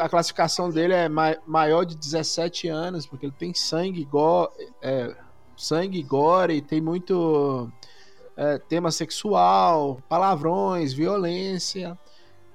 A 0.00 0.08
classificação 0.08 0.70
dele 0.70 0.94
é 0.94 1.06
ma- 1.06 1.36
maior 1.46 1.84
de 1.84 1.94
17 1.96 2.66
anos, 2.68 3.04
porque 3.06 3.26
ele 3.26 3.34
tem 3.38 3.52
sangue, 3.52 4.06
go 4.06 4.50
é, 4.80 5.14
sangue, 5.54 6.02
gore, 6.02 6.62
tem 6.62 6.80
muito 6.80 7.70
é, 8.36 8.58
tema 8.58 8.90
sexual, 8.90 10.00
palavrões, 10.08 10.92
violência. 10.92 11.98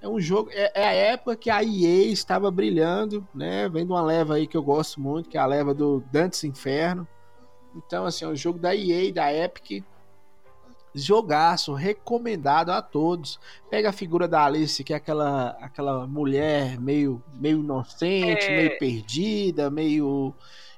É 0.01 0.07
um 0.07 0.19
jogo. 0.19 0.49
É, 0.53 0.71
é, 0.81 0.87
a 0.87 0.93
época 0.93 1.35
que 1.35 1.49
a 1.49 1.63
EA 1.63 2.11
estava 2.11 2.49
brilhando, 2.49 3.27
né? 3.33 3.67
Vem 3.69 3.85
de 3.85 3.91
uma 3.91 4.01
leva 4.01 4.35
aí 4.35 4.47
que 4.47 4.55
eu 4.55 4.63
gosto 4.63 4.99
muito, 4.99 5.29
que 5.29 5.37
é 5.37 5.41
a 5.41 5.45
leva 5.45 5.73
do 5.73 6.03
Dantes 6.11 6.43
Inferno. 6.43 7.07
Então, 7.75 8.05
assim, 8.05 8.25
é 8.25 8.27
um 8.27 8.35
jogo 8.35 8.59
da 8.59 8.75
EA, 8.75 9.11
da 9.13 9.33
Epic. 9.33 9.83
Jogaço, 10.95 11.73
recomendado 11.73 12.71
a 12.71 12.81
todos. 12.81 13.39
Pega 13.69 13.89
a 13.89 13.93
figura 13.93 14.27
da 14.27 14.45
Alice, 14.45 14.83
que 14.83 14.91
é 14.91 14.95
aquela, 14.95 15.49
aquela 15.61 16.07
mulher 16.07 16.79
meio, 16.79 17.21
meio 17.35 17.59
inocente, 17.59 18.45
é... 18.45 18.55
meio 18.55 18.79
perdida, 18.79 19.69
meio. 19.69 20.33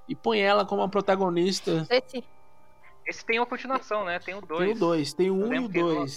E 0.09 0.15
põe 0.15 0.39
ela 0.39 0.65
como 0.65 0.81
a 0.81 0.89
protagonista. 0.89 1.87
Esse, 1.89 2.23
esse 3.05 3.25
tem 3.25 3.39
uma 3.39 3.45
continuação, 3.45 4.05
né? 4.05 4.19
Tem 4.19 4.35
o 4.35 4.41
2. 4.41 4.59
Tem 4.59 4.71
o 4.71 4.79
2, 4.79 5.13
tem 5.13 5.31
o 5.31 5.35
1 5.35 5.47
um 5.47 5.53
e 5.53 5.59
o 5.59 5.67
2. 5.67 6.15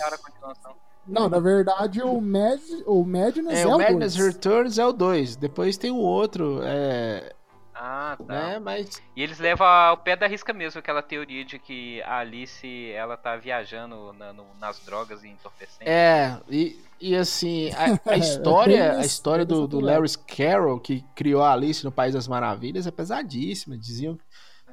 Não, 1.07 1.29
na 1.29 1.38
verdade 1.38 2.03
o, 2.03 2.20
Mad, 2.20 2.61
o 2.87 3.05
Madness 3.05 3.59
é, 3.59 3.62
é 3.62 3.66
o, 3.66 3.75
o 3.75 3.79
Madness 3.79 4.14
dois. 4.14 4.35
Returns 4.35 4.79
é 4.79 4.87
o 4.87 4.92
2. 4.92 5.37
Depois 5.37 5.77
tem 5.77 5.90
o 5.90 5.97
outro. 5.97 6.61
É... 6.62 7.35
Ah, 7.75 8.16
tá. 8.16 8.25
Né? 8.33 8.59
Mas... 8.59 9.03
E 9.16 9.23
eles 9.23 9.38
levam 9.38 9.66
ao 9.66 9.99
pé 9.99 10.16
da 10.16 10.27
risca 10.27 10.53
mesmo 10.53 10.79
aquela 10.79 11.03
teoria 11.03 11.44
de 11.44 11.59
que 11.59 12.01
a 12.03 12.18
Alice 12.18 12.92
ela 12.92 13.16
tá 13.16 13.37
viajando 13.37 14.12
na, 14.14 14.33
no, 14.33 14.47
nas 14.61 14.79
drogas 14.79 15.25
e 15.25 15.29
entorpecentes. 15.29 15.87
É, 15.87 16.40
e, 16.49 16.81
e 17.01 17.16
assim, 17.16 17.70
a, 17.73 18.12
a 18.12 18.16
história, 18.16 18.97
a 18.97 19.01
história 19.01 19.44
do, 19.44 19.66
do 19.66 19.81
Lewis 19.81 20.16
Carroll, 20.16 20.81
que 20.81 21.05
criou 21.14 21.42
a 21.42 21.53
Alice 21.53 21.85
no 21.85 21.92
País 21.92 22.14
das 22.14 22.29
Maravilhas, 22.29 22.87
é 22.87 22.90
pesadíssima. 22.90 23.77
Diziam, 23.77 24.18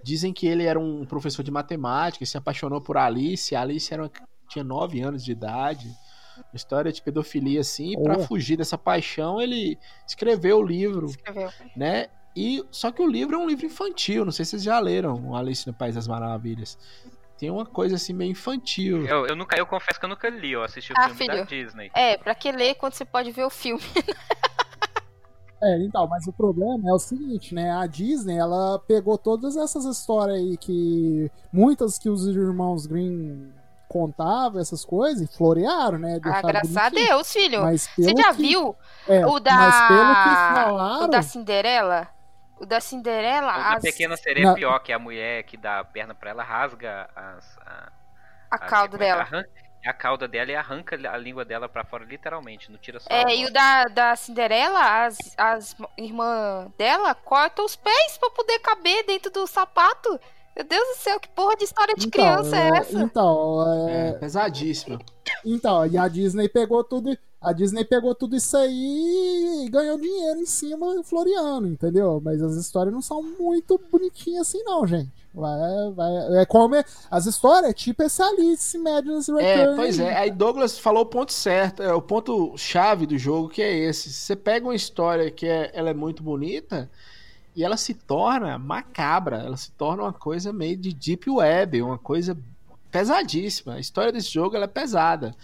dizem 0.04 0.34
que 0.34 0.48
ele 0.48 0.66
era 0.66 0.80
um 0.80 1.06
professor 1.06 1.44
de 1.44 1.52
matemática, 1.52 2.26
se 2.26 2.38
apaixonou 2.38 2.82
por 2.82 2.98
Alice. 2.98 3.56
A 3.56 3.62
Alice 3.62 3.94
era 3.94 4.04
uma, 4.04 4.12
tinha 4.48 4.64
9 4.64 5.02
anos 5.02 5.24
de 5.24 5.32
idade 5.32 5.88
história 6.54 6.92
de 6.92 7.02
pedofilia 7.02 7.62
assim, 7.62 7.94
oh. 7.98 8.04
para 8.04 8.20
fugir 8.20 8.58
dessa 8.58 8.78
paixão, 8.78 9.42
ele 9.42 9.78
escreveu 10.08 10.58
o 10.58 10.64
livro, 10.64 11.08
escreveu. 11.08 11.50
né? 11.76 12.08
E 12.36 12.64
só 12.72 12.92
que 12.92 13.02
o 13.02 13.08
livro 13.08 13.36
é 13.36 13.38
um 13.38 13.48
livro 13.48 13.66
infantil, 13.66 14.24
não 14.24 14.32
sei 14.32 14.46
se 14.46 14.52
vocês 14.52 14.64
já 14.64 14.80
leram 14.80 15.36
Alice 15.36 15.68
no 15.68 15.74
País 15.74 15.96
das 15.96 16.08
Maravilhas. 16.08 16.78
Tem 17.38 17.50
uma 17.50 17.66
coisa 17.66 17.96
assim 17.96 18.14
meio 18.14 18.32
infantil. 18.32 19.06
Eu, 19.06 19.26
eu 19.26 19.36
nunca, 19.36 19.58
eu 19.58 19.66
confesso 19.66 20.00
que 20.00 20.06
eu 20.06 20.10
nunca 20.10 20.30
li, 20.30 20.52
eu 20.52 20.64
assisti 20.64 20.94
o 20.94 20.96
ah, 20.96 21.10
filme 21.10 21.18
filho, 21.18 21.38
da 21.38 21.44
Disney. 21.44 21.92
É, 21.94 22.16
para 22.16 22.36
que 22.36 22.52
ler 22.52 22.76
quando 22.76 22.94
você 22.94 23.04
pode 23.04 23.32
ver 23.32 23.44
o 23.44 23.50
filme? 23.50 23.82
É, 25.64 25.78
então, 25.84 26.08
mas 26.08 26.26
o 26.26 26.34
problema 26.34 26.90
é 26.90 26.94
o 26.94 27.00
seguinte, 27.00 27.54
né? 27.54 27.72
A 27.72 27.86
Disney, 27.86 28.38
ela 28.38 28.80
pegou 28.80 29.18
todas 29.18 29.56
essas 29.56 29.86
histórias 29.86 30.38
aí 30.38 30.58
que. 30.58 31.32
Muitas 31.54 32.00
que 32.00 32.10
os 32.10 32.26
irmãos 32.26 32.88
Green 32.88 33.54
contava 33.88 34.60
essas 34.60 34.86
coisas 34.86 35.22
e 35.22 35.38
florearam, 35.38 36.00
né? 36.00 36.20
Ah, 36.24 36.42
graças 36.42 36.78
a 36.78 36.90
Deus, 36.90 37.32
filho. 37.32 37.62
Mas 37.62 37.88
Você 37.96 38.14
já 38.18 38.34
que... 38.34 38.42
viu 38.42 38.76
é, 39.08 39.26
o 39.26 39.40
da. 39.40 39.56
Mas 39.56 39.88
pelo 39.88 40.16
que 40.16 40.64
falaram... 40.64 41.04
O 41.04 41.08
da 41.08 41.22
Cinderela? 41.22 42.08
O 42.60 42.66
da 42.66 42.80
Cinderela. 42.80 43.48
O 43.48 43.60
as... 43.60 43.74
da 43.76 43.80
pequena 43.82 44.16
sereia 44.16 44.48
é 44.48 44.54
pior, 44.54 44.80
que 44.80 44.94
a 44.94 44.98
mulher 44.98 45.44
que 45.44 45.58
dá 45.58 45.80
a 45.80 45.84
perna 45.84 46.16
pra 46.16 46.30
ela 46.30 46.42
rasga 46.42 47.10
as, 47.16 47.58
a, 47.60 47.92
a, 48.50 48.56
a 48.56 48.60
cauda 48.60 48.96
é 48.96 49.00
dela. 49.00 49.22
Arranca, 49.22 49.50
a 49.90 49.94
cauda 49.94 50.28
dela 50.28 50.52
e 50.52 50.56
arranca 50.56 50.96
a 50.96 51.18
língua 51.18 51.44
dela 51.44 51.68
pra 51.68 51.84
fora, 51.84 52.06
literalmente. 52.06 52.72
Não 52.72 52.78
tira 52.78 53.00
só. 53.00 53.08
É, 53.10 53.36
e 53.36 53.46
o 53.46 53.54
da, 53.54 53.86
da 53.86 54.16
Cinderela, 54.16 55.06
as, 55.06 55.18
as 55.38 55.76
irmãs 55.98 56.70
dela 56.78 57.16
cortam 57.16 57.66
os 57.66 57.76
pés 57.76 58.18
pra 58.20 58.30
poder 58.30 58.60
caber 58.60 59.06
dentro 59.06 59.32
do 59.32 59.48
sapato. 59.48 60.20
Meu 60.56 60.66
Deus 60.66 60.88
do 60.90 61.02
céu, 61.02 61.20
que 61.20 61.30
porra 61.30 61.56
de 61.56 61.64
história 61.64 61.96
de 61.96 62.08
então, 62.08 62.22
criança 62.22 62.58
é, 62.58 62.70
é 62.70 62.78
essa? 62.78 63.02
Então, 63.02 63.88
é... 63.88 64.10
é 64.10 64.12
pesadíssimo. 64.14 65.00
Então, 65.46 65.88
e 65.88 65.98
a 65.98 66.08
Disney 66.08 66.50
pegou 66.50 66.84
tudo, 66.84 67.18
a 67.40 67.54
Disney 67.54 67.86
pegou 67.86 68.14
tudo 68.14 68.36
isso 68.36 68.56
aí 68.58 69.66
e 69.66 69.70
ganhou 69.70 69.98
dinheiro 69.98 70.40
em 70.40 70.46
cima 70.46 71.02
floreando, 71.04 71.68
entendeu? 71.68 72.22
Mas 72.24 72.42
as 72.42 72.56
histórias 72.56 72.94
não 72.94 73.02
são 73.02 73.24
muito 73.24 73.82
bonitinhas 73.90 74.48
assim 74.48 74.62
não, 74.64 74.86
gente. 74.86 75.21
Vai, 75.34 75.92
vai, 75.96 76.42
é 76.42 76.46
como 76.46 76.76
é, 76.76 76.84
as 77.10 77.26
histórias 77.26 77.72
é 77.72 77.74
tipo 77.74 78.04
esse 78.04 78.22
Alice 78.22 78.78
Madness 78.78 79.30
Return. 79.30 79.74
É, 79.74 79.76
pois 79.76 79.98
é. 79.98 80.18
Aí 80.18 80.30
Douglas 80.30 80.78
falou 80.78 81.04
o 81.04 81.06
ponto 81.06 81.32
certo, 81.32 81.82
é 81.82 81.94
o 81.94 82.02
ponto 82.02 82.54
chave 82.58 83.06
do 83.06 83.18
jogo 83.18 83.48
que 83.48 83.62
é 83.62 83.74
esse. 83.74 84.12
Você 84.12 84.36
pega 84.36 84.68
uma 84.68 84.76
história 84.76 85.32
que 85.32 85.48
é, 85.48 85.72
ela 85.74 85.90
é 85.90 85.94
muito 85.94 86.22
bonita, 86.22 86.90
e 87.56 87.64
ela 87.64 87.78
se 87.78 87.94
torna 87.94 88.58
macabra, 88.58 89.38
ela 89.38 89.58
se 89.58 89.72
torna 89.72 90.04
uma 90.04 90.14
coisa 90.14 90.54
meio 90.54 90.78
de 90.78 90.94
deep 90.94 91.30
web, 91.30 91.82
uma 91.82 91.98
coisa 91.98 92.38
pesadíssima. 92.90 93.76
A 93.76 93.80
história 93.80 94.12
desse 94.12 94.32
jogo 94.32 94.56
é 94.56 94.68
pesada. 94.68 95.36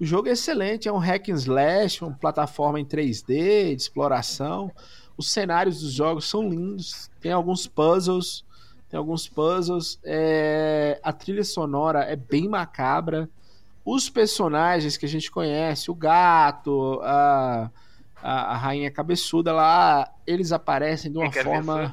O 0.00 0.04
jogo 0.04 0.28
é 0.28 0.32
excelente, 0.32 0.88
é 0.88 0.92
um 0.92 0.98
hack 0.98 1.28
and 1.28 1.34
slash, 1.34 2.02
uma 2.02 2.14
plataforma 2.14 2.80
em 2.80 2.84
3D, 2.84 3.76
de 3.76 3.82
exploração. 3.82 4.72
Os 5.16 5.30
cenários 5.30 5.80
dos 5.80 5.92
jogos 5.92 6.28
são 6.28 6.48
lindos, 6.48 7.10
tem 7.20 7.30
alguns 7.30 7.66
puzzles, 7.66 8.44
tem 8.92 8.98
alguns 8.98 9.26
puzzles. 9.26 9.98
É... 10.04 11.00
A 11.02 11.12
trilha 11.12 11.42
sonora 11.42 12.04
é 12.04 12.14
bem 12.14 12.46
macabra. 12.46 13.28
Os 13.84 14.08
personagens 14.08 14.96
que 14.96 15.06
a 15.06 15.08
gente 15.08 15.32
conhece, 15.32 15.90
o 15.90 15.94
gato, 15.94 17.00
a 17.02 17.72
a, 18.22 18.52
a 18.52 18.56
rainha 18.56 18.90
cabeçuda 18.90 19.52
lá, 19.52 20.08
eles 20.26 20.52
aparecem 20.52 21.10
de 21.10 21.18
uma 21.18 21.26
é 21.26 21.42
forma. 21.42 21.92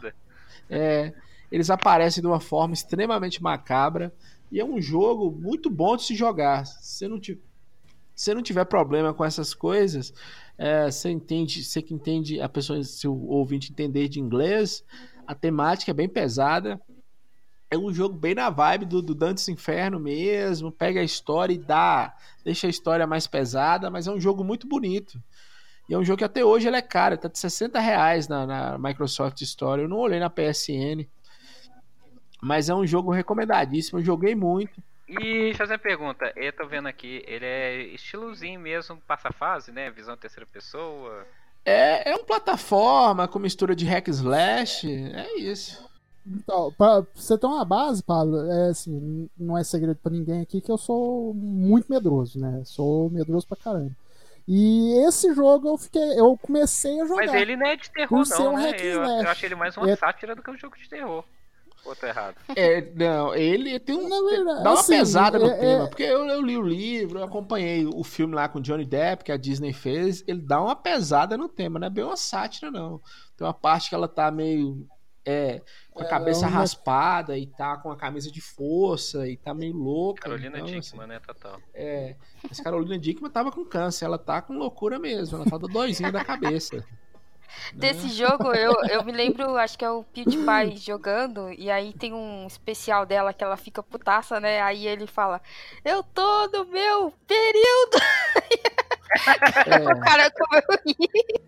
É, 0.69 1.11
eles 1.51 1.71
aparecem 1.71 2.21
de 2.21 2.27
uma 2.27 2.39
forma 2.39 2.75
extremamente 2.75 3.41
macabra. 3.41 4.13
E 4.51 4.59
é 4.59 4.65
um 4.65 4.79
jogo 4.79 5.31
muito 5.31 5.69
bom 5.69 5.97
de 5.97 6.03
se 6.03 6.15
jogar. 6.15 6.65
Se 6.65 7.07
não, 7.07 7.19
tiver, 7.19 7.41
se 8.15 8.33
não 8.33 8.43
tiver 8.43 8.65
problema 8.65 9.13
com 9.13 9.25
essas 9.25 9.53
coisas, 9.53 10.13
é, 10.57 10.91
você 10.91 11.09
entende, 11.09 11.63
você 11.63 11.81
que 11.81 11.93
entende, 11.93 12.39
a 12.39 12.47
pessoa, 12.47 12.83
se 12.83 13.07
o 13.07 13.15
ouvinte 13.27 13.71
entender 13.71 14.07
de 14.07 14.19
inglês, 14.19 14.83
a 15.29 15.35
temática 15.35 15.91
é 15.91 15.93
bem 15.93 16.09
pesada. 16.09 16.81
É 17.69 17.77
um 17.77 17.93
jogo 17.93 18.17
bem 18.17 18.33
na 18.33 18.49
vibe 18.49 18.85
do, 18.85 18.99
do 18.99 19.13
Dantes 19.13 19.47
Inferno 19.47 19.99
mesmo. 19.99 20.71
Pega 20.71 21.01
a 21.01 21.03
história 21.03 21.53
e 21.53 21.57
dá. 21.59 22.15
Deixa 22.43 22.65
a 22.65 22.69
história 22.69 23.05
mais 23.05 23.27
pesada, 23.27 23.91
mas 23.91 24.07
é 24.07 24.11
um 24.11 24.19
jogo 24.19 24.43
muito 24.43 24.67
bonito. 24.67 25.21
E 25.87 25.93
é 25.93 25.97
um 25.99 26.03
jogo 26.03 26.17
que 26.17 26.23
até 26.23 26.43
hoje 26.43 26.67
ele 26.67 26.77
é 26.77 26.81
caro, 26.81 27.15
tá 27.15 27.27
de 27.27 27.37
60 27.37 27.79
reais 27.79 28.27
na, 28.27 28.47
na 28.47 28.77
Microsoft 28.79 29.39
Store. 29.41 29.83
Eu 29.83 29.87
não 29.87 29.97
olhei 29.97 30.19
na 30.19 30.31
PSN. 30.31 31.07
Mas 32.41 32.67
é 32.67 32.73
um 32.73 32.87
jogo 32.87 33.11
recomendadíssimo, 33.11 33.99
eu 33.99 34.03
joguei 34.03 34.33
muito. 34.33 34.81
E 35.07 35.53
fazer 35.53 35.73
uma 35.73 35.79
pergunta, 35.79 36.33
eu 36.35 36.51
tô 36.53 36.65
vendo 36.65 36.87
aqui, 36.87 37.23
ele 37.27 37.45
é 37.45 37.83
estilozinho 37.93 38.59
mesmo, 38.59 38.99
passa 39.01 39.31
fase, 39.31 39.71
né? 39.71 39.91
Visão 39.91 40.17
terceira 40.17 40.47
pessoa. 40.51 41.27
É, 41.69 42.09
é 42.09 42.15
uma 42.15 42.23
plataforma 42.23 43.27
com 43.27 43.39
mistura 43.39 43.75
de 43.75 43.85
hack 43.85 44.07
slash, 44.07 44.87
é 44.91 45.39
isso. 45.39 45.87
Então, 46.25 46.71
pra 46.77 47.03
você 47.13 47.37
ter 47.37 47.47
uma 47.47 47.65
base, 47.65 48.03
Paulo, 48.03 48.51
é 48.51 48.69
assim, 48.69 49.29
não 49.37 49.57
é 49.57 49.63
segredo 49.63 49.97
para 50.01 50.11
ninguém 50.11 50.41
aqui 50.41 50.61
que 50.61 50.71
eu 50.71 50.77
sou 50.77 51.33
muito 51.33 51.91
medroso, 51.91 52.39
né? 52.39 52.61
Sou 52.65 53.09
medroso 53.09 53.47
pra 53.47 53.57
caramba. 53.57 53.91
E 54.47 55.05
esse 55.07 55.33
jogo 55.33 55.67
eu 55.69 55.77
fiquei, 55.77 56.19
eu 56.19 56.37
comecei 56.41 56.99
a 57.01 57.05
jogar. 57.05 57.25
Mas 57.27 57.33
ele 57.33 57.55
não 57.55 57.67
é 57.67 57.75
de 57.75 57.89
terror, 57.91 58.23
não, 58.27 58.53
um 58.53 58.57
né? 58.57 58.71
Eu, 58.79 59.03
eu 59.03 59.29
achei 59.29 59.47
ele 59.47 59.55
mais 59.55 59.77
uma 59.77 59.89
é... 59.89 59.95
sátira 59.95 60.35
do 60.35 60.41
que 60.41 60.49
um 60.49 60.57
jogo 60.57 60.75
de 60.75 60.89
terror. 60.89 61.23
Ou 61.85 61.95
tô 61.95 62.05
errado? 62.05 62.35
É, 62.55 62.81
não, 62.95 63.33
ele 63.33 63.79
tem 63.79 63.95
um. 63.95 64.07
Verdade, 64.07 64.63
dá 64.63 64.71
uma 64.71 64.79
assim, 64.79 64.97
pesada 64.97 65.39
no 65.39 65.47
é, 65.47 65.57
tema. 65.57 65.83
É... 65.85 65.87
Porque 65.87 66.03
eu, 66.03 66.25
eu, 66.25 66.41
li 66.41 66.57
o 66.57 66.61
livro, 66.61 67.19
eu 67.19 67.23
acompanhei 67.23 67.85
o 67.85 68.03
filme 68.03 68.35
lá 68.35 68.47
com 68.47 68.61
Johnny 68.61 68.85
Depp, 68.85 69.23
que 69.23 69.31
a 69.31 69.37
Disney 69.37 69.73
fez. 69.73 70.23
Ele 70.27 70.41
dá 70.41 70.61
uma 70.61 70.75
pesada 70.75 71.37
no 71.37 71.47
tema, 71.49 71.79
não 71.79 71.87
é 71.87 71.89
bem 71.89 72.03
uma 72.03 72.17
sátira, 72.17 72.69
não. 72.69 73.01
Tem 73.35 73.45
uma 73.47 73.53
parte 73.53 73.89
que 73.89 73.95
ela 73.95 74.07
tá 74.07 74.29
meio 74.29 74.87
é, 75.25 75.61
com 75.91 76.01
a 76.01 76.05
é, 76.05 76.09
cabeça 76.09 76.47
uma... 76.47 76.49
raspada 76.49 77.37
e 77.37 77.45
tá 77.45 77.77
com 77.77 77.91
a 77.91 77.95
camisa 77.95 78.31
de 78.31 78.41
força 78.41 79.27
e 79.27 79.37
tá 79.37 79.53
meio 79.53 79.75
louca. 79.75 80.23
Carolina 80.23 80.57
então, 80.57 80.65
Dickman, 80.65 80.79
assim, 80.79 81.07
né, 81.07 81.19
total. 81.19 81.59
É, 81.73 82.15
mas 82.47 82.59
Carolina 82.59 82.97
Dickman 82.97 83.29
tava 83.29 83.51
com 83.51 83.63
câncer, 83.65 84.05
ela 84.05 84.17
tá 84.17 84.41
com 84.41 84.57
loucura 84.57 84.97
mesmo, 84.97 85.37
ela 85.37 85.45
tá 85.45 85.57
do 85.57 85.67
doisinho 85.67 86.11
da 86.11 86.25
cabeça. 86.25 86.83
Desse 87.73 88.07
né? 88.07 88.09
jogo, 88.09 88.53
eu, 88.53 88.73
eu 88.89 89.03
me 89.03 89.11
lembro, 89.11 89.55
acho 89.57 89.77
que 89.77 89.85
é 89.85 89.89
o 89.89 90.03
PewDiePie 90.03 90.77
jogando, 90.77 91.51
e 91.51 91.69
aí 91.69 91.93
tem 91.93 92.13
um 92.13 92.47
especial 92.47 93.05
dela 93.05 93.33
que 93.33 93.43
ela 93.43 93.57
fica 93.57 93.83
putaça, 93.83 94.39
né? 94.39 94.61
Aí 94.61 94.87
ele 94.87 95.07
fala, 95.07 95.41
eu 95.83 96.03
tô 96.03 96.47
no 96.47 96.65
meu 96.65 97.13
período! 97.27 97.97
É. 99.65 99.79
o 99.91 99.99
cara 100.01 100.31
como 100.31 100.55
eu 100.55 100.79
ri. 100.85 101.41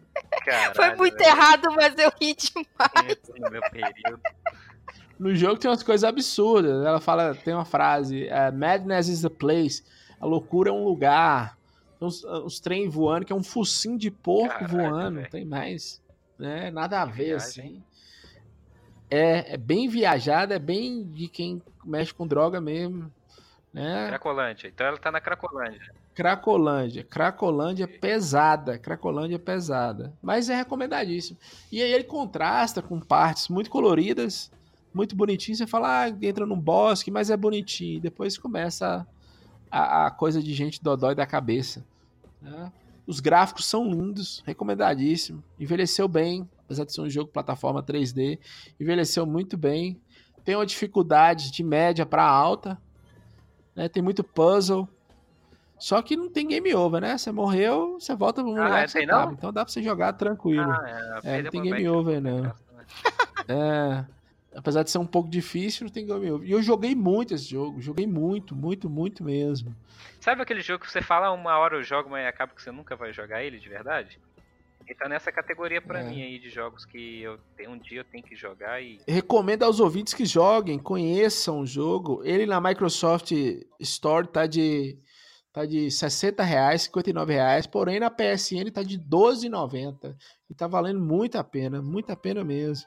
Caralho, 0.45 0.75
Foi 0.75 0.95
muito 0.95 1.17
velho. 1.17 1.29
errado, 1.29 1.67
mas 1.75 1.97
eu 1.97 2.11
ri 2.19 2.35
demais. 2.35 3.17
No 3.37 3.49
meu 3.49 3.61
período. 3.69 4.21
No 5.19 5.35
jogo 5.35 5.59
tem 5.59 5.69
umas 5.69 5.83
coisas 5.83 6.03
absurdas. 6.03 6.83
Ela 6.85 6.99
fala, 6.99 7.35
tem 7.35 7.53
uma 7.53 7.65
frase: 7.65 8.27
uh, 8.27 8.55
Madness 8.55 9.07
is 9.07 9.21
the 9.21 9.29
place. 9.29 9.83
A 10.19 10.25
loucura 10.25 10.69
é 10.69 10.73
um 10.73 10.83
lugar. 10.83 11.57
Uns, 12.01 12.23
uns 12.23 12.59
trem 12.59 12.89
voando, 12.89 13.25
que 13.25 13.31
é 13.31 13.35
um 13.35 13.43
focinho 13.43 13.97
de 13.97 14.09
porco 14.09 14.59
Caraca, 14.59 14.67
voando. 14.67 15.15
Véio. 15.15 15.23
Não 15.23 15.29
tem 15.29 15.45
mais. 15.45 16.01
Né? 16.37 16.71
Nada 16.71 17.01
a 17.01 17.05
ver, 17.05 17.25
Viagem. 17.25 17.35
assim. 17.35 17.83
É, 19.09 19.53
é 19.53 19.57
bem 19.57 19.87
viajada, 19.87 20.55
é 20.55 20.59
bem 20.59 21.03
de 21.03 21.27
quem 21.27 21.61
mexe 21.85 22.13
com 22.13 22.25
droga 22.25 22.59
mesmo. 22.59 23.11
Né? 23.73 24.07
Cracolândia. 24.07 24.67
Então 24.67 24.87
ela 24.87 24.97
tá 24.97 25.11
na 25.11 25.21
Cracolândia. 25.21 25.93
Cracolândia. 26.13 27.03
Cracolândia 27.03 27.87
pesada. 27.87 28.77
Cracolândia 28.77 29.39
pesada. 29.39 30.13
Mas 30.21 30.49
é 30.49 30.55
recomendadíssimo. 30.55 31.37
E 31.71 31.81
aí 31.81 31.91
ele 31.91 32.03
contrasta 32.03 32.81
com 32.81 32.99
partes 32.99 33.47
muito 33.47 33.69
coloridas, 33.69 34.51
muito 34.93 35.15
bonitinho. 35.15 35.57
Você 35.57 35.67
fala, 35.67 36.03
ah, 36.03 36.09
entra 36.21 36.45
num 36.45 36.59
bosque, 36.59 37.11
mas 37.11 37.29
é 37.29 37.37
bonitinho. 37.37 38.01
Depois 38.01 38.37
começa 38.37 39.07
a, 39.69 40.07
a 40.07 40.11
coisa 40.11 40.41
de 40.41 40.53
gente 40.53 40.83
dodói 40.83 41.15
da 41.15 41.25
cabeça. 41.25 41.85
Né? 42.41 42.71
Os 43.05 43.19
gráficos 43.19 43.65
são 43.65 43.85
lindos, 43.89 44.41
recomendadíssimo. 44.45 45.43
Envelheceu 45.59 46.07
bem, 46.07 46.49
apesar 46.65 46.85
de 46.85 46.93
ser 46.93 47.01
um 47.01 47.09
jogo 47.09 47.29
plataforma 47.31 47.83
3D. 47.83 48.39
Envelheceu 48.79 49.25
muito 49.25 49.57
bem. 49.57 49.99
Tem 50.43 50.55
uma 50.55 50.65
dificuldade 50.65 51.51
de 51.51 51.63
média 51.63 52.05
para 52.05 52.23
alta. 52.23 52.79
Né? 53.75 53.87
Tem 53.89 54.01
muito 54.01 54.23
puzzle. 54.23 54.87
Só 55.77 55.99
que 56.01 56.15
não 56.15 56.29
tem 56.29 56.47
game 56.47 56.73
over, 56.75 57.01
né? 57.01 57.17
Você 57.17 57.31
morreu, 57.31 57.99
você 57.99 58.15
volta 58.15 58.41
Ah, 58.41 58.43
lugar 58.43 58.83
é, 58.83 58.85
que 58.85 58.91
você 58.91 59.05
tava. 59.05 59.25
não? 59.25 59.33
Então 59.33 59.51
dá 59.51 59.65
pra 59.65 59.73
você 59.73 59.81
jogar 59.81 60.13
tranquilo. 60.13 60.71
Ah, 60.71 61.19
é, 61.23 61.39
É, 61.39 61.41
não 61.41 61.49
tem 61.49 61.61
game 61.63 61.87
over, 61.89 62.21
não. 62.21 62.53
É. 63.47 64.05
Apesar 64.53 64.83
de 64.83 64.91
ser 64.91 64.97
um 64.97 65.05
pouco 65.05 65.29
difícil, 65.29 65.85
não 65.85 65.91
tem 65.93 66.05
game 66.05 66.29
over. 66.31 66.47
E 66.47 66.51
eu 66.51 66.61
joguei 66.61 66.93
muito 66.93 67.33
esse 67.33 67.45
jogo. 67.49 67.79
Joguei 67.79 68.05
muito, 68.05 68.53
muito, 68.55 68.89
muito 68.89 69.23
mesmo. 69.23 69.73
Sabe 70.19 70.41
aquele 70.41 70.61
jogo 70.61 70.83
que 70.83 70.91
você 70.91 71.01
fala 71.01 71.31
uma 71.31 71.57
hora 71.57 71.77
eu 71.77 71.83
jogo, 71.83 72.09
mas 72.09 72.27
acaba 72.27 72.53
que 72.53 72.61
você 72.61 72.71
nunca 72.71 72.95
vai 72.95 73.13
jogar 73.13 73.43
ele 73.43 73.59
de 73.59 73.69
verdade? 73.69 74.19
Ele 74.85 74.95
tá 74.95 75.07
nessa 75.07 75.31
categoria 75.31 75.81
pra 75.81 76.01
É. 76.01 76.03
mim 76.03 76.21
aí 76.21 76.37
de 76.37 76.49
jogos 76.49 76.83
que 76.83 77.21
eu 77.21 77.37
tenho 77.55 77.71
um 77.71 77.77
dia 77.77 77.99
eu 78.01 78.03
tenho 78.03 78.23
que 78.23 78.35
jogar 78.35 78.81
e. 78.81 78.99
Recomendo 79.07 79.63
aos 79.63 79.79
ouvintes 79.79 80.13
que 80.13 80.25
joguem, 80.25 80.77
conheçam 80.77 81.61
o 81.61 81.65
jogo. 81.65 82.21
Ele 82.25 82.45
na 82.45 82.59
Microsoft 82.59 83.31
Store 83.79 84.27
tá 84.27 84.45
de 84.45 84.97
tá 85.53 85.65
de 85.65 85.91
60 85.91 86.43
reais, 86.43 86.83
59 86.83 87.33
reais, 87.33 87.67
porém 87.67 87.99
na 87.99 88.09
PSN 88.09 88.69
tá 88.71 88.81
de 88.83 88.97
12,90 88.97 90.15
e 90.49 90.53
tá 90.53 90.65
valendo 90.67 90.99
muito 90.99 91.37
a 91.37 91.43
pena, 91.43 91.81
muito 91.81 92.09
a 92.09 92.15
pena 92.15 92.43
mesmo. 92.43 92.85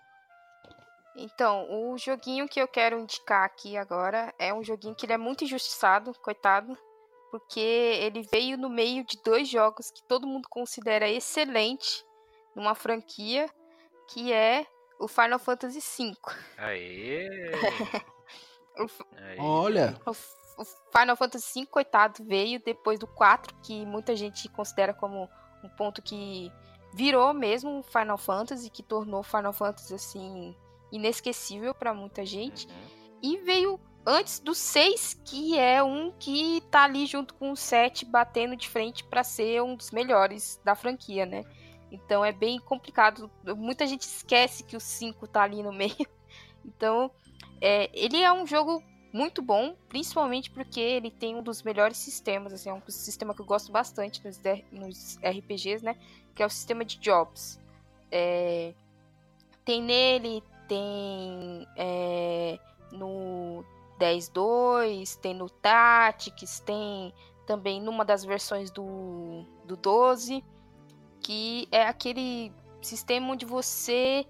Então, 1.17 1.67
o 1.71 1.97
joguinho 1.97 2.49
que 2.49 2.61
eu 2.61 2.67
quero 2.67 2.99
indicar 2.99 3.45
aqui 3.45 3.77
agora 3.77 4.35
é 4.39 4.53
um 4.53 4.65
joguinho 4.65 4.95
que 4.95 5.07
ele 5.07 5.13
é 5.13 5.19
muito 5.19 5.45
injustiçado, 5.45 6.13
coitado, 6.21 6.77
porque 7.31 7.61
ele 7.61 8.23
veio 8.23 8.59
no 8.59 8.69
meio 8.69 9.05
de 9.05 9.21
dois 9.23 9.49
jogos 9.49 9.91
que 9.91 10.03
todo 10.09 10.27
mundo 10.27 10.49
considera 10.49 11.09
excelente 11.09 12.05
numa 12.55 12.75
franquia, 12.75 13.49
que 14.09 14.33
é 14.33 14.67
o 14.99 15.07
Final 15.07 15.39
Fantasy 15.39 15.81
V. 15.81 16.17
Aê! 16.59 17.29
O. 18.77 18.89
Olha, 19.39 19.97
O 20.05 20.13
o 20.57 20.65
Final 20.97 21.17
Fantasy 21.17 21.61
V, 21.61 21.67
coitado, 21.67 22.25
veio 22.25 22.63
depois 22.63 22.99
do 22.99 23.07
4, 23.07 23.55
que 23.63 23.85
muita 23.85 24.15
gente 24.15 24.49
considera 24.49 24.95
como 24.95 25.29
um 25.63 25.69
ponto 25.71 26.03
que 26.03 26.51
virou 26.93 27.35
mesmo 27.35 27.83
Final 27.83 28.19
Fantasy, 28.19 28.71
que 28.71 28.83
tornou 28.83 29.21
o 29.21 29.25
Final 29.25 29.53
Fantasy 29.53 29.95
assim 29.95 30.57
inesquecível 30.97 31.75
pra 31.75 31.93
muita 31.93 32.25
gente. 32.25 32.67
Uhum. 32.67 32.95
E 33.23 33.37
veio 33.39 33.81
antes 34.07 34.39
do 34.39 34.55
6, 34.55 35.21
que 35.25 35.59
é 35.59 35.83
um 35.83 36.13
que 36.13 36.63
tá 36.71 36.85
ali 36.85 37.07
junto 37.07 37.35
com 37.35 37.53
o 37.53 37.57
7 37.57 38.05
batendo 38.05 38.57
de 38.57 38.69
frente 38.69 39.03
pra 39.05 39.25
ser 39.25 39.63
um 39.63 39.75
dos 39.75 39.91
melhores 39.91 40.61
da 40.65 40.75
franquia, 40.75 41.25
né? 41.25 41.45
Então 41.91 42.25
é 42.25 42.33
bem 42.33 42.59
complicado. 42.59 43.31
Muita 43.57 43.87
gente 43.87 44.03
esquece 44.03 44.65
que 44.65 44.77
o 44.77 44.81
5 44.81 45.27
tá 45.29 45.43
ali 45.43 45.63
no 45.63 45.73
meio. 45.73 45.95
Então, 46.67 47.11
é, 47.61 47.91
ele 47.93 48.23
é 48.23 48.33
um 48.33 48.47
jogo 48.47 48.83
muito 49.13 49.43
bom, 49.43 49.77
principalmente 49.87 50.51
porque 50.51 50.81
ele 50.81 51.11
tem 51.11 51.37
um 51.37 51.43
dos 51.43 51.63
melhores 51.63 51.99
sistemas, 51.99 52.55
assim, 52.55 52.71
é 52.71 52.73
um 52.73 52.81
sistema 52.89 53.35
que 53.35 53.43
eu 53.43 53.45
gosto 53.45 53.71
bastante 53.71 54.25
nos, 54.25 54.41
nos 54.73 55.19
RPGs, 55.19 55.85
né? 55.85 55.95
Que 56.35 56.43
é 56.43 56.47
o 56.47 56.49
sistema 56.49 56.87
de 56.87 56.99
jobs. 56.99 57.61
É, 58.11 58.73
tem 59.65 59.83
nele, 59.83 60.43
tem 60.69 61.67
é, 61.77 62.59
no 62.93 63.65
10.2, 63.99 65.19
tem 65.19 65.35
no 65.35 65.49
Tactics, 65.49 66.61
tem 66.61 67.13
também 67.47 67.81
numa 67.81 68.05
das 68.05 68.25
versões 68.25 68.71
do, 68.71 69.45
do 69.65 69.77
12, 69.77 70.45
que 71.21 71.69
é 71.71 71.87
aquele 71.87 72.53
sistema 72.81 73.33
onde 73.33 73.47
você, 73.47 74.27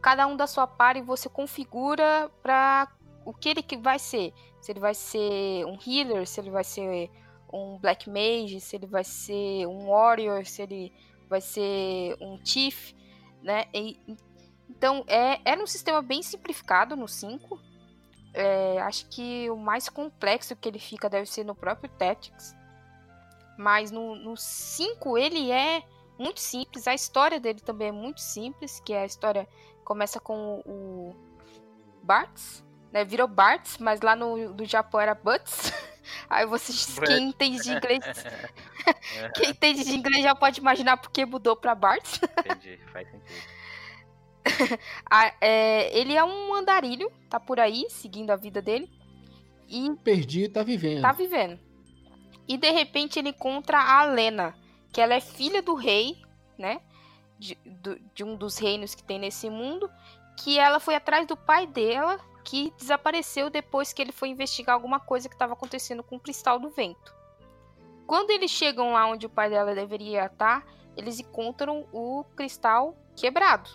cada 0.00 0.26
um 0.26 0.36
da 0.36 0.46
sua 0.46 0.66
party, 0.66 1.02
você 1.02 1.28
configura 1.28 2.30
para 2.42 2.88
o 3.24 3.32
que 3.32 3.48
ele 3.48 3.62
que 3.62 3.76
vai 3.76 3.98
ser. 3.98 4.32
Se 4.60 4.72
ele 4.72 4.80
vai 4.80 4.94
ser 4.94 5.64
um 5.66 5.78
healer, 5.86 6.26
se 6.26 6.40
ele 6.40 6.50
vai 6.50 6.64
ser 6.64 7.10
um 7.52 7.78
black 7.78 8.08
mage, 8.08 8.60
se 8.60 8.76
ele 8.76 8.86
vai 8.86 9.04
ser 9.04 9.66
um 9.66 9.88
warrior, 9.88 10.44
se 10.46 10.62
ele 10.62 10.92
vai 11.28 11.40
ser 11.40 12.16
um 12.20 12.38
chief, 12.44 12.92
né? 13.42 13.66
E- 13.74 13.98
então, 14.80 15.04
é, 15.06 15.38
era 15.44 15.62
um 15.62 15.66
sistema 15.66 16.00
bem 16.00 16.22
simplificado 16.22 16.96
no 16.96 17.06
5. 17.06 17.60
É, 18.32 18.80
acho 18.80 19.06
que 19.10 19.50
o 19.50 19.56
mais 19.56 19.90
complexo 19.90 20.56
que 20.56 20.66
ele 20.66 20.78
fica 20.78 21.06
deve 21.06 21.26
ser 21.26 21.44
no 21.44 21.54
próprio 21.54 21.90
Tactics. 21.90 22.56
Mas 23.58 23.90
no, 23.90 24.16
no 24.16 24.38
5 24.38 25.18
ele 25.18 25.50
é 25.50 25.82
muito 26.18 26.40
simples. 26.40 26.88
A 26.88 26.94
história 26.94 27.38
dele 27.38 27.60
também 27.60 27.88
é 27.88 27.92
muito 27.92 28.22
simples. 28.22 28.80
Que 28.80 28.94
a 28.94 29.04
história 29.04 29.46
começa 29.84 30.18
com 30.18 30.62
o, 30.64 31.10
o 31.10 31.14
Bartz. 32.02 32.64
Né? 32.90 33.04
Virou 33.04 33.28
Bartz, 33.28 33.76
mas 33.76 34.00
lá 34.00 34.16
no, 34.16 34.54
no 34.54 34.64
Japão 34.64 34.98
era 34.98 35.14
Butts. 35.14 35.74
Aí 36.30 36.46
vocês, 36.46 36.98
quem 37.00 37.28
entende 37.28 37.62
de 37.62 37.70
inglês, 37.70 38.00
quem 39.36 39.50
entende 39.50 39.84
de 39.84 39.94
inglês 39.94 40.22
já 40.22 40.34
pode 40.34 40.58
imaginar 40.58 40.96
porque 40.96 41.26
mudou 41.26 41.54
pra 41.54 41.74
Bartz. 41.74 42.18
Entendi, 42.38 42.78
faz 42.90 43.06
sentido. 43.10 43.59
Ah, 45.10 45.32
é, 45.40 45.96
ele 45.98 46.14
é 46.14 46.22
um 46.24 46.54
andarilho, 46.54 47.10
tá 47.28 47.38
por 47.40 47.58
aí, 47.60 47.86
seguindo 47.90 48.30
a 48.30 48.36
vida 48.36 48.60
dele. 48.62 48.90
E 49.68 49.90
perdi, 50.04 50.48
tá 50.48 50.62
vivendo. 50.62 51.02
tá 51.02 51.12
vivendo. 51.12 51.58
E 52.48 52.56
de 52.56 52.70
repente 52.70 53.18
ele 53.18 53.28
encontra 53.30 53.78
a 53.80 54.04
Lena, 54.04 54.54
que 54.92 55.00
ela 55.00 55.14
é 55.14 55.20
filha 55.20 55.62
do 55.62 55.74
rei, 55.74 56.16
né? 56.58 56.80
De, 57.38 57.54
do- 57.64 57.98
de 58.14 58.24
um 58.24 58.34
dos 58.36 58.58
reinos 58.58 58.94
que 58.94 59.02
tem 59.04 59.18
nesse 59.18 59.48
mundo. 59.48 59.88
Que 60.42 60.58
ela 60.58 60.80
foi 60.80 60.94
atrás 60.94 61.26
do 61.26 61.36
pai 61.36 61.66
dela, 61.66 62.18
que 62.44 62.72
desapareceu 62.78 63.48
depois 63.50 63.92
que 63.92 64.02
ele 64.02 64.10
foi 64.12 64.28
investigar 64.28 64.74
alguma 64.74 64.98
coisa 64.98 65.28
que 65.28 65.34
estava 65.34 65.52
acontecendo 65.52 66.02
com 66.02 66.16
o 66.16 66.20
cristal 66.20 66.58
do 66.58 66.70
vento. 66.70 67.14
Quando 68.06 68.30
eles 68.30 68.50
chegam 68.50 68.92
lá 68.92 69.06
onde 69.06 69.26
o 69.26 69.30
pai 69.30 69.48
dela 69.50 69.74
deveria 69.74 70.26
estar, 70.26 70.66
eles 70.96 71.20
encontram 71.20 71.86
o 71.92 72.24
cristal 72.34 72.96
quebrado. 73.14 73.70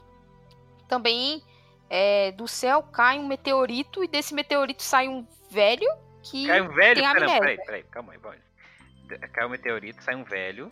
Também 0.87 1.41
é, 1.89 2.31
do 2.33 2.47
céu 2.47 2.83
cai 2.83 3.17
um 3.19 3.27
meteorito 3.27 4.03
e 4.03 4.07
desse 4.07 4.33
meteorito 4.33 4.81
sai 4.83 5.07
um 5.07 5.25
velho 5.51 5.87
que 6.23 6.47
Cai 6.47 6.61
um 6.61 6.69
velho? 6.73 6.95
tem 6.95 7.05
amnésia. 7.05 7.39
peraí, 7.39 7.57
peraí, 7.65 7.83
calma 7.83 8.13
aí, 8.13 8.17
bora. 8.19 8.39
Cai 9.33 9.45
um 9.45 9.49
meteorito, 9.49 10.03
sai 10.03 10.15
um 10.15 10.23
velho. 10.23 10.71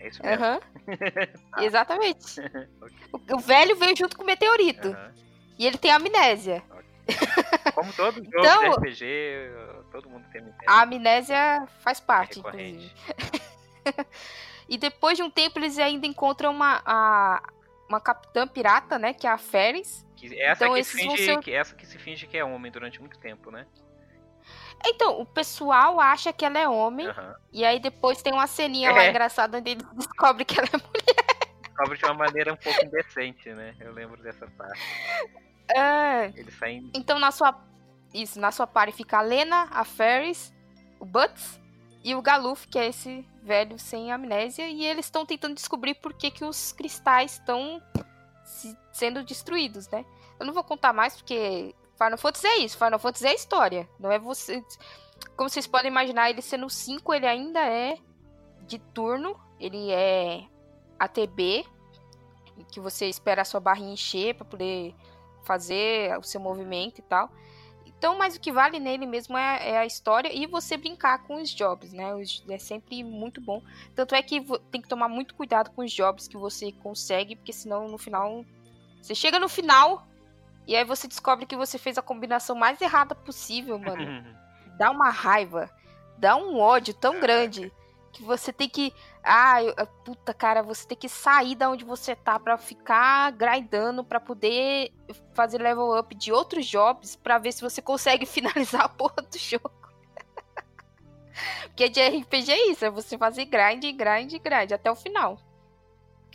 É 0.00 0.08
isso 0.08 0.22
mesmo. 0.22 0.44
Aham. 0.44 0.60
Exatamente. 1.64 2.40
O, 3.10 3.36
o 3.36 3.38
velho 3.38 3.74
veio 3.76 3.96
junto 3.96 4.14
com 4.16 4.22
o 4.22 4.26
meteorito. 4.26 4.88
Aham. 4.88 5.14
E 5.58 5.66
ele 5.66 5.78
tem 5.78 5.90
amnésia. 5.90 6.62
Como 7.74 7.90
todo 7.94 8.16
jogo 8.16 8.28
Então- 8.38 8.60
de 8.62 8.76
RPG, 8.76 9.04
todo 9.90 10.10
mundo 10.10 10.26
tem 10.30 10.42
amnésia. 10.42 10.64
A 10.66 10.82
amnésia 10.82 11.68
faz 11.80 11.98
parte, 12.00 12.36
recorrente. 12.36 12.94
inclusive. 13.08 13.42
e 14.68 14.76
depois 14.76 15.16
de 15.16 15.22
um 15.22 15.30
tempo, 15.30 15.58
eles 15.58 15.78
ainda 15.78 16.06
encontram 16.06 16.50
uma, 16.52 16.82
a- 16.84 17.42
uma 17.88 18.00
capitã 18.00 18.46
pirata, 18.46 18.98
né? 18.98 19.12
Que 19.12 19.26
é 19.26 19.30
a 19.30 19.38
Ferris. 19.38 20.06
Que- 20.16 20.40
essa, 20.40 20.64
Então 20.64 20.74
que 20.76 20.82
vão 20.82 21.10
finge, 21.16 21.24
ser- 21.24 21.38
que, 21.40 21.52
essa 21.52 21.74
que 21.74 21.86
se 21.86 21.98
finge 21.98 22.26
que 22.26 22.36
é 22.36 22.44
homem 22.44 22.70
durante 22.72 23.00
muito 23.00 23.18
tempo, 23.18 23.50
né? 23.50 23.66
Então, 24.84 25.20
o 25.20 25.26
pessoal 25.26 26.00
acha 26.00 26.32
que 26.32 26.44
ela 26.44 26.58
é 26.58 26.68
homem. 26.68 27.06
Aham. 27.08 27.34
E 27.52 27.64
aí 27.64 27.80
depois 27.80 28.22
tem 28.22 28.32
uma 28.32 28.46
ceninha 28.46 28.92
lá 28.92 29.04
É. 29.04 29.10
engraçada 29.10 29.58
onde 29.58 29.72
ele 29.72 29.82
descobre 29.94 30.44
que 30.44 30.58
ela 30.58 30.68
é 30.72 30.76
mulher. 30.76 31.60
Descobre 31.62 31.98
de 31.98 32.04
uma 32.04 32.14
maneira 32.14 32.52
um 32.52 32.56
pouco 32.56 32.84
indecente, 32.84 33.48
né? 33.50 33.74
Eu 33.80 33.92
lembro 33.92 34.22
dessa 34.22 34.46
parte. 34.46 34.80
É. 35.74 36.26
Eles 36.36 36.54
saem. 36.56 36.90
Então 36.94 37.18
na 37.18 37.30
sua. 37.30 37.58
Isso, 38.14 38.40
na 38.40 38.50
sua 38.50 38.66
party 38.66 38.92
fica 38.92 39.18
a 39.18 39.20
Lena, 39.22 39.68
a 39.70 39.84
Ferris, 39.84 40.52
o 40.98 41.04
Butts 41.04 41.60
e 42.04 42.14
o 42.14 42.22
Galuf, 42.22 42.66
que 42.68 42.78
é 42.78 42.86
esse 42.88 43.26
velho 43.42 43.78
sem 43.78 44.12
amnésia. 44.12 44.68
E 44.68 44.84
eles 44.84 45.06
estão 45.06 45.26
tentando 45.26 45.54
descobrir 45.54 45.94
por 45.94 46.12
que, 46.14 46.30
que 46.30 46.44
os 46.44 46.72
cristais 46.72 47.32
estão 47.34 47.82
se- 48.44 48.76
sendo 48.92 49.22
destruídos, 49.24 49.88
né? 49.88 50.04
Eu 50.38 50.46
não 50.46 50.54
vou 50.54 50.62
contar 50.64 50.92
mais 50.92 51.16
porque 51.16 51.74
Final 51.96 52.18
Fantasy 52.18 52.46
é 52.46 52.58
isso. 52.58 52.78
Final 52.78 52.98
Fantasy 52.98 53.26
é 53.26 53.34
história. 53.34 53.88
Não 53.98 54.10
é 54.12 54.18
você. 54.18 54.62
Como 55.36 55.48
vocês 55.50 55.66
podem 55.66 55.90
imaginar, 55.90 56.30
ele 56.30 56.40
sendo 56.42 56.70
5, 56.70 57.12
ele 57.12 57.26
ainda 57.26 57.60
é 57.60 57.98
de 58.66 58.78
turno. 58.78 59.38
Ele 59.58 59.90
é 59.90 60.44
ATB, 60.98 61.66
que 62.70 62.78
você 62.80 63.06
espera 63.06 63.42
a 63.42 63.44
sua 63.44 63.58
barrinha 63.60 63.92
encher 63.92 64.34
pra 64.34 64.44
poder 64.44 64.94
fazer 65.42 66.16
o 66.18 66.22
seu 66.22 66.40
movimento 66.40 66.98
e 66.98 67.02
tal. 67.02 67.28
Então, 67.98 68.16
mas 68.16 68.36
o 68.36 68.40
que 68.40 68.52
vale 68.52 68.78
nele 68.78 69.06
mesmo 69.06 69.36
é, 69.36 69.70
é, 69.70 69.78
a 69.78 69.84
história 69.84 70.30
e 70.32 70.46
você 70.46 70.76
brincar 70.76 71.24
com 71.24 71.42
os 71.42 71.50
jobs, 71.50 71.92
né? 71.92 72.12
É 72.48 72.58
sempre 72.58 73.02
muito 73.02 73.40
bom. 73.40 73.60
Tanto 73.92 74.14
é 74.14 74.22
que 74.22 74.40
tem 74.70 74.80
que 74.80 74.88
tomar 74.88 75.08
muito 75.08 75.34
cuidado 75.34 75.70
com 75.70 75.82
os 75.82 75.92
jobs 75.92 76.28
que 76.28 76.36
você 76.36 76.70
consegue, 76.70 77.34
porque 77.34 77.52
senão 77.52 77.88
no 77.88 77.98
final. 77.98 78.44
Você 79.02 79.16
chega 79.16 79.40
no 79.40 79.48
final 79.48 80.06
e 80.64 80.76
aí 80.76 80.84
você 80.84 81.08
descobre 81.08 81.44
que 81.44 81.56
você 81.56 81.76
fez 81.76 81.98
a 81.98 82.02
combinação 82.02 82.54
mais 82.54 82.80
errada 82.80 83.16
possível, 83.16 83.76
mano. 83.80 84.24
dá 84.78 84.92
uma 84.92 85.10
raiva, 85.10 85.68
dá 86.16 86.36
um 86.36 86.56
ódio 86.60 86.94
tão 86.94 87.18
grande 87.18 87.72
que 88.18 88.24
você 88.24 88.52
tem 88.52 88.68
que. 88.68 88.92
Ah, 89.22 89.62
eu, 89.62 89.74
puta 90.04 90.34
cara, 90.34 90.62
você 90.62 90.86
tem 90.86 90.98
que 90.98 91.08
sair 91.08 91.54
da 91.54 91.70
onde 91.70 91.84
você 91.84 92.16
tá 92.16 92.38
para 92.38 92.58
ficar 92.58 93.30
grindando 93.32 94.02
para 94.04 94.18
poder 94.18 94.92
fazer 95.32 95.58
level 95.58 95.96
up 95.96 96.14
de 96.14 96.32
outros 96.32 96.66
jobs 96.66 97.14
para 97.14 97.38
ver 97.38 97.52
se 97.52 97.62
você 97.62 97.80
consegue 97.80 98.26
finalizar 98.26 98.82
a 98.82 98.88
porra 98.88 99.22
do 99.22 99.38
jogo. 99.38 99.70
Porque 101.68 101.88
de 101.88 102.00
RPG 102.00 102.50
é 102.50 102.70
isso, 102.72 102.84
é 102.84 102.90
você 102.90 103.16
fazer 103.16 103.44
grind, 103.44 103.84
grind, 103.94 104.34
grind 104.42 104.72
até 104.72 104.90
o 104.90 104.96
final. 104.96 105.38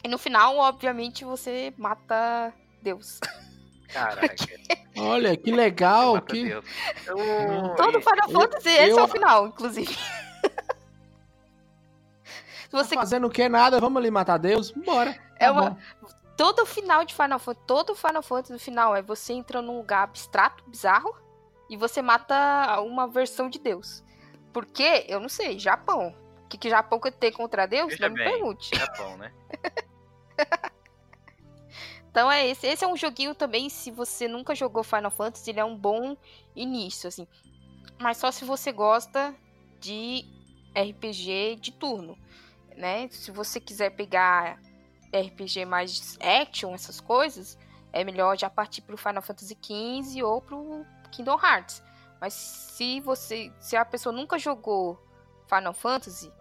E 0.01 0.07
no 0.07 0.17
final, 0.17 0.57
obviamente, 0.57 1.25
você 1.25 1.73
mata 1.77 2.53
Deus. 2.81 3.19
Caraca. 3.89 4.35
Olha, 4.97 5.35
que 5.35 5.51
legal. 5.51 6.21
Que... 6.21 6.47
Eu... 6.47 6.63
Todo 7.75 7.99
Final 7.99 8.29
Fantasy, 8.29 8.69
eu... 8.69 8.83
esse 8.87 8.99
é 8.99 9.03
o 9.03 9.07
final, 9.07 9.47
inclusive. 9.47 9.97
Você... 12.73 12.95
Tá 12.95 13.01
fazendo 13.01 13.27
o 13.27 13.29
que? 13.29 13.47
Nada, 13.47 13.79
vamos 13.79 13.97
ali 13.97 14.11
matar 14.11 14.37
Deus? 14.37 14.71
Bora. 14.71 15.11
É 15.37 15.45
tá 15.45 15.51
uma... 15.51 15.77
Todo 16.35 16.65
final 16.65 17.05
de 17.05 17.13
Final 17.13 17.37
Fantasy, 17.37 17.67
todo 17.67 17.95
Final 17.95 18.23
Fantasy 18.23 18.53
no 18.53 18.59
final 18.59 18.95
é 18.95 19.01
você 19.01 19.33
entra 19.33 19.61
num 19.61 19.77
lugar 19.77 20.03
abstrato, 20.03 20.63
bizarro, 20.67 21.15
e 21.69 21.77
você 21.77 22.01
mata 22.01 22.81
uma 22.81 23.07
versão 23.07 23.49
de 23.49 23.59
Deus. 23.59 24.03
Por 24.51 24.65
quê? 24.65 25.05
Eu 25.07 25.19
não 25.19 25.29
sei. 25.29 25.59
Japão. 25.59 26.15
O 26.45 26.47
que, 26.47 26.57
que 26.57 26.69
Japão 26.69 26.99
tem 26.99 27.31
contra 27.31 27.65
Deus? 27.65 27.89
Veja 27.89 28.09
não 28.09 28.15
bem, 28.15 28.25
me 28.25 28.31
pergunte. 28.31 28.75
Japão, 28.75 29.17
né? 29.17 29.31
então 32.09 32.31
é 32.31 32.47
esse. 32.47 32.67
Esse 32.67 32.83
é 32.83 32.87
um 32.87 32.97
joguinho 32.97 33.33
também, 33.33 33.69
se 33.69 33.91
você 33.91 34.27
nunca 34.27 34.55
jogou 34.55 34.83
Final 34.83 35.11
Fantasy, 35.11 35.49
ele 35.51 35.59
é 35.59 35.65
um 35.65 35.75
bom 35.75 36.17
início, 36.55 37.07
assim. 37.07 37.27
Mas 37.99 38.17
só 38.17 38.31
se 38.31 38.43
você 38.43 38.71
gosta 38.71 39.35
de 39.79 40.25
RPG 40.75 41.57
de 41.59 41.71
turno 41.71 42.17
né? 42.77 43.07
Se 43.09 43.31
você 43.31 43.59
quiser 43.59 43.91
pegar 43.91 44.59
RPG 45.13 45.65
mais 45.65 46.17
action, 46.19 46.73
essas 46.73 46.99
coisas, 46.99 47.57
é 47.91 48.03
melhor 48.03 48.37
já 48.37 48.49
partir 48.49 48.81
pro 48.81 48.97
Final 48.97 49.21
Fantasy 49.21 49.57
XV 49.61 50.23
ou 50.23 50.41
pro 50.41 50.85
Kingdom 51.11 51.39
Hearts. 51.39 51.83
Mas 52.19 52.33
se 52.33 52.99
você, 53.01 53.51
se 53.59 53.75
a 53.75 53.85
pessoa 53.85 54.13
nunca 54.13 54.39
jogou 54.39 54.99
Final 55.47 55.73
Fantasy 55.73 56.31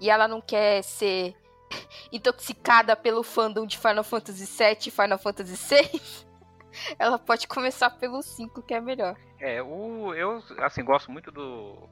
e 0.00 0.10
ela 0.10 0.28
não 0.28 0.40
quer 0.40 0.82
ser 0.82 1.34
intoxicada 2.12 2.94
pelo 2.94 3.22
fandom 3.22 3.66
de 3.66 3.78
Final 3.78 4.04
Fantasy 4.04 4.44
VII 4.44 4.88
e 4.88 4.90
Final 4.90 5.18
Fantasy 5.18 5.56
VI, 5.56 6.26
ela 6.98 7.18
pode 7.18 7.46
começar 7.46 7.90
pelo 7.90 8.20
5, 8.22 8.62
que 8.62 8.74
é 8.74 8.80
melhor. 8.80 9.16
É, 9.40 9.62
o, 9.62 10.12
eu 10.14 10.42
assim 10.58 10.84
gosto 10.84 11.10
muito 11.10 11.30
do 11.30 11.88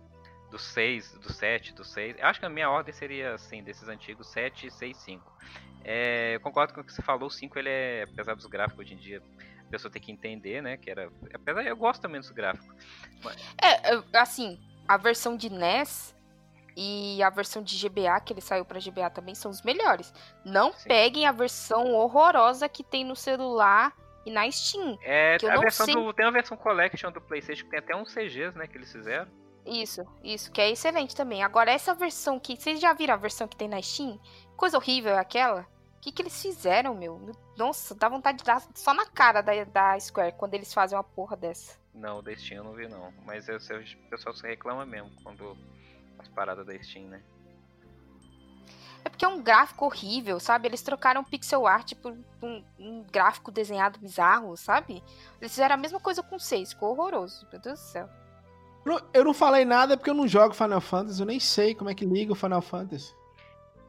do 0.57 0.59
6, 0.59 1.19
do 1.19 1.33
7, 1.33 1.75
do 1.75 1.85
6. 1.85 2.17
Acho 2.21 2.41
que 2.41 2.47
a 2.47 2.49
minha 2.49 2.71
ordem 2.71 2.93
seria 2.93 3.35
assim, 3.35 3.63
desses 3.63 3.89
antigos 3.89 4.27
7, 4.29 4.71
6, 4.71 4.97
5. 4.97 5.33
É, 5.85 6.35
eu 6.35 6.41
concordo 6.41 6.73
com 6.73 6.81
o 6.81 6.85
que 6.85 6.93
você 6.93 7.03
falou, 7.03 7.29
o 7.29 7.31
5 7.31 7.59
ele 7.59 7.69
é, 7.69 8.05
apesar 8.11 8.35
dos 8.35 8.47
gráficos 8.47 8.81
hoje 8.81 8.95
em 8.95 8.97
dia, 8.97 9.23
a 9.67 9.71
pessoa 9.71 9.93
tem 9.93 10.01
que 10.01 10.11
entender, 10.11 10.63
né, 10.63 10.77
que 10.77 10.91
era, 10.91 11.11
apesar 11.33 11.65
eu 11.65 11.77
gosto 11.77 12.01
também 12.01 12.21
dos 12.21 12.31
gráficos. 12.31 12.67
Mas... 13.23 13.37
É, 13.63 14.19
assim, 14.19 14.59
a 14.89 14.97
versão 14.97 15.37
de 15.37 15.51
NES 15.51 16.17
e 16.77 17.23
a 17.23 17.31
versão 17.31 17.63
de 17.63 17.77
GBA 17.77 18.19
que 18.21 18.33
ele 18.33 18.41
saiu 18.41 18.65
para 18.65 18.81
GBA 18.81 19.11
também 19.11 19.35
são 19.35 19.51
os 19.51 19.63
melhores. 19.63 20.13
Não 20.45 20.73
Sim. 20.73 20.89
peguem 20.89 21.27
a 21.27 21.33
versão 21.33 21.93
horrorosa 21.93 22.69
que 22.69 22.83
tem 22.83 23.05
no 23.05 23.15
celular 23.15 23.95
e 24.25 24.31
na 24.31 24.51
Steam. 24.51 24.99
É, 25.03 25.37
a 25.37 25.61
versão 25.61 25.87
sei... 25.87 25.95
do, 25.95 26.13
tem 26.13 26.27
uma 26.27 26.33
versão 26.33 26.57
Collection 26.57 27.13
do 27.13 27.21
PlayStation 27.21 27.65
que 27.65 27.71
tem 27.71 27.79
até 27.79 27.95
uns 27.95 28.13
CGs, 28.13 28.57
né, 28.57 28.67
que 28.67 28.77
eles 28.77 28.91
fizeram. 28.91 29.31
Isso, 29.67 30.07
isso, 30.23 30.51
que 30.53 30.61
é 30.61 30.71
excelente 30.71 31.15
também. 31.15 31.43
Agora, 31.43 31.73
essa 31.73 31.93
versão 31.93 32.39
que. 32.39 32.57
Vocês 32.57 32.81
já 32.81 32.93
viram 32.93 33.15
a 33.15 33.19
versão 33.19 33.49
que 33.49 33.57
tem 33.57 33.67
na 33.67 33.83
Steam? 33.83 34.19
Coisa 34.57 34.77
horrível 34.77 35.13
é 35.13 35.19
aquela. 35.19 35.63
O 35.97 36.01
que, 36.01 36.13
que 36.13 36.23
eles 36.23 36.41
fizeram, 36.41 36.95
meu? 36.95 37.33
Nossa, 37.57 37.93
dá 37.93 38.09
vontade 38.09 38.39
de 38.39 38.45
dar 38.45 38.63
só 38.75 38.95
na 38.95 39.07
cara 39.07 39.41
da, 39.41 39.65
da 39.65 39.99
Square 39.99 40.37
quando 40.39 40.55
eles 40.55 40.73
fazem 40.73 40.97
uma 40.97 41.03
porra 41.03 41.37
dessa. 41.37 41.77
Não, 41.93 42.23
da 42.23 42.35
Steam 42.37 42.59
eu 42.59 42.65
não 42.65 42.75
vi 42.75 42.87
não. 42.87 43.13
Mas 43.25 43.49
eu, 43.49 43.59
eu, 43.71 43.81
o 43.81 44.09
pessoal 44.09 44.35
se 44.37 44.47
reclama 44.47 44.87
mesmo 44.87 45.11
quando 45.25 45.57
as 46.17 46.29
paradas 46.29 46.65
da 46.65 46.81
Steam, 46.81 47.09
né? 47.09 47.21
É 49.05 49.09
porque 49.09 49.25
é 49.25 49.29
um 49.29 49.43
gráfico 49.43 49.85
horrível, 49.85 50.39
sabe? 50.39 50.69
Eles 50.69 50.83
trocaram 50.83 51.25
pixel 51.25 51.67
art 51.67 51.95
por 51.95 52.13
um, 52.43 52.65
um 52.79 53.05
gráfico 53.05 53.51
desenhado 53.51 53.99
bizarro, 53.99 54.57
sabe? 54.57 55.03
Eles 55.41 55.53
fizeram 55.53 55.75
a 55.75 55.79
mesma 55.79 55.99
coisa 55.99 56.23
com 56.23 56.39
6, 56.39 56.73
ficou 56.73 56.91
horroroso. 56.91 57.47
Meu 57.51 57.61
Deus 57.61 57.81
do 57.81 57.85
céu. 57.85 58.09
Eu 59.13 59.25
não 59.25 59.35
falei 59.35 59.65
nada 59.65 59.97
porque 59.97 60.11
eu 60.11 60.15
não 60.15 60.29
jogo 60.29 60.55
Final 60.55 60.81
Fantasy, 60.81 61.21
eu 61.21 61.27
nem 61.27 61.41
sei 61.41 61.75
como 61.75 61.91
é 61.91 61.95
que 61.95 62.05
liga 62.05 62.33
o 62.33 62.37
Final 62.37 62.63
Fantasy. 62.63 63.15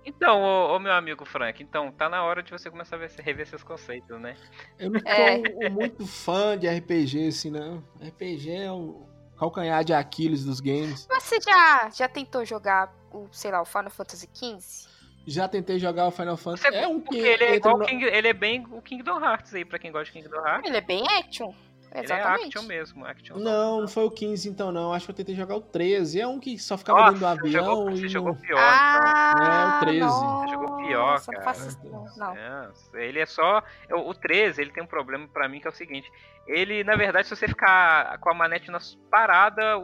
Então, 0.08 0.42
ô, 0.42 0.76
ô, 0.76 0.80
meu 0.80 0.94
amigo 0.94 1.26
Frank, 1.26 1.62
então 1.62 1.92
tá 1.92 2.08
na 2.08 2.24
hora 2.24 2.42
de 2.42 2.50
você 2.50 2.72
começar 2.72 2.96
a 2.96 3.00
ver, 3.00 3.12
rever 3.20 3.46
seus 3.46 3.62
conceitos, 3.62 4.18
né? 4.22 4.38
Eu 4.80 4.90
não 4.90 5.02
sou 5.02 5.10
é. 5.10 5.70
muito 5.70 6.08
fã 6.08 6.58
de 6.58 6.66
RPG, 6.66 7.28
assim, 7.28 7.52
não. 7.52 7.84
RPG 8.02 8.52
é 8.52 8.72
o 8.72 9.06
calcanhar 9.38 9.84
de 9.84 9.94
Aquiles 9.94 10.46
dos 10.46 10.62
games. 10.62 11.06
Você 11.10 11.42
já, 11.42 11.90
já 11.90 12.08
tentou 12.08 12.46
jogar 12.46 12.96
o, 13.12 13.28
sei 13.32 13.52
lá, 13.52 13.62
o 13.62 13.66
Final 13.66 13.90
Fantasy 13.90 14.30
XV? 14.34 14.88
Já 15.28 15.46
tentei 15.50 15.78
jogar 15.78 16.08
o 16.08 16.12
Final 16.12 16.38
Fantasy. 16.38 16.64
Você, 16.64 16.76
é 16.76 16.88
um 16.88 17.02
que 17.02 17.18
ele 17.18 17.44
é, 17.44 17.56
igual 17.56 17.78
no... 17.78 17.86
King, 17.86 18.06
ele 18.06 18.30
é 18.30 18.34
bem 18.34 18.66
o 18.72 18.82
Kingdom 18.82 19.20
Hearts 19.20 19.54
aí, 19.54 19.66
pra 19.66 19.78
quem 19.78 19.92
gosta 19.92 20.06
de 20.06 20.14
Kingdom 20.14 20.38
Hearts. 20.38 20.70
Ele 20.70 20.78
é 20.78 20.82
bem 20.82 21.04
action. 21.20 21.54
Exatamente. 21.94 22.12
Ele 22.12 22.44
é 22.44 22.48
action 22.48 22.64
mesmo, 22.64 23.06
action. 23.06 23.38
Não, 23.38 23.82
não 23.82 23.88
foi 23.88 24.04
o 24.04 24.12
15 24.12 24.50
então 24.50 24.72
não. 24.72 24.94
Acho 24.94 25.06
que 25.06 25.12
eu 25.12 25.16
tentei 25.16 25.36
jogar 25.36 25.56
o 25.56 25.62
13. 25.62 26.22
É 26.22 26.28
um 26.28 26.40
que 26.40 26.58
só 26.60 26.78
ficava 26.78 27.00
Nossa, 27.00 27.12
dentro 27.12 27.28
do 27.28 27.28
avião. 27.28 27.66
Jogou, 27.66 27.92
você 27.92 28.08
jogou 28.10 28.36
pior. 28.36 28.60
Ah, 28.60 29.32
então. 29.36 29.54
É, 29.54 29.66
o 29.66 29.80
13. 29.80 30.08
Você 30.08 30.50
jogou 30.50 30.78
pior, 30.78 31.26
cara. 31.26 31.44
Faço, 31.44 31.80
não. 32.18 32.36
É, 32.36 32.72
ele 32.96 33.20
é 33.20 33.26
só... 33.26 33.64
O 33.92 34.14
13, 34.14 34.62
ele 34.62 34.72
tem 34.72 34.84
um 34.84 34.88
problema 34.88 35.28
pra 35.28 35.48
mim 35.48 35.60
que 35.60 35.68
é 35.68 35.70
o 35.70 35.74
seguinte. 35.74 36.12
Ele, 36.46 36.84
na 36.84 36.96
verdade, 36.96 37.28
se 37.28 37.36
você 37.36 37.48
ficar 37.48 38.18
com 38.20 38.30
a 38.30 38.34
manete 38.34 38.70
nas 38.70 38.96
parada, 39.10 39.78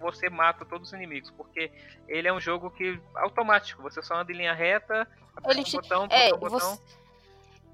você 0.00 0.28
mata 0.30 0.64
todos 0.64 0.88
os 0.88 0.94
inimigos. 0.94 1.30
Porque 1.30 1.70
ele 2.08 2.28
é 2.28 2.32
um 2.32 2.40
jogo 2.40 2.70
que 2.70 2.98
automático. 3.14 3.82
Você 3.82 4.02
só 4.02 4.16
anda 4.16 4.32
em 4.32 4.36
linha 4.36 4.54
reta, 4.54 5.06
aperta 5.36 5.60
ele 5.60 5.68
um 5.68 5.72
botão, 5.72 6.06
é, 6.10 6.34
um 6.34 6.38
botão. 6.38 6.58
Você... 6.58 6.80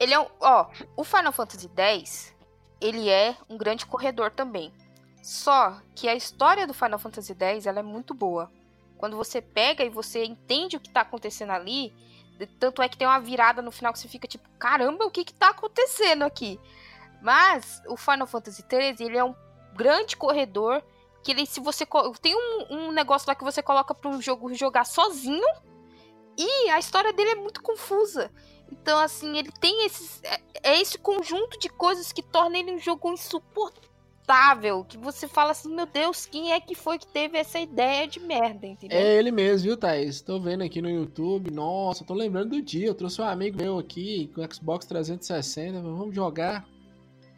Ele 0.01 0.15
é 0.15 0.21
um... 0.21 0.27
Ó, 0.41 0.67
o 0.97 1.03
Final 1.03 1.33
Fantasy 1.33 1.69
X 1.77 2.38
ele 2.81 3.09
é 3.09 3.37
um 3.49 3.57
grande 3.57 3.87
corredor 3.87 4.31
também. 4.31 4.73
Só 5.23 5.81
que 5.95 6.09
a 6.09 6.15
história 6.15 6.67
do 6.67 6.75
Final 6.75 6.99
Fantasy 6.99 7.35
X 7.39 7.67
ela 7.67 7.81
é 7.81 7.83
muito 7.83 8.15
boa. 8.15 8.51
Quando 8.97 9.17
você 9.17 9.41
pega 9.41 9.85
e 9.85 9.91
você 9.91 10.25
entende 10.25 10.77
o 10.77 10.81
que 10.81 10.89
está 10.89 11.03
acontecendo 11.03 11.51
ali, 11.51 11.93
tanto 12.59 12.83
é 12.83 12.89
que 12.89 12.97
tem 12.97 13.07
uma 13.07 13.21
virada 13.21 13.61
no 13.63 13.71
final 13.71 13.93
que 13.93 13.99
você 13.99 14.09
fica 14.09 14.27
tipo, 14.27 14.49
caramba, 14.59 15.05
o 15.05 15.11
que 15.11 15.21
está 15.21 15.51
acontecendo 15.51 16.23
aqui? 16.23 16.59
Mas 17.21 17.83
o 17.87 17.97
Final 17.97 18.27
Fantasy 18.27 18.65
XIII, 18.69 19.07
ele 19.07 19.19
é 19.19 19.25
um 19.25 19.35
grande 19.75 20.17
corredor 20.17 20.83
que 21.23 21.33
ele, 21.33 21.47
se 21.47 21.61
você 21.61 21.87
tem 22.21 22.35
um, 22.35 22.67
um 22.71 22.93
negócio 22.93 23.29
lá 23.29 23.35
que 23.35 23.45
você 23.45 23.63
coloca 23.63 23.95
para 23.95 24.11
o 24.11 24.23
jogo 24.23 24.55
jogar 24.55 24.85
sozinho 24.85 25.47
e 26.37 26.71
a 26.71 26.79
história 26.79 27.13
dele 27.13 27.31
é 27.31 27.35
muito 27.35 27.61
confusa. 27.61 28.31
Então, 28.71 28.99
assim, 28.99 29.37
ele 29.39 29.51
tem 29.61 29.87
esses. 29.87 30.21
É, 30.23 30.41
é 30.63 30.81
esse 30.81 30.99
conjunto 30.99 31.59
de 31.59 31.69
coisas 31.69 32.13
que 32.13 32.23
torna 32.23 32.59
ele 32.59 32.73
um 32.73 32.79
jogo 32.79 33.13
insuportável. 33.13 34.85
Que 34.85 34.99
você 34.99 35.27
fala 35.27 35.53
assim, 35.53 35.75
meu 35.75 35.87
Deus, 35.87 36.27
quem 36.27 36.53
é 36.53 36.61
que 36.61 36.75
foi 36.75 36.99
que 36.99 37.07
teve 37.07 37.39
essa 37.39 37.59
ideia 37.59 38.07
de 38.07 38.21
merda, 38.21 38.67
entendeu? 38.67 38.99
É 38.99 39.17
ele 39.17 39.31
mesmo, 39.31 39.69
viu, 39.69 39.77
Thaís? 39.77 40.21
Tô 40.21 40.39
vendo 40.39 40.63
aqui 40.63 40.83
no 40.83 40.91
YouTube. 40.91 41.51
Nossa, 41.51 42.05
tô 42.05 42.15
lembrando 42.15 42.51
do 42.51 42.63
dia. 42.63 42.87
Eu 42.87 42.95
trouxe 42.95 43.21
um 43.21 43.25
amigo 43.25 43.57
meu 43.57 43.79
aqui 43.79 44.31
com 44.35 44.43
Xbox 44.53 44.87
360. 44.87 45.81
Vamos 45.81 46.15
jogar. 46.15 46.67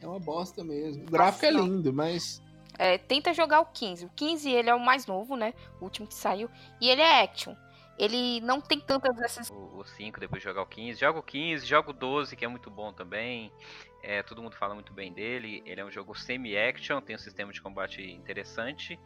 É 0.03 0.07
uma 0.07 0.19
bosta 0.19 0.65
mesmo. 0.65 1.05
O 1.05 1.11
gráfico 1.11 1.47
é 1.47 1.51
lindo, 1.51 1.93
mas. 1.93 2.43
É, 2.79 2.97
tenta 2.97 3.35
jogar 3.35 3.61
o 3.61 3.67
15. 3.67 4.07
O 4.07 4.11
15 4.17 4.51
ele 4.51 4.71
é 4.71 4.75
o 4.75 4.81
mais 4.81 5.07
novo, 5.07 5.37
né? 5.37 5.53
O 5.81 5.85
último 5.85 6.07
que 6.09 6.15
saiu. 6.15 6.49
E 6.81 6.89
ele 6.89 7.03
é 7.03 7.23
action 7.23 7.55
ele 8.01 8.41
não 8.41 8.63
tem 8.63 8.81
tantas 8.81 9.15
dessas. 9.15 9.51
O 9.51 9.85
5, 9.85 10.19
depois 10.19 10.41
de 10.41 10.49
jogar 10.49 10.63
o 10.63 10.67
15. 10.67 10.99
Joga 10.99 11.19
o 11.19 11.23
15, 11.23 11.67
joga 11.67 11.91
o 11.91 11.93
12, 11.93 12.35
que 12.35 12.45
é 12.45 12.49
muito 12.49 12.71
bom 12.71 12.93
também. 12.95 13.53
É, 14.03 14.23
todo 14.23 14.43
mundo 14.43 14.57
fala 14.57 14.73
muito 14.75 14.93
bem 14.95 15.13
dele. 15.13 15.63
Ele 15.67 15.83
é 15.83 15.85
um 15.85 15.91
jogo 15.91 16.15
semi-action, 16.15 17.03
tem 17.03 17.15
um 17.15 17.19
sistema 17.19 17.53
de 17.53 17.61
combate 17.61 18.01
interessante. 18.03 18.99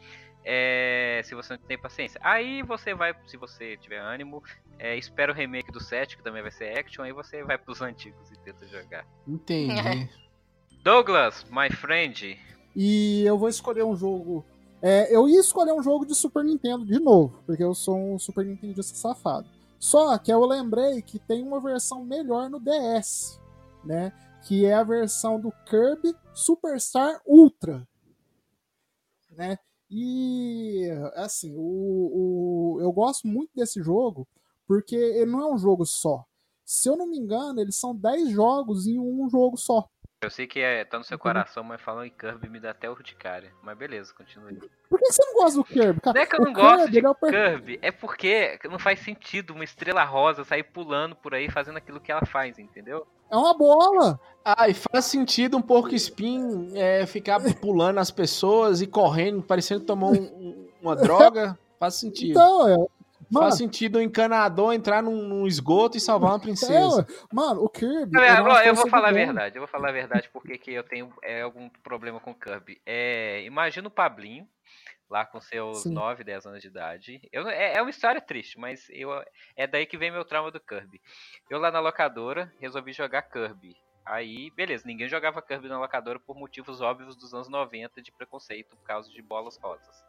É, 0.45 1.20
se 1.24 1.34
você 1.34 1.55
não 1.55 1.62
tem 1.62 1.76
paciência. 1.76 2.20
Aí 2.22 2.62
você 2.62 2.95
vai, 2.95 3.14
se 3.26 3.36
você 3.36 3.76
tiver 3.78 3.99
ânimo, 3.99 4.45
é, 4.78 4.97
espera 4.97 5.32
o 5.32 5.34
remake 5.34 5.72
do 5.72 5.80
7, 5.80 6.16
que 6.16 6.22
também 6.22 6.42
vai 6.42 6.53
ser 6.53 6.78
action, 6.78 7.03
aí 7.03 7.12
você 7.12 7.42
vai 7.42 7.59
pros 7.59 7.80
antigos 7.82 8.30
e 8.30 8.38
tenta 8.38 8.64
jogar. 8.68 9.05
Entendi. 9.26 10.09
Douglas, 10.84 11.45
my 11.51 11.70
friend, 11.70 12.38
E 12.76 13.24
eu 13.24 13.38
vou 13.38 13.49
escolher 13.49 13.84
um 13.84 13.97
jogo. 13.97 14.45
É, 14.87 15.09
eu 15.16 15.26
ia 15.26 15.41
escolher 15.41 15.72
um 15.72 15.82
jogo 15.82 16.05
de 16.05 16.14
Super 16.14 16.45
Nintendo 16.45 16.85
de 16.85 17.01
novo, 17.01 17.43
porque 17.47 17.64
eu 17.64 17.74
sou 17.74 17.97
um 17.97 18.18
Super 18.18 18.45
Nintendista 18.45 18.95
safado. 18.95 19.49
Só 19.78 20.18
que 20.18 20.30
eu 20.30 20.45
lembrei 20.45 21.01
que 21.01 21.18
tem 21.18 21.43
uma 21.43 21.59
versão 21.59 22.05
melhor 22.05 22.51
no 22.51 22.61
DS, 22.61 23.41
né? 23.82 24.12
Que 24.47 24.66
é 24.66 24.74
a 24.74 24.85
versão 24.85 25.41
do 25.41 25.51
Kirby 25.64 26.14
Superstar 26.35 27.18
Ultra, 27.26 27.89
né? 29.30 29.59
E 29.91 30.87
assim, 31.14 31.55
o, 31.57 32.76
o, 32.76 32.78
eu 32.82 32.93
gosto 32.93 33.26
muito 33.26 33.53
desse 33.55 33.82
jogo 33.82 34.28
porque 34.66 34.97
ele 34.97 35.30
não 35.30 35.41
é 35.41 35.51
um 35.51 35.57
jogo 35.57 35.87
só. 35.87 36.26
Se 36.62 36.91
eu 36.91 36.97
não 36.97 37.07
me 37.07 37.16
engano, 37.16 37.59
eles 37.59 37.76
são 37.76 37.97
10 37.97 38.28
jogos 38.28 38.87
em 38.87 38.99
um 38.99 39.30
jogo 39.30 39.57
só. 39.57 39.89
Eu 40.25 40.31
sei 40.31 40.47
que 40.47 40.59
é, 40.59 40.85
tá 40.85 40.97
no 40.97 41.05
seu 41.05 41.18
coração, 41.18 41.62
mas 41.62 41.81
falando 41.81 42.07
em 42.07 42.11
Kirby 42.11 42.49
me 42.49 42.59
dá 42.59 42.70
até 42.70 42.89
urticária. 42.89 43.53
Mas 43.62 43.77
beleza, 43.77 44.12
continue. 44.14 44.59
Por 44.89 44.99
que 44.99 45.12
você 45.12 45.22
não 45.25 45.35
gosta 45.35 45.59
do 45.59 45.64
Kirby, 45.64 46.01
cara? 46.01 46.14
Não 46.14 46.22
é 46.22 46.27
que 46.27 46.37
eu 46.37 46.41
não 46.41 46.53
gosto 46.53 46.91
Kirby, 46.91 47.01
de 47.01 47.07
é 47.07 47.31
Kirby, 47.31 47.79
é 47.83 47.93
porque 47.93 48.59
não 48.70 48.79
faz 48.79 49.01
sentido 49.01 49.53
uma 49.53 49.64
estrela 49.64 50.03
rosa 50.05 50.45
sair 50.45 50.62
pulando 50.62 51.14
por 51.14 51.35
aí 51.35 51.51
fazendo 51.51 51.77
aquilo 51.77 52.01
que 52.01 52.11
ela 52.11 52.25
faz, 52.25 52.59
entendeu? 52.59 53.07
É 53.31 53.37
uma 53.37 53.57
bola. 53.57 54.18
Ah, 54.45 54.68
e 54.68 54.75
faz 54.75 55.05
sentido 55.05 55.57
um 55.57 55.62
porco 55.62 55.95
spin 55.95 56.72
é, 56.75 57.05
ficar 57.05 57.41
pulando 57.61 57.99
as 57.99 58.11
pessoas 58.11 58.81
e 58.81 58.87
correndo, 58.87 59.43
parecendo 59.43 59.85
tomar 59.85 60.09
um, 60.09 60.68
uma 60.81 60.97
droga. 60.97 61.59
Faz 61.79 61.97
sentido. 61.97 62.31
Então, 62.31 62.68
é, 62.68 62.87
Mano, 63.35 63.47
Faz 63.47 63.59
sentido 63.59 63.97
o 63.97 64.03
encanador 64.03 64.72
entrar 64.72 65.03
num, 65.03 65.26
num, 65.26 65.47
esgoto 65.47 65.97
e 65.97 66.01
salvar 66.01 66.30
uma 66.30 66.39
princesa. 66.41 67.07
É, 67.09 67.35
mano, 67.35 67.62
o 67.62 67.68
Kirby. 67.68 68.16
É, 68.18 68.39
eu, 68.39 68.47
eu 68.47 68.74
vou 68.74 68.89
falar 68.89 69.09
a 69.09 69.12
verdade, 69.12 69.57
eu 69.57 69.61
vou 69.61 69.68
falar 69.68 69.89
a 69.89 69.93
verdade 69.93 70.30
porque 70.32 70.57
que 70.57 70.72
eu 70.72 70.85
tenho 70.85 71.12
é, 71.22 71.43
algum 71.43 71.68
problema 71.82 72.20
com 72.20 72.30
o 72.30 72.35
Kirby. 72.35 72.80
É, 72.87 73.43
imagina 73.45 73.89
o 73.89 73.91
Pablinho, 73.91 74.49
lá 75.11 75.24
com 75.24 75.41
seus 75.41 75.82
Sim. 75.82 75.93
9, 75.93 76.24
10 76.24 76.47
anos 76.47 76.61
de 76.61 76.68
idade. 76.68 77.20
Eu, 77.32 77.49
é, 77.49 77.74
é, 77.74 77.82
uma 77.82 77.91
história 77.91 78.20
triste, 78.20 78.59
mas 78.59 78.89
eu, 78.91 79.11
é 79.57 79.66
daí 79.66 79.87
que 79.87 79.99
vem 79.99 80.11
meu 80.11 80.24
trauma 80.24 80.51
do 80.51 80.61
Kirby. 80.61 81.01
Eu 81.51 81.59
lá 81.59 81.70
na 81.70 81.80
locadora 81.80 82.53
resolvi 82.61 82.93
jogar 82.93 83.22
Kirby. 83.22 83.76
Aí, 84.05 84.51
beleza, 84.51 84.87
ninguém 84.87 85.09
jogava 85.09 85.41
Kirby 85.41 85.68
na 85.68 85.78
locadora 85.78 86.20
por 86.20 86.37
motivos 86.37 86.80
óbvios 86.82 87.16
dos 87.16 87.32
anos 87.32 87.49
90 87.49 88.03
de 88.03 88.12
preconceito 88.12 88.76
por 88.76 88.85
causa 88.85 89.11
de 89.11 89.22
bolas 89.22 89.57
rosas. 89.57 90.05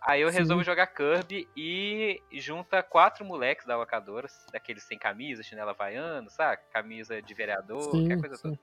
Aí 0.00 0.22
eu 0.22 0.30
Sim. 0.30 0.38
resolvo 0.38 0.62
jogar 0.62 0.86
Kirby 0.86 1.50
e 1.56 2.22
junta 2.32 2.82
quatro 2.82 3.24
moleques 3.24 3.66
da 3.66 3.76
locadora, 3.76 4.28
daqueles 4.52 4.84
sem 4.84 4.98
camisa, 4.98 5.42
chinela 5.42 5.74
vaiano, 5.74 6.30
sabe? 6.30 6.62
Camisa 6.72 7.20
de 7.20 7.34
vereador, 7.34 7.90
sim, 7.90 8.06
qualquer 8.06 8.20
coisa 8.20 8.36
sim. 8.36 8.42
toda. 8.42 8.58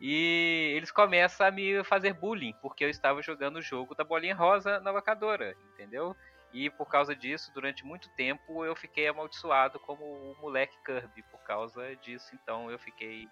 E 0.00 0.72
eles 0.76 0.90
começam 0.90 1.46
a 1.46 1.50
me 1.50 1.84
fazer 1.84 2.14
bullying, 2.14 2.54
porque 2.62 2.84
eu 2.84 2.90
estava 2.90 3.22
jogando 3.22 3.56
o 3.56 3.62
jogo 3.62 3.94
da 3.94 4.04
bolinha 4.04 4.34
rosa 4.34 4.80
na 4.80 4.90
locadora, 4.90 5.54
entendeu? 5.72 6.16
E 6.52 6.68
por 6.70 6.86
causa 6.86 7.14
disso, 7.14 7.52
durante 7.52 7.84
muito 7.84 8.08
tempo, 8.16 8.64
eu 8.64 8.74
fiquei 8.74 9.06
amaldiçoado 9.06 9.78
como 9.80 10.02
o 10.02 10.36
moleque 10.40 10.76
Kirby. 10.84 11.22
Por 11.30 11.42
causa 11.44 11.94
disso, 11.96 12.34
então 12.34 12.70
eu 12.70 12.78
fiquei 12.78 13.28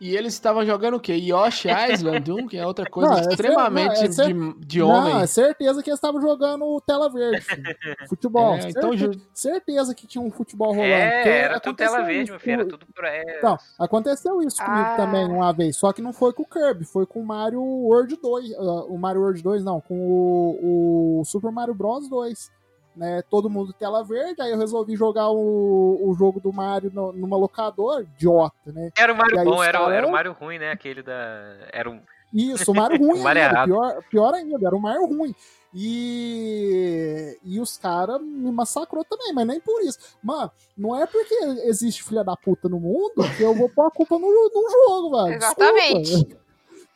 e 0.00 0.16
eles 0.16 0.32
estavam 0.32 0.64
jogando 0.64 0.94
o 0.94 1.00
quê? 1.00 1.12
Yoshi 1.12 1.68
Island 1.92 2.32
1, 2.32 2.46
que 2.48 2.56
é 2.56 2.66
outra 2.66 2.88
coisa 2.88 3.10
não, 3.10 3.18
é 3.18 3.20
extremamente 3.20 4.04
é 4.04 4.10
cer... 4.10 4.32
de, 4.32 4.66
de 4.66 4.82
homem. 4.82 5.12
Não, 5.12 5.20
é 5.20 5.26
certeza 5.26 5.82
que 5.82 5.90
eles 5.90 5.98
estavam 5.98 6.20
jogando 6.20 6.80
tela 6.80 7.10
verde, 7.10 7.42
filho. 7.42 7.76
futebol. 8.08 8.54
É, 8.54 8.70
então, 8.70 8.96
certeza, 8.96 9.24
certeza 9.34 9.94
que 9.94 10.06
tinha 10.06 10.22
um 10.22 10.30
futebol 10.30 10.68
rolando. 10.68 10.90
É, 10.90 11.38
era 11.40 11.60
tudo 11.60 11.76
tela 11.76 12.00
verde, 12.02 12.30
meu 12.30 12.40
filho, 12.40 12.52
era 12.54 12.66
tudo 12.66 12.86
pra... 12.94 13.10
Então, 13.36 13.58
aconteceu 13.78 14.40
isso 14.40 14.56
comigo 14.64 14.88
ah. 14.88 14.96
também 14.96 15.26
uma 15.26 15.52
vez, 15.52 15.76
só 15.76 15.92
que 15.92 16.00
não 16.00 16.12
foi 16.12 16.32
com 16.32 16.44
o 16.44 16.46
Kirby, 16.46 16.86
foi 16.86 17.04
com 17.04 17.20
o 17.20 17.26
Mario 17.26 17.62
World 17.62 18.16
2, 18.16 18.50
uh, 18.52 18.86
o 18.88 18.98
Mario 18.98 19.20
World 19.20 19.42
2 19.42 19.62
não, 19.62 19.80
com 19.80 19.94
o, 19.94 21.20
o 21.20 21.24
Super 21.24 21.50
Mario 21.52 21.74
Bros 21.74 22.08
2 22.08 22.59
né? 23.00 23.22
Todo 23.30 23.48
mundo 23.48 23.72
tela 23.72 24.04
verde, 24.04 24.42
aí 24.42 24.50
eu 24.50 24.58
resolvi 24.58 24.94
jogar 24.94 25.30
o, 25.30 25.98
o 26.06 26.14
jogo 26.14 26.38
do 26.38 26.52
Mario 26.52 26.90
no, 26.92 27.10
numa 27.12 27.34
locadora, 27.34 28.02
idiota, 28.02 28.54
né? 28.66 28.90
Era 28.94 29.10
o 29.10 29.16
Mario 29.16 29.42
bom, 29.42 29.64
era, 29.64 29.78
era 29.94 30.06
o 30.06 30.12
Mario 30.12 30.36
ruim, 30.38 30.58
né? 30.58 30.70
Aquele 30.70 31.02
da. 31.02 31.56
Era 31.72 31.88
um. 31.88 31.98
Isso, 32.30 32.70
o 32.70 32.74
Mario 32.74 32.98
ruim, 33.00 33.20
o 33.20 33.22
Mario 33.22 33.42
ainda, 33.42 33.64
pior, 33.64 34.02
pior 34.10 34.34
ainda, 34.34 34.66
era 34.66 34.76
o 34.76 34.80
Mario 34.80 35.06
ruim. 35.06 35.34
E, 35.72 37.38
e 37.42 37.58
os 37.58 37.78
caras 37.78 38.20
me 38.20 38.52
massacrou 38.52 39.02
também, 39.04 39.32
mas 39.32 39.46
nem 39.46 39.60
por 39.60 39.80
isso. 39.80 39.98
Mano, 40.22 40.50
não 40.76 41.00
é 41.00 41.06
porque 41.06 41.34
existe 41.64 42.02
filha 42.02 42.22
da 42.22 42.36
puta 42.36 42.68
no 42.68 42.78
mundo 42.78 43.14
que 43.34 43.42
eu 43.42 43.54
vou 43.54 43.70
pôr 43.70 43.86
a 43.86 43.90
culpa 43.90 44.18
no, 44.18 44.28
no 44.28 44.70
jogo, 44.70 45.24
velho. 45.24 45.36
Exatamente. 45.36 46.02
Desculpa. 46.02 46.49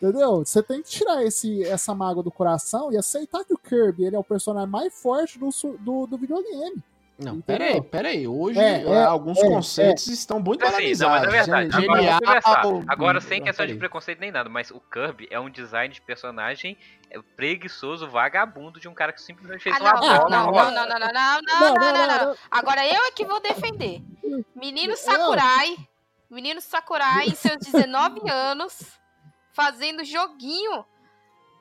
Entendeu? 0.04 0.44
Você 0.44 0.62
tem 0.62 0.82
que 0.82 0.88
tirar 0.90 1.24
esse, 1.24 1.64
essa 1.64 1.94
mágoa 1.94 2.22
do 2.22 2.30
coração 2.30 2.92
e 2.92 2.96
aceitar 2.98 3.42
que 3.42 3.54
o 3.54 3.58
Kirby 3.58 4.04
ele 4.04 4.16
é 4.16 4.18
o 4.18 4.24
personagem 4.24 4.68
mais 4.68 4.92
forte 4.92 5.38
do, 5.38 5.48
do, 5.80 6.06
do 6.06 6.18
videogame. 6.18 6.82
Não, 7.18 7.40
peraí, 7.40 7.80
peraí. 7.80 8.28
Hoje 8.28 8.58
é, 8.58 8.82
é, 8.82 9.04
alguns 9.04 9.38
é, 9.38 9.48
conceitos 9.48 10.08
é. 10.08 10.12
estão 10.12 10.40
muito 10.40 10.62
assim, 10.62 10.92
não, 10.96 11.08
mas 11.08 11.22
é 11.22 11.26
verdade. 11.28 11.70
Agora, 11.72 12.84
agora 12.86 13.20
sem 13.20 13.38
não, 13.38 13.46
questão 13.46 13.66
de 13.66 13.74
preconceito 13.76 14.18
nem 14.18 14.30
nada, 14.30 14.50
mas 14.50 14.70
o 14.70 14.80
Kirby 14.80 15.26
é 15.30 15.40
um 15.40 15.48
design 15.48 15.94
de 15.94 16.02
personagem 16.02 16.76
preguiçoso, 17.34 18.06
vagabundo 18.06 18.78
de 18.78 18.88
um 18.88 18.92
cara 18.92 19.12
que 19.12 19.22
simplesmente 19.22 19.62
fez 19.62 19.76
ah, 19.76 19.80
uma 19.80 19.92
bola. 19.94 20.28
Não, 20.28 20.46
não, 20.46 20.52
não, 20.52 20.70
não, 20.72 20.98
não, 20.98 20.98
não, 20.98 21.74
não, 21.74 21.92
não, 21.92 22.26
não, 22.26 22.36
Agora 22.50 22.84
eu 22.86 23.04
é 23.04 23.10
que 23.12 23.24
vou 23.24 23.40
defender. 23.40 24.02
Menino 24.54 24.96
Sakurai, 24.96 25.76
menino 26.28 26.60
Sakurai, 26.60 27.28
em 27.28 27.34
seus 27.34 27.58
19 27.58 28.28
anos 28.28 29.02
fazendo 29.54 30.04
joguinho 30.04 30.84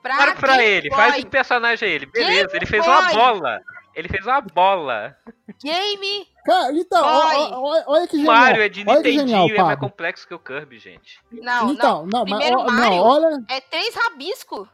pra. 0.02 0.16
Claro 0.16 0.36
pra 0.36 0.62
ele, 0.62 0.90
Boy. 0.90 0.98
faz 0.98 1.24
o 1.24 1.26
personagem 1.26 1.88
ele. 1.88 2.06
Beleza, 2.06 2.48
Game 2.48 2.56
ele 2.56 2.66
fez 2.66 2.84
Boy. 2.84 2.94
uma 2.94 3.12
bola. 3.14 3.62
Ele 3.94 4.08
fez 4.08 4.26
uma 4.26 4.40
bola. 4.40 5.16
Game. 5.62 6.28
Cara, 6.44 6.72
então, 6.72 7.06
olha, 7.06 7.84
olha 7.86 8.06
que 8.08 8.16
genial. 8.16 8.34
O 8.34 8.38
Mario 8.38 8.62
é 8.62 8.68
de 8.68 8.84
Nintendinho 8.84 9.48
e 9.48 9.56
é 9.56 9.62
mais 9.62 9.78
complexo 9.78 10.26
que 10.26 10.34
o 10.34 10.38
Kirby, 10.38 10.78
gente. 10.78 11.22
Não, 11.30 11.70
então, 11.70 12.00
não. 12.00 12.06
não 12.06 12.24
Primeiro 12.24 12.58
mas, 12.64 12.72
Mario 12.72 12.96
não, 12.96 13.02
olha... 13.04 13.44
é 13.48 13.60
três 13.60 13.94
rabiscos. 13.94 14.68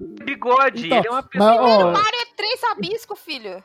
Bigode, 0.00 0.86
então, 0.86 0.98
ele 0.98 1.06
é 1.06 1.10
uma 1.10 1.22
pessoa. 1.22 1.50
Mas, 1.50 1.60
Primeiro 1.60 1.92
Mario 1.92 2.20
é 2.20 2.34
três 2.36 2.60
rabiscos, 2.62 3.18
filho. 3.20 3.64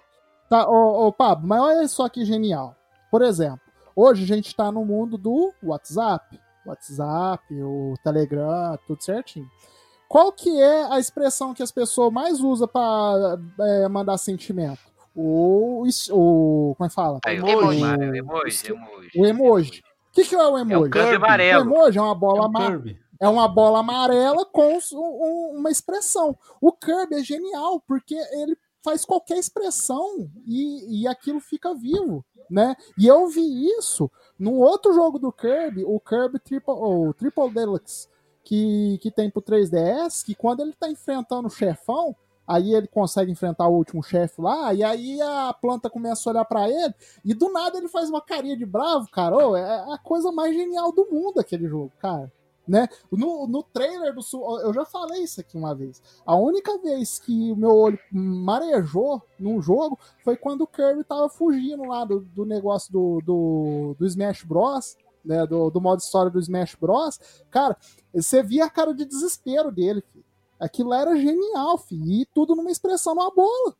Tá, 0.49 0.69
ô, 0.69 1.07
ô 1.07 1.11
Pablo, 1.11 1.47
mas 1.47 1.61
olha 1.61 1.87
só 1.87 2.07
que 2.07 2.23
genial. 2.23 2.75
Por 3.09 3.23
exemplo, 3.23 3.61
hoje 3.95 4.23
a 4.23 4.27
gente 4.27 4.55
tá 4.55 4.71
no 4.71 4.85
mundo 4.85 5.17
do 5.17 5.51
WhatsApp. 5.63 6.39
WhatsApp, 6.65 7.43
o 7.61 7.93
Telegram, 8.03 8.77
tudo 8.85 9.03
certinho. 9.03 9.49
Qual 10.07 10.31
que 10.31 10.61
é 10.61 10.93
a 10.93 10.99
expressão 10.99 11.53
que 11.53 11.63
as 11.63 11.71
pessoas 11.71 12.13
mais 12.13 12.39
usam 12.39 12.67
para 12.67 13.39
é, 13.59 13.87
mandar 13.87 14.17
sentimento? 14.17 14.79
O, 15.15 15.87
o. 16.11 16.75
Como 16.77 16.85
é 16.85 16.89
que 16.89 16.95
fala? 16.95 17.19
É, 17.25 17.33
emoji. 17.33 17.83
O 17.83 18.15
emoji, 18.15 18.67
emoji. 18.67 19.11
O 19.15 19.25
emoji. 19.25 19.83
O 20.11 20.13
que, 20.13 20.23
que 20.25 20.35
é 20.35 20.47
o 20.47 20.57
emoji? 20.57 20.97
É 20.99 21.03
o, 21.03 21.15
amarelo. 21.15 21.63
o 21.63 21.73
emoji 21.73 21.97
é 21.97 22.01
uma 22.01 22.15
bola 22.15 22.41
é 22.41 22.45
amarela. 22.45 22.83
É 23.19 23.27
uma 23.27 23.47
bola 23.47 23.79
amarela 23.79 24.45
com 24.45 24.77
um, 24.93 25.57
uma 25.57 25.71
expressão. 25.71 26.37
O 26.59 26.71
Kirby 26.71 27.15
é 27.15 27.23
genial, 27.23 27.81
porque 27.87 28.13
ele 28.13 28.55
faz 28.83 29.05
qualquer 29.05 29.37
expressão 29.37 30.29
e, 30.45 31.01
e 31.01 31.07
aquilo 31.07 31.39
fica 31.39 31.73
vivo, 31.73 32.23
né? 32.49 32.75
E 32.97 33.07
eu 33.07 33.27
vi 33.27 33.67
isso 33.77 34.11
num 34.37 34.59
outro 34.59 34.93
jogo 34.93 35.17
do 35.17 35.31
Kirby, 35.31 35.83
o 35.85 35.99
Kirby 35.99 36.39
Triple, 36.39 36.73
o 36.73 37.13
Triple 37.13 37.51
Deluxe, 37.51 38.07
que, 38.43 38.99
que 39.01 39.09
tem 39.09 39.29
pro 39.29 39.41
3DS, 39.41 40.25
que 40.25 40.35
quando 40.35 40.61
ele 40.61 40.73
tá 40.73 40.89
enfrentando 40.89 41.47
o 41.47 41.51
chefão, 41.51 42.15
aí 42.45 42.73
ele 42.73 42.87
consegue 42.87 43.31
enfrentar 43.31 43.67
o 43.69 43.75
último 43.75 44.03
chefe 44.03 44.41
lá, 44.41 44.73
e 44.73 44.83
aí 44.83 45.21
a 45.21 45.53
planta 45.53 45.89
começa 45.89 46.29
a 46.29 46.31
olhar 46.31 46.45
para 46.45 46.69
ele, 46.69 46.93
e 47.23 47.33
do 47.33 47.49
nada 47.51 47.77
ele 47.77 47.87
faz 47.87 48.09
uma 48.09 48.21
carinha 48.21 48.57
de 48.57 48.65
bravo, 48.65 49.09
cara. 49.09 49.35
Oh, 49.35 49.55
é 49.55 49.93
a 49.93 49.97
coisa 49.97 50.31
mais 50.31 50.53
genial 50.53 50.91
do 50.91 51.07
mundo 51.09 51.39
aquele 51.39 51.67
jogo, 51.67 51.91
cara 51.99 52.29
né? 52.67 52.87
No, 53.11 53.47
no 53.47 53.61
trailer 53.61 54.13
do 54.13 54.21
eu 54.61 54.73
já 54.73 54.85
falei 54.85 55.23
isso 55.23 55.41
aqui 55.41 55.57
uma 55.57 55.75
vez. 55.75 56.01
A 56.25 56.35
única 56.35 56.77
vez 56.77 57.19
que 57.19 57.51
o 57.51 57.55
meu 57.55 57.75
olho 57.75 57.99
marejou 58.11 59.21
num 59.37 59.61
jogo 59.61 59.99
foi 60.23 60.37
quando 60.37 60.61
o 60.61 60.67
Kirby 60.67 61.03
tava 61.03 61.27
fugindo 61.29 61.83
lá 61.83 62.05
do, 62.05 62.21
do 62.21 62.45
negócio 62.45 62.91
do, 62.91 63.21
do, 63.25 63.95
do 63.99 64.05
Smash 64.05 64.43
Bros. 64.43 64.97
Né, 65.23 65.47
do, 65.47 65.69
do 65.69 65.79
modo 65.79 65.99
história 65.99 66.29
do 66.29 66.39
Smash 66.39 66.75
Bros. 66.75 67.17
Cara, 67.49 67.77
você 68.13 68.43
via 68.43 68.65
a 68.65 68.69
cara 68.69 68.93
de 68.93 69.05
desespero 69.05 69.71
dele, 69.71 70.03
filho. 70.11 70.25
Aquilo 70.59 70.93
era 70.93 71.15
genial, 71.15 71.77
filho. 71.77 72.05
E 72.05 72.25
tudo 72.33 72.55
numa 72.55 72.69
expressão 72.69 73.15
numa 73.15 73.31
bola. 73.31 73.73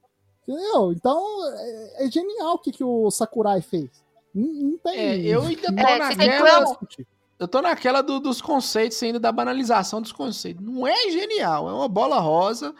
Entendeu? 0.48 0.94
Então, 0.94 1.22
é, 1.58 2.06
é 2.06 2.12
genial 2.12 2.56
o 2.56 2.60
que, 2.60 2.72
que 2.72 2.84
o 2.84 3.12
Sakurai 3.12 3.62
fez. 3.62 3.90
Não, 4.34 4.48
não 4.48 4.78
tem. 4.78 4.98
É, 4.98 5.18
eu 5.20 5.42
ainda 5.42 5.68
é, 5.68 6.00
naquela. 6.00 6.78
Eu 7.44 7.48
tô 7.48 7.62
naquela 7.62 8.02
do, 8.02 8.22
dos 8.22 8.42
conceitos 8.42 9.04
ainda, 9.04 9.20
da 9.20 9.32
banalização 9.32 10.02
dos 10.02 10.14
conceitos. 10.14 10.66
Não 10.66 10.88
é 10.88 11.10
genial, 11.10 11.70
é 11.70 11.74
uma 11.74 11.90
bola 11.90 12.18
rosa 12.20 12.74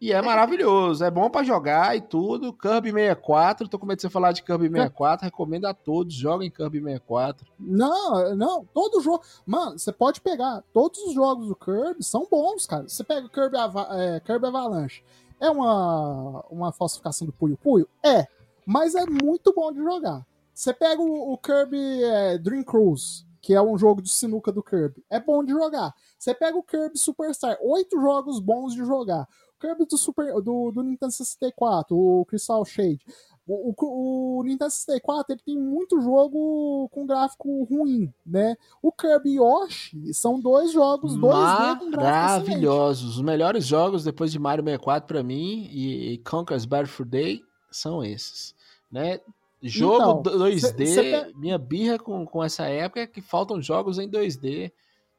E 0.00 0.12
é 0.12 0.22
maravilhoso, 0.22 1.02
é 1.04 1.10
bom 1.10 1.28
para 1.28 1.44
jogar 1.44 1.96
e 1.96 2.00
tudo. 2.00 2.52
Kirby 2.52 2.92
64, 2.92 3.68
tô 3.68 3.76
com 3.76 3.86
medo 3.86 3.96
de 3.96 4.02
você 4.02 4.10
falar 4.10 4.30
de 4.30 4.44
Kirby 4.44 4.68
64, 4.68 5.24
recomendo 5.24 5.64
a 5.64 5.74
todos, 5.74 6.14
joguem 6.14 6.48
Kirby 6.48 6.80
64. 6.80 7.44
Não, 7.58 8.36
não, 8.36 8.64
todo 8.72 9.00
jogo. 9.00 9.24
Mano, 9.44 9.76
você 9.78 9.92
pode 9.92 10.20
pegar. 10.20 10.62
Todos 10.72 11.00
os 11.00 11.12
jogos 11.12 11.48
do 11.48 11.56
Kirby 11.56 12.04
são 12.04 12.28
bons, 12.30 12.66
cara. 12.66 12.88
Você 12.88 13.02
pega 13.02 13.26
o 13.26 13.30
Kirby, 13.30 13.56
Ava 13.56 13.88
é, 13.90 14.20
Kirby 14.20 14.46
Avalanche. 14.46 15.02
É 15.40 15.50
uma, 15.50 16.44
uma 16.48 16.72
falsificação 16.72 17.26
do 17.26 17.32
Puyo 17.32 17.58
Puyo? 17.58 17.88
É. 18.00 18.28
Mas 18.64 18.94
é 18.94 19.04
muito 19.06 19.52
bom 19.52 19.72
de 19.72 19.82
jogar. 19.82 20.24
Você 20.54 20.72
pega 20.72 21.02
o, 21.02 21.32
o 21.32 21.36
Kirby 21.36 22.04
é, 22.04 22.38
Dream 22.38 22.62
Cruise, 22.62 23.24
que 23.44 23.52
é 23.52 23.60
um 23.60 23.76
jogo 23.76 24.00
de 24.00 24.08
sinuca 24.08 24.50
do 24.50 24.62
Kirby. 24.62 25.04
É 25.10 25.20
bom 25.20 25.44
de 25.44 25.52
jogar. 25.52 25.92
Você 26.18 26.32
pega 26.32 26.56
o 26.56 26.62
Kirby 26.62 26.98
Superstar, 26.98 27.58
oito 27.60 28.00
jogos 28.00 28.40
bons 28.40 28.72
de 28.72 28.82
jogar. 28.82 29.28
Kirby 29.60 29.84
do, 29.84 29.98
Super, 29.98 30.32
do, 30.40 30.70
do 30.70 30.82
Nintendo 30.82 31.12
64, 31.12 31.94
o 31.94 32.24
Crystal 32.24 32.64
Shade. 32.64 33.04
O, 33.46 33.74
o, 33.78 34.38
o, 34.38 34.42
Nintendo 34.44 34.70
64 34.70 35.34
ele 35.34 35.42
tem 35.44 35.58
muito 35.58 36.00
jogo 36.00 36.88
com 36.90 37.06
gráfico 37.06 37.64
ruim, 37.64 38.10
né? 38.24 38.56
O 38.80 38.90
Kirby 38.90 39.34
Yoshi 39.34 40.14
são 40.14 40.40
dois 40.40 40.72
jogos 40.72 41.14
2D 41.14 41.78
com 41.80 41.90
gráfico 41.90 42.02
Maravilhosos. 42.02 43.16
Os 43.16 43.22
melhores 43.22 43.66
jogos 43.66 44.04
depois 44.04 44.32
de 44.32 44.38
Mario 44.38 44.64
64 44.64 45.06
para 45.06 45.22
mim 45.22 45.68
e, 45.70 46.14
e 46.14 46.18
Conker's 46.18 46.64
Bad 46.64 46.88
for 46.88 47.04
Day 47.04 47.42
são 47.70 48.02
esses, 48.02 48.54
né? 48.90 49.20
Jogo 49.68 50.20
então, 50.20 50.38
2D, 50.38 50.86
cê, 50.86 50.94
cê... 50.94 51.32
minha 51.34 51.56
birra 51.56 51.98
com, 51.98 52.26
com 52.26 52.44
essa 52.44 52.66
época 52.66 53.00
é 53.00 53.06
que 53.06 53.22
faltam 53.22 53.62
jogos 53.62 53.98
em 53.98 54.08
2D. 54.08 54.70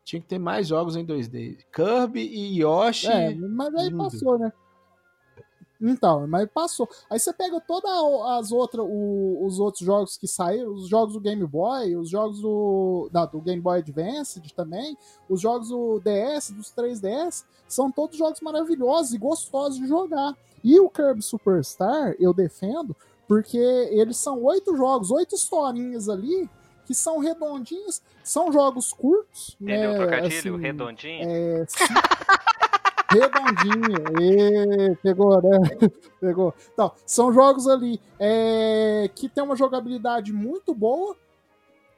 Tinha 0.04 0.22
que 0.22 0.28
ter 0.28 0.38
mais 0.38 0.68
jogos 0.68 0.96
em 0.96 1.04
2D. 1.04 1.58
Kirby 1.74 2.22
e 2.22 2.62
Yoshi. 2.62 3.08
É, 3.08 3.34
mas 3.34 3.74
aí 3.74 3.92
passou, 3.92 4.38
né? 4.38 4.54
Então, 5.82 6.28
mas 6.28 6.48
passou. 6.54 6.88
Aí 7.10 7.20
você 7.20 7.34
pega 7.34 7.60
todas 7.60 7.92
as 8.40 8.52
outras, 8.52 8.86
os 8.88 9.60
outros 9.60 9.86
jogos 9.86 10.16
que 10.16 10.28
saíram, 10.28 10.74
os 10.74 10.88
jogos 10.88 11.14
do 11.14 11.20
Game 11.20 11.46
Boy, 11.46 11.96
os 11.98 12.10
jogos 12.10 12.40
do, 12.40 13.10
não, 13.12 13.28
do 13.28 13.42
Game 13.42 13.62
Boy 13.62 13.80
Advance 13.80 14.40
também, 14.56 14.96
os 15.28 15.42
jogos 15.42 15.70
do 15.70 16.00
DS, 16.00 16.52
dos 16.52 16.72
3DS, 16.72 17.46
são 17.68 17.92
todos 17.92 18.18
jogos 18.18 18.40
maravilhosos 18.42 19.14
e 19.14 19.18
gostosos 19.18 19.80
de 19.80 19.88
jogar. 19.88 20.36
E 20.64 20.80
o 20.80 20.90
Kirby 20.90 21.22
Superstar, 21.22 22.16
eu 22.20 22.34
defendo, 22.34 22.96
porque 23.28 23.58
eles 23.58 24.18
são 24.18 24.44
oito 24.44 24.76
jogos, 24.76 25.12
oito 25.12 25.36
historinhas 25.36 26.10
ali, 26.10 26.50
que 26.86 26.94
são 26.94 27.20
redondinhos, 27.20 28.02
são 28.24 28.52
jogos 28.52 28.94
curtos. 28.94 29.58
Entendeu 29.60 29.92
né, 29.92 29.96
o 29.96 29.98
trocadilho? 29.98 30.56
Assim, 30.56 30.62
redondinho? 30.62 31.30
É, 31.30 31.66
redondinho. 33.10 34.22
E, 34.22 34.96
pegou, 34.98 35.42
né? 35.42 35.60
Pegou. 36.22 36.54
Então, 36.74 36.92
são 37.06 37.34
jogos 37.34 37.68
ali 37.68 38.00
é, 38.20 39.10
que 39.14 39.28
tem 39.28 39.44
uma 39.44 39.56
jogabilidade 39.56 40.32
muito 40.32 40.74
boa. 40.74 41.16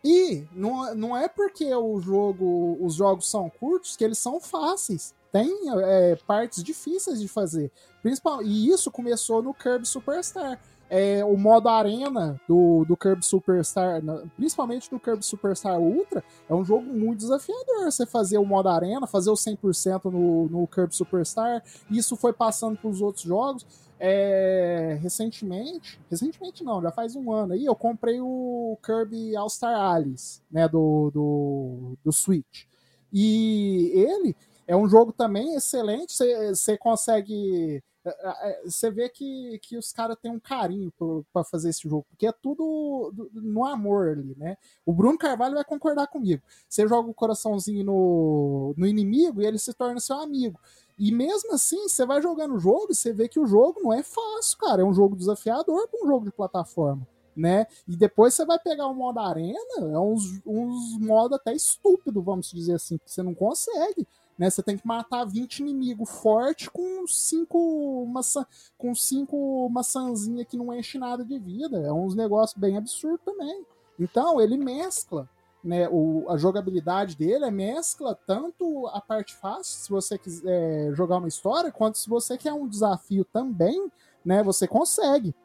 E 0.03 0.45
não, 0.53 0.95
não 0.95 1.17
é 1.17 1.27
porque 1.27 1.73
o 1.73 1.99
jogo, 1.99 2.77
os 2.79 2.93
jogos 2.95 3.29
são 3.29 3.49
curtos 3.49 3.97
que 3.97 4.03
eles 4.03 4.17
são 4.17 4.39
fáceis. 4.39 5.13
Tem 5.31 5.53
é, 5.83 6.15
partes 6.25 6.63
difíceis 6.63 7.19
de 7.19 7.27
fazer. 7.27 7.71
Principal, 8.01 8.41
e 8.41 8.69
isso 8.69 8.89
começou 8.89 9.41
no 9.41 9.53
Kirby 9.53 9.85
Superstar 9.85 10.59
é, 10.89 11.23
o 11.23 11.35
modo 11.35 11.67
arena 11.67 12.39
do, 12.47 12.85
do 12.85 12.95
Kirby 12.95 13.25
Superstar, 13.25 14.01
principalmente 14.35 14.89
do 14.89 14.99
Kirby 14.99 15.23
Superstar 15.23 15.79
Ultra, 15.79 16.23
é 16.47 16.53
um 16.53 16.63
jogo 16.63 16.85
muito 16.85 17.19
desafiador. 17.19 17.85
Você 17.85 18.05
fazer 18.05 18.37
o 18.37 18.45
modo 18.45 18.69
arena, 18.69 19.05
fazer 19.05 19.29
o 19.29 19.33
100% 19.33 20.05
no, 20.05 20.47
no 20.47 20.67
Kirby 20.67 20.95
Superstar, 20.95 21.63
isso 21.89 22.15
foi 22.15 22.31
passando 22.31 22.77
para 22.77 22.89
os 22.89 23.01
outros 23.01 23.23
jogos. 23.23 23.65
É, 23.99 24.97
recentemente, 25.01 25.99
recentemente 26.09 26.63
não, 26.63 26.79
já 26.83 26.91
faz 26.91 27.15
um 27.15 27.31
ano 27.31 27.53
aí, 27.53 27.65
eu 27.65 27.75
comprei 27.75 28.21
o 28.21 28.77
Kirby 28.85 29.35
All-Star 29.35 29.75
Alice, 29.75 30.39
né, 30.51 30.67
do, 30.67 31.09
do, 31.11 31.97
do 32.03 32.11
Switch. 32.11 32.65
E 33.11 33.91
ele 33.95 34.35
é 34.67 34.75
um 34.75 34.87
jogo 34.87 35.13
também 35.13 35.55
excelente, 35.55 36.13
você 36.53 36.77
consegue 36.77 37.81
é, 38.07 38.09
é, 38.09 38.51
é, 38.51 38.63
você 38.63 38.89
vê 38.89 39.09
que, 39.09 39.59
que 39.61 39.77
os 39.77 39.91
caras 39.91 40.17
têm 40.21 40.31
um 40.31 40.39
carinho 40.39 40.91
para 41.33 41.43
fazer 41.43 41.69
esse 41.69 41.87
jogo, 41.87 42.05
porque 42.09 42.25
é 42.25 42.31
tudo 42.31 43.13
no 43.33 43.65
amor 43.65 44.09
ali, 44.09 44.33
né? 44.37 44.57
O 44.85 44.93
Bruno 44.93 45.17
Carvalho 45.17 45.55
vai 45.55 45.65
concordar 45.65 46.07
comigo. 46.07 46.41
Você 46.69 46.87
joga 46.87 47.09
o 47.09 47.13
coraçãozinho 47.13 47.83
no, 47.83 48.73
no 48.77 48.87
inimigo 48.87 49.41
e 49.41 49.45
ele 49.45 49.59
se 49.59 49.73
torna 49.73 49.99
seu 49.99 50.17
amigo. 50.17 50.57
E 50.97 51.11
mesmo 51.11 51.53
assim, 51.53 51.87
você 51.87 52.05
vai 52.05 52.21
jogando 52.21 52.55
o 52.55 52.59
jogo 52.59 52.87
e 52.89 52.95
você 52.95 53.11
vê 53.11 53.27
que 53.27 53.39
o 53.39 53.45
jogo 53.45 53.81
não 53.83 53.93
é 53.93 54.01
fácil, 54.01 54.57
cara. 54.57 54.81
É 54.81 54.85
um 54.85 54.93
jogo 54.93 55.15
desafiador 55.15 55.87
para 55.89 56.03
um 56.03 56.07
jogo 56.07 56.25
de 56.25 56.31
plataforma. 56.31 57.05
Né? 57.35 57.67
E 57.87 57.95
depois 57.95 58.33
você 58.33 58.43
vai 58.45 58.57
pegar 58.57 58.87
o 58.87 58.95
modo 58.95 59.19
arena, 59.19 59.75
é 59.79 59.99
uns, 59.99 60.41
uns 60.43 60.97
modos 60.97 61.37
até 61.37 61.53
estúpido, 61.53 62.19
vamos 62.19 62.51
dizer 62.51 62.73
assim, 62.73 62.97
que 62.97 63.11
você 63.11 63.21
não 63.21 63.35
consegue 63.35 64.07
né? 64.37 64.49
Você 64.49 64.61
tem 64.61 64.77
que 64.77 64.85
matar 64.85 65.25
20 65.25 65.59
inimigos 65.59 66.09
fortes 66.09 66.67
com 66.67 67.07
cinco 67.07 68.05
maçã, 68.05 68.45
com 68.77 68.93
cinco 68.93 69.67
maçãzinhas 69.69 70.47
que 70.47 70.57
não 70.57 70.73
enche 70.73 70.97
nada 70.97 71.23
de 71.25 71.39
vida. 71.39 71.79
É 71.79 71.91
uns 71.91 72.15
negócios 72.15 72.57
bem 72.59 72.77
absurdos 72.77 73.25
também. 73.25 73.65
Então, 73.99 74.39
ele 74.39 74.57
mescla 74.57 75.27
né, 75.63 75.87
o, 75.91 76.25
a 76.29 76.37
jogabilidade 76.37 77.17
dele 77.17 77.45
é 77.45 77.51
mescla 77.51 78.17
tanto 78.25 78.87
a 78.87 79.01
parte 79.01 79.35
fácil, 79.35 79.79
se 79.83 79.89
você 79.89 80.17
quiser 80.17 80.93
jogar 80.95 81.17
uma 81.17 81.27
história, 81.27 81.71
quanto 81.71 81.97
se 81.97 82.07
você 82.07 82.37
quer 82.37 82.53
um 82.53 82.67
desafio 82.67 83.25
também, 83.25 83.91
né, 84.23 84.41
você 84.43 84.67
consegue. 84.67 85.35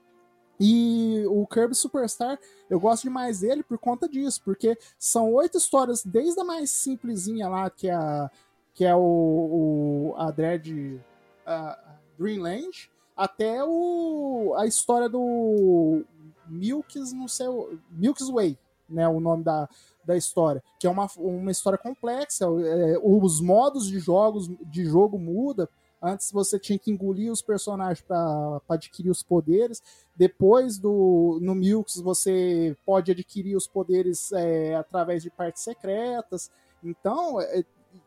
E 0.60 1.24
o 1.28 1.44
Kirby 1.46 1.74
Superstar, 1.74 2.38
eu 2.70 2.78
gosto 2.78 3.02
demais 3.02 3.40
dele 3.40 3.64
por 3.64 3.78
conta 3.78 4.08
disso, 4.08 4.40
porque 4.44 4.78
são 4.96 5.32
oito 5.32 5.58
histórias, 5.58 6.04
desde 6.04 6.40
a 6.40 6.44
mais 6.44 6.70
simplesinha 6.70 7.48
lá, 7.48 7.68
que 7.68 7.88
é 7.88 7.94
a 7.94 8.30
que 8.74 8.84
é 8.84 8.94
o, 8.94 9.00
o 9.00 10.14
a 10.16 10.30
Dread 10.30 11.00
a 11.46 11.78
Greenland, 12.18 12.90
até 13.16 13.62
o, 13.64 14.54
a 14.56 14.66
história 14.66 15.08
do 15.08 16.04
Milks, 16.46 17.12
não 17.12 17.28
sei, 17.28 17.46
Milks 17.90 18.28
Way, 18.28 18.58
né, 18.88 19.08
o 19.08 19.20
nome 19.20 19.44
da, 19.44 19.68
da 20.04 20.16
história, 20.16 20.62
que 20.78 20.86
é 20.86 20.90
uma, 20.90 21.08
uma 21.16 21.50
história 21.50 21.78
complexa, 21.78 22.44
é, 22.44 22.98
os 23.02 23.40
modos 23.40 23.86
de 23.86 23.98
jogos 23.98 24.48
de 24.66 24.84
jogo 24.84 25.18
muda. 25.18 25.68
Antes 26.04 26.32
você 26.32 26.58
tinha 26.58 26.78
que 26.78 26.90
engolir 26.90 27.30
os 27.30 27.40
personagens 27.40 28.00
para 28.00 28.60
adquirir 28.68 29.08
os 29.08 29.22
poderes. 29.22 29.80
Depois 30.16 30.76
do 30.76 31.38
no 31.40 31.54
Milks 31.54 32.00
você 32.00 32.76
pode 32.84 33.12
adquirir 33.12 33.56
os 33.56 33.68
poderes 33.68 34.32
é, 34.32 34.74
através 34.74 35.22
de 35.22 35.30
partes 35.30 35.62
secretas. 35.62 36.50
Então 36.82 37.40
é, 37.40 37.64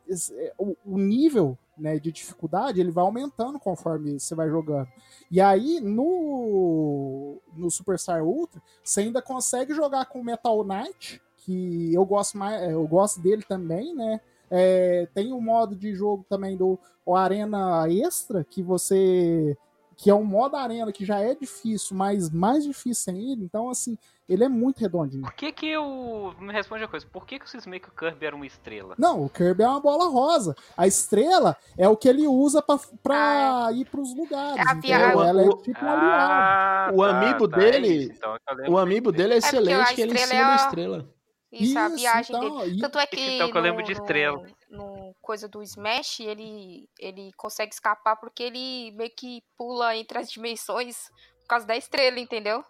é, 0.10 0.54
o 0.58 0.98
nível 0.98 1.58
né, 1.78 2.00
de 2.00 2.12
dificuldade 2.12 2.80
ele 2.80 2.92
vai 2.92 3.04
aumentando 3.04 3.60
conforme 3.60 4.20
você 4.20 4.34
vai 4.34 4.50
jogando. 4.50 4.88
E 5.30 5.42
aí 5.42 5.80
no, 5.82 7.38
no 7.54 7.70
Superstar 7.70 8.24
Ultra 8.24 8.62
você 8.84 9.02
ainda 9.02 9.22
consegue 9.22 9.74
jogar 9.74 10.06
com 10.06 10.24
Metal 10.24 10.64
Knight, 10.64 11.22
que 11.38 11.94
eu 11.94 12.06
gosto 12.06 12.38
mais, 12.38 12.62
é, 12.62 12.74
eu 12.74 12.88
gosto 12.88 13.22
dele 13.22 13.44
também, 13.44 13.94
né? 13.94 14.20
É, 14.50 15.08
tem 15.14 15.34
um 15.34 15.42
modo 15.42 15.76
de 15.76 15.94
jogo 15.96 16.26
também 16.30 16.56
do 16.56 16.80
o 17.06 17.16
Arena 17.16 17.88
Extra 17.90 18.44
que 18.44 18.64
você 18.64 19.58
que 19.98 20.10
é 20.10 20.14
um 20.14 20.24
modo 20.24 20.56
arena 20.56 20.92
que 20.92 21.06
já 21.06 21.20
é 21.20 21.34
difícil, 21.34 21.96
mas 21.96 22.30
mais 22.30 22.64
difícil 22.64 23.14
ainda. 23.14 23.44
Então, 23.44 23.70
assim, 23.70 23.98
ele 24.28 24.44
é 24.44 24.50
muito 24.50 24.80
redondinho. 24.80 25.24
Por 25.24 25.34
que 25.34 25.52
que 25.52 25.78
o... 25.78 26.34
Me 26.40 26.52
responde 26.52 26.84
a 26.84 26.88
coisa. 26.88 27.06
Por 27.06 27.26
que 27.26 27.40
que 27.40 27.50
vocês 27.50 27.66
meio 27.66 27.82
que 27.82 27.90
o 27.90 27.92
Kirby 27.92 28.26
era 28.26 28.36
uma 28.36 28.46
estrela? 28.46 28.96
Não, 28.98 29.24
o 29.24 29.30
Kirby 29.30 29.64
é 29.64 29.68
uma 29.68 29.80
bola 29.80 30.10
rosa. 30.10 30.56
A 30.76 30.88
estrela 30.88 31.56
é 31.78 31.88
o 31.88 31.96
que 31.96 32.10
ele 32.10 32.28
usa 32.28 32.62
pra, 32.62 32.80
pra 33.02 33.66
ah, 33.68 33.72
ir 33.72 33.86
pros 33.86 34.16
lugares. 34.16 34.58
É 34.84 34.92
Ela 34.92 35.42
é 35.44 35.50
tipo 35.58 35.86
um 35.86 35.90
ah, 35.90 36.92
O 36.94 36.98
tá, 37.04 37.10
amiibo 37.10 37.48
tá, 37.48 37.58
dele... 37.58 38.10
É 38.12 38.16
então, 38.16 38.38
o 38.68 38.78
amiibo 38.78 39.12
dele 39.12 39.34
é, 39.34 39.36
é 39.36 39.38
excelente, 39.38 39.96
que 39.96 40.02
ele 40.02 40.14
ensina 40.14 40.34
é 40.34 40.44
a... 40.44 40.56
estrela. 40.56 41.16
Isso, 41.52 41.64
isso, 41.64 41.80
a 41.80 41.88
viagem 41.90 42.36
então, 42.36 42.58
dele. 42.60 42.82
Tanto 42.82 43.00
é 43.00 43.08
que. 43.08 43.36
Então 43.36 43.52
que 43.52 43.58
eu 43.58 43.62
lembro 43.62 43.84
de 43.84 43.94
estrela. 43.94 44.38
No, 44.38 44.46
no, 44.76 45.16
coisa 45.22 45.48
do 45.48 45.64
Smash, 45.64 46.20
ele, 46.20 46.90
ele 47.00 47.32
consegue 47.38 47.74
escapar 47.74 48.16
porque 48.18 48.44
ele 48.44 48.92
meio 48.92 49.12
que 49.12 49.44
pula 49.58 49.96
entre 49.96 50.18
as 50.18 50.30
dimensões 50.30 51.10
por 51.42 51.48
causa 51.48 51.66
da 51.66 51.76
estrela, 51.76 52.20
entendeu? 52.20 52.64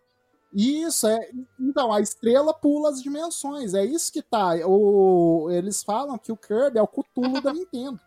Isso, 0.54 1.08
é. 1.08 1.30
Então, 1.60 1.92
a 1.92 2.00
estrela 2.00 2.54
pula 2.54 2.90
as 2.90 3.02
dimensões. 3.02 3.74
É 3.74 3.84
isso 3.84 4.12
que 4.12 4.22
tá. 4.22 4.54
O, 4.66 5.50
eles 5.52 5.84
falam 5.84 6.18
que 6.18 6.32
o 6.32 6.38
Kirby 6.38 6.80
é 6.80 6.82
o 6.82 6.88
Cthulhu 6.88 7.42
da 7.42 7.52
Nintendo. 7.54 8.00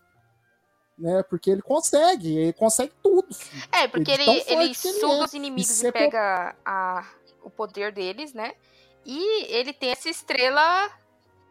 Né? 0.99 1.23
Porque 1.25 1.51
ele 1.51 1.63
consegue, 1.63 2.37
ele 2.37 2.53
consegue 2.55 2.93
tudo. 3.03 3.29
É, 3.71 3.87
porque 3.87 4.11
ele, 4.11 4.25
ele, 4.25 4.45
ele 4.47 4.75
suga 4.75 5.07
é. 5.07 5.25
os 5.25 5.35
inimigos 5.35 5.83
e, 5.83 5.89
e 5.89 5.93
pega 5.93 6.57
a, 6.65 7.07
o 7.43 7.51
poder 7.51 7.93
deles, 7.93 8.33
né? 8.33 8.55
E 9.05 9.55
ele 9.55 9.73
tem 9.73 9.91
essa 9.91 10.09
estrela. 10.09 10.91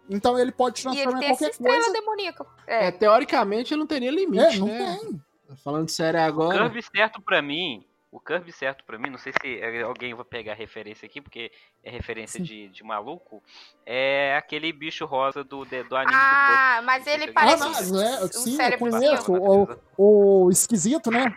Então 0.10 0.38
ele 0.40 0.52
pode 0.52 0.82
transformar 0.82 1.12
em 1.12 1.14
qualquer 1.28 1.32
essa 1.32 1.50
estrela 1.50 1.76
coisa. 1.76 1.92
demoníaca. 1.94 2.46
É. 2.66 2.88
é. 2.88 2.92
teoricamente 2.92 3.74
ele 3.74 3.80
não 3.80 3.88
teria 3.88 4.12
limite. 4.12 4.56
É, 4.56 4.60
não 4.60 4.68
né? 4.68 4.98
tem. 5.02 5.22
Falando 5.64 5.90
sério 5.90 6.20
O 6.20 6.24
agora. 6.24 6.58
Kirby 6.64 6.82
certo 6.84 7.22
pra 7.22 7.42
mim. 7.42 7.84
O 8.10 8.20
Kirby 8.22 8.52
certo 8.54 8.84
pra 8.86 8.98
mim, 8.98 9.10
não 9.10 9.18
sei 9.18 9.34
se 9.34 9.62
alguém 9.84 10.14
vai 10.14 10.24
pegar 10.24 10.54
a 10.54 10.56
referência 10.56 11.06
aqui, 11.06 11.20
porque 11.22 11.52
é 11.84 11.92
referência 11.92 12.42
de, 12.42 12.70
de 12.70 12.84
maluco. 12.84 13.44
É 13.86 14.36
aquele 14.38 14.72
bicho 14.72 15.06
rosa 15.06 15.44
do, 15.44 15.66
de- 15.66 15.84
do 15.84 15.96
anime 15.96 16.14
Ah, 16.16 16.82
mas 16.84 17.06
ele 17.06 17.26
Ah, 17.26 17.32
parece 17.34 17.64
Ah, 17.64 17.68
um, 17.68 17.72
mas 17.72 17.92
é, 17.92 18.24
um 18.24 18.28
sim, 18.30 18.52
eu 18.52 18.56
cérebrozinho. 18.56 19.24
conheço. 19.24 19.34
do 19.34 19.82
O, 19.98 20.46
o 20.46 20.50
esquisito, 20.50 21.12
né? 21.12 21.36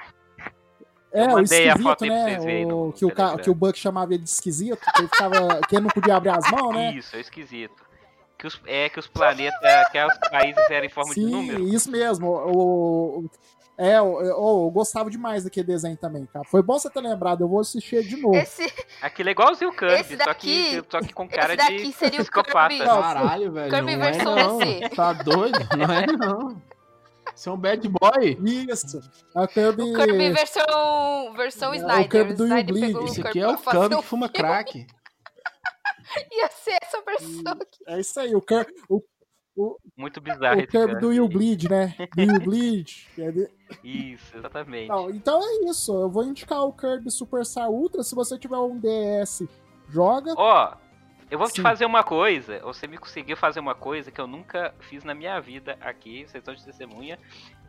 É, 1.12 1.24
Eu 1.24 1.34
o 1.34 1.40
esquisito, 1.40 2.04
né? 2.06 2.38
O, 2.64 2.68
no 2.86 2.92
que, 2.92 3.04
o, 3.04 3.10
que 3.38 3.50
o 3.50 3.54
Buck 3.54 3.76
chamava 3.76 4.14
ele 4.14 4.22
de 4.22 4.30
esquisito, 4.30 4.78
que 4.94 5.00
ele, 5.00 5.08
ficava, 5.08 5.60
que 5.68 5.74
ele 5.74 5.82
não 5.82 5.90
podia 5.90 6.14
abrir 6.16 6.30
as 6.30 6.48
mãos, 6.52 6.72
né? 6.72 6.94
Isso, 6.94 7.16
é 7.16 7.20
esquisito. 7.20 7.89
Que 8.40 8.46
os, 8.46 8.58
é 8.66 8.88
que 8.88 8.98
os 8.98 9.06
planetas, 9.06 9.88
que 9.92 10.02
os 10.02 10.18
países 10.30 10.70
eram 10.70 10.86
em 10.86 10.88
forma 10.88 11.12
de 11.14 11.20
Sim, 11.20 11.30
número. 11.30 11.68
isso 11.68 11.90
mesmo. 11.90 12.26
O, 12.28 13.18
o- 13.24 13.30
é, 13.76 13.98
eu, 13.98 14.20
eu- 14.20 14.26
eu 14.28 14.70
gostava 14.72 15.10
demais 15.10 15.44
daquele 15.44 15.66
desenho 15.66 15.96
também, 15.96 16.26
cara. 16.26 16.44
Foi 16.46 16.62
bom 16.62 16.78
você 16.78 16.88
ter 16.88 17.00
lembrado, 17.00 17.42
eu 17.42 17.48
vou 17.48 17.60
assistir 17.60 18.02
de 18.02 18.16
novo. 18.16 18.34
Esse, 18.36 18.72
Aquilo 19.02 19.28
é 19.28 19.32
igualzinho 19.32 19.70
o 19.70 19.76
Kirby, 19.76 19.94
Esse 19.94 20.16
só, 20.16 20.32
que, 20.34 20.72
daqui- 20.80 20.86
só 20.90 21.00
que 21.00 21.12
com 21.12 21.28
cara 21.28 21.54
esse 21.54 21.56
daqui 21.62 21.82
de 21.82 21.92
seria 21.92 22.20
o 22.20 22.22
psicopata. 22.22 22.68
Kirby. 22.70 22.84
Não, 22.86 23.02
Caralho, 23.02 23.52
velho. 23.52 23.70
Kirby 23.74 23.96
Não 23.96 24.04
é 24.04 24.10
versão 24.12 24.34
não. 24.36 24.58
DC. 24.58 24.88
Tá 24.96 25.12
doido? 25.12 25.58
Não 25.76 25.94
é 25.94 26.06
não. 26.06 26.62
Você 27.34 27.48
é 27.48 27.52
um 27.52 27.56
bad 27.58 27.88
boy. 27.88 28.38
Isso. 28.70 29.00
É 29.34 29.40
o 29.40 29.48
Kirby. 29.48 29.82
o 29.82 29.94
Kirby 29.94 30.30
versão, 30.30 31.32
versão 31.36 31.68
É 31.68 31.76
o 31.76 31.80
Snyder. 31.80 32.08
Kirby 32.08 32.34
do 32.34 32.44
Snyder 32.44 32.74
o 32.96 33.04
Esse 33.06 33.20
aqui 33.20 33.40
é 33.40 33.48
o 33.48 33.56
Kirby 33.56 33.96
que 33.96 34.02
fuma 34.02 34.28
filme. 34.28 34.48
crack. 34.48 34.86
Ia 36.32 36.48
ser 36.48 36.78
essa 36.82 37.02
versão 37.02 37.52
aqui. 37.52 37.84
É 37.86 38.00
isso 38.00 38.18
aí, 38.20 38.34
o, 38.34 38.40
Kir, 38.40 38.66
o, 38.88 39.76
Muito 39.96 40.20
bizarro 40.20 40.60
o 40.60 40.66
Kirby 40.66 41.00
do. 41.00 41.12
You 41.12 41.28
Bleed, 41.28 41.68
né? 41.68 41.94
Do 42.14 42.22
You 42.22 42.40
Bleed. 42.40 43.06
É 43.18 43.30
de- 43.30 43.50
Isso, 43.84 44.36
exatamente. 44.36 44.88
Não, 44.88 45.10
então 45.10 45.40
é 45.42 45.70
isso. 45.70 45.92
Eu 45.92 46.10
vou 46.10 46.24
indicar 46.24 46.62
o 46.62 46.72
Kirby 46.72 47.10
Superstar 47.10 47.70
Ultra. 47.70 48.02
Se 48.02 48.14
você 48.14 48.38
tiver 48.38 48.56
um 48.56 48.78
DS, 48.78 49.44
joga. 49.88 50.34
Ó, 50.36 50.74
eu 51.30 51.38
vou 51.38 51.46
te 51.48 51.56
Sim. 51.56 51.62
fazer 51.62 51.84
uma 51.84 52.02
coisa. 52.02 52.58
Você 52.60 52.86
me 52.86 52.98
conseguiu 52.98 53.36
fazer 53.36 53.60
uma 53.60 53.74
coisa 53.74 54.10
que 54.10 54.20
eu 54.20 54.26
nunca 54.26 54.74
fiz 54.80 55.04
na 55.04 55.14
minha 55.14 55.38
vida 55.40 55.76
aqui, 55.80 56.20
vocês 56.26 56.36
estão 56.36 56.54
de 56.54 56.64
testemunha. 56.64 57.18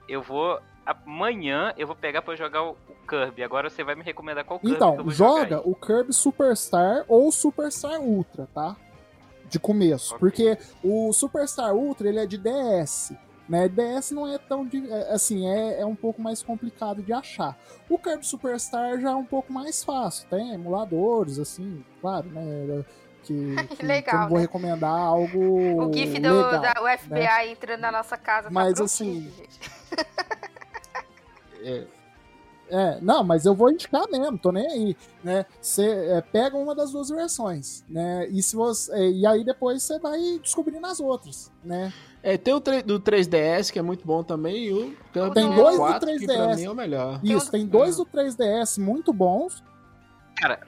Eu 0.07 0.21
vou. 0.21 0.59
Amanhã 0.85 1.73
eu 1.77 1.85
vou 1.87 1.95
pegar 1.95 2.21
pra 2.21 2.35
jogar 2.35 2.63
o, 2.63 2.71
o 2.71 3.07
Kirby. 3.07 3.43
Agora 3.43 3.69
você 3.69 3.83
vai 3.83 3.95
me 3.95 4.03
recomendar 4.03 4.43
qual 4.43 4.59
Kirby 4.59 4.75
Então, 4.75 5.09
joga 5.09 5.61
o 5.67 5.75
Kirby 5.75 6.11
Superstar 6.13 7.05
ou 7.07 7.31
Superstar 7.31 7.99
Ultra, 8.01 8.47
tá? 8.53 8.75
De 9.49 9.59
começo. 9.59 10.15
Ok. 10.15 10.19
Porque 10.19 10.57
o 10.83 11.13
Superstar 11.13 11.73
Ultra, 11.75 12.07
ele 12.09 12.19
é 12.19 12.25
de 12.25 12.37
DS. 12.37 13.13
Né? 13.47 13.67
DS 13.67 14.11
não 14.11 14.27
é 14.27 14.37
tão. 14.37 14.65
de- 14.65 14.89
é, 14.91 15.11
Assim, 15.13 15.47
é, 15.47 15.81
é 15.81 15.85
um 15.85 15.95
pouco 15.95 16.21
mais 16.21 16.41
complicado 16.41 17.01
de 17.03 17.11
achar. 17.13 17.57
O 17.89 17.97
Kirby 17.99 18.25
Superstar 18.25 18.99
já 18.99 19.11
é 19.11 19.15
um 19.15 19.25
pouco 19.25 19.51
mais 19.53 19.83
fácil. 19.83 20.27
Tem 20.29 20.53
emuladores, 20.53 21.37
assim, 21.37 21.83
claro, 21.99 22.27
né? 22.29 22.83
Que, 23.23 23.55
que, 23.67 23.75
que 23.77 23.85
Legal, 23.85 24.15
eu 24.15 24.21
não 24.21 24.29
vou 24.29 24.37
né? 24.37 24.41
recomendar 24.43 24.91
algo. 24.91 25.87
O 25.87 25.93
GIF 25.93 26.19
do, 26.19 26.33
legal. 26.33 26.61
da 26.61 26.73
UFBA 26.83 27.45
entrando 27.47 27.81
na 27.81 27.91
nossa 27.91 28.17
casa. 28.17 28.47
tá 28.47 28.53
Mas, 28.53 28.73
prontinho, 28.73 28.85
assim, 28.85 29.31
gente. 29.37 29.59
É, 32.73 32.99
não, 33.01 33.21
mas 33.21 33.45
eu 33.45 33.53
vou 33.53 33.69
indicar 33.69 34.09
mesmo, 34.09 34.37
tô 34.37 34.49
nem 34.49 34.65
aí, 34.65 34.97
né? 35.21 35.45
Você 35.61 35.85
é, 35.85 36.21
pega 36.21 36.55
uma 36.55 36.73
das 36.73 36.91
duas 36.91 37.09
versões, 37.09 37.83
né? 37.89 38.25
E 38.29 38.41
se 38.41 38.55
você 38.55 38.93
é, 38.93 39.11
e 39.11 39.27
aí 39.27 39.43
depois 39.43 39.83
você 39.83 39.99
vai 39.99 40.17
descobrindo 40.41 40.87
as 40.87 41.01
outras, 41.01 41.51
né? 41.65 41.91
É, 42.23 42.37
tem 42.37 42.53
o 42.53 42.61
do 42.61 42.97
3DS, 43.01 43.73
que 43.73 43.77
é 43.77 43.81
muito 43.81 44.07
bom 44.07 44.23
também, 44.23 44.67
e 44.67 44.71
o 44.71 44.95
Tem 45.33 45.53
dois 45.53 45.75
do 45.75 45.83
64, 45.83 46.07
que 46.17 46.25
pra 46.25 46.35
3DS. 46.35 46.55
mim 46.55 46.63
é 46.63 46.69
o 46.71 46.75
melhor. 46.75 47.19
Isso, 47.21 47.51
tem 47.51 47.67
dois 47.67 47.97
do 47.97 48.05
3DS 48.05 48.81
muito 48.81 49.11
bons. 49.11 49.61
Cara, 50.37 50.61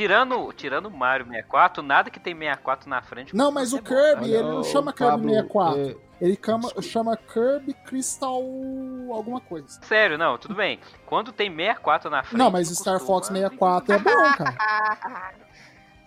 tirando, 0.00 0.50
tirando 0.54 0.86
o 0.86 0.90
Mario 0.90 1.26
64, 1.26 1.82
nada 1.82 2.08
que 2.08 2.18
tem 2.18 2.34
64 2.34 2.88
na 2.88 3.02
frente. 3.02 3.36
Não, 3.36 3.50
mas 3.52 3.74
o 3.74 3.76
é 3.76 3.80
bom. 3.80 3.86
Kirby, 3.86 4.24
Olha, 4.24 4.34
ele 4.38 4.48
não 4.48 4.60
o 4.60 4.64
chama 4.64 4.92
Kirby 4.94 5.10
Pablo, 5.10 5.28
64. 5.28 5.80
é, 5.80 5.96
Ele 6.22 6.38
chama, 6.42 6.82
chama 6.82 7.16
Kirby 7.18 7.74
Crystal 7.84 8.42
alguma 9.12 9.40
coisa. 9.42 9.66
Sério, 9.82 10.16
não, 10.16 10.38
tudo 10.38 10.54
bem. 10.54 10.80
Quando 11.04 11.32
tem 11.32 11.54
64 11.54 12.08
na 12.08 12.22
frente. 12.22 12.38
Não, 12.38 12.50
mas 12.50 12.68
Star 12.68 12.94
costuma- 12.94 13.14
Fox 13.20 13.26
64 13.28 13.94
é 13.94 13.98
bom, 13.98 14.10
cara. 14.38 15.34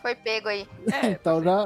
Foi 0.01 0.15
pego 0.15 0.47
aí. 0.47 0.67
É, 0.91 1.11
Então 1.13 1.43
já. 1.43 1.63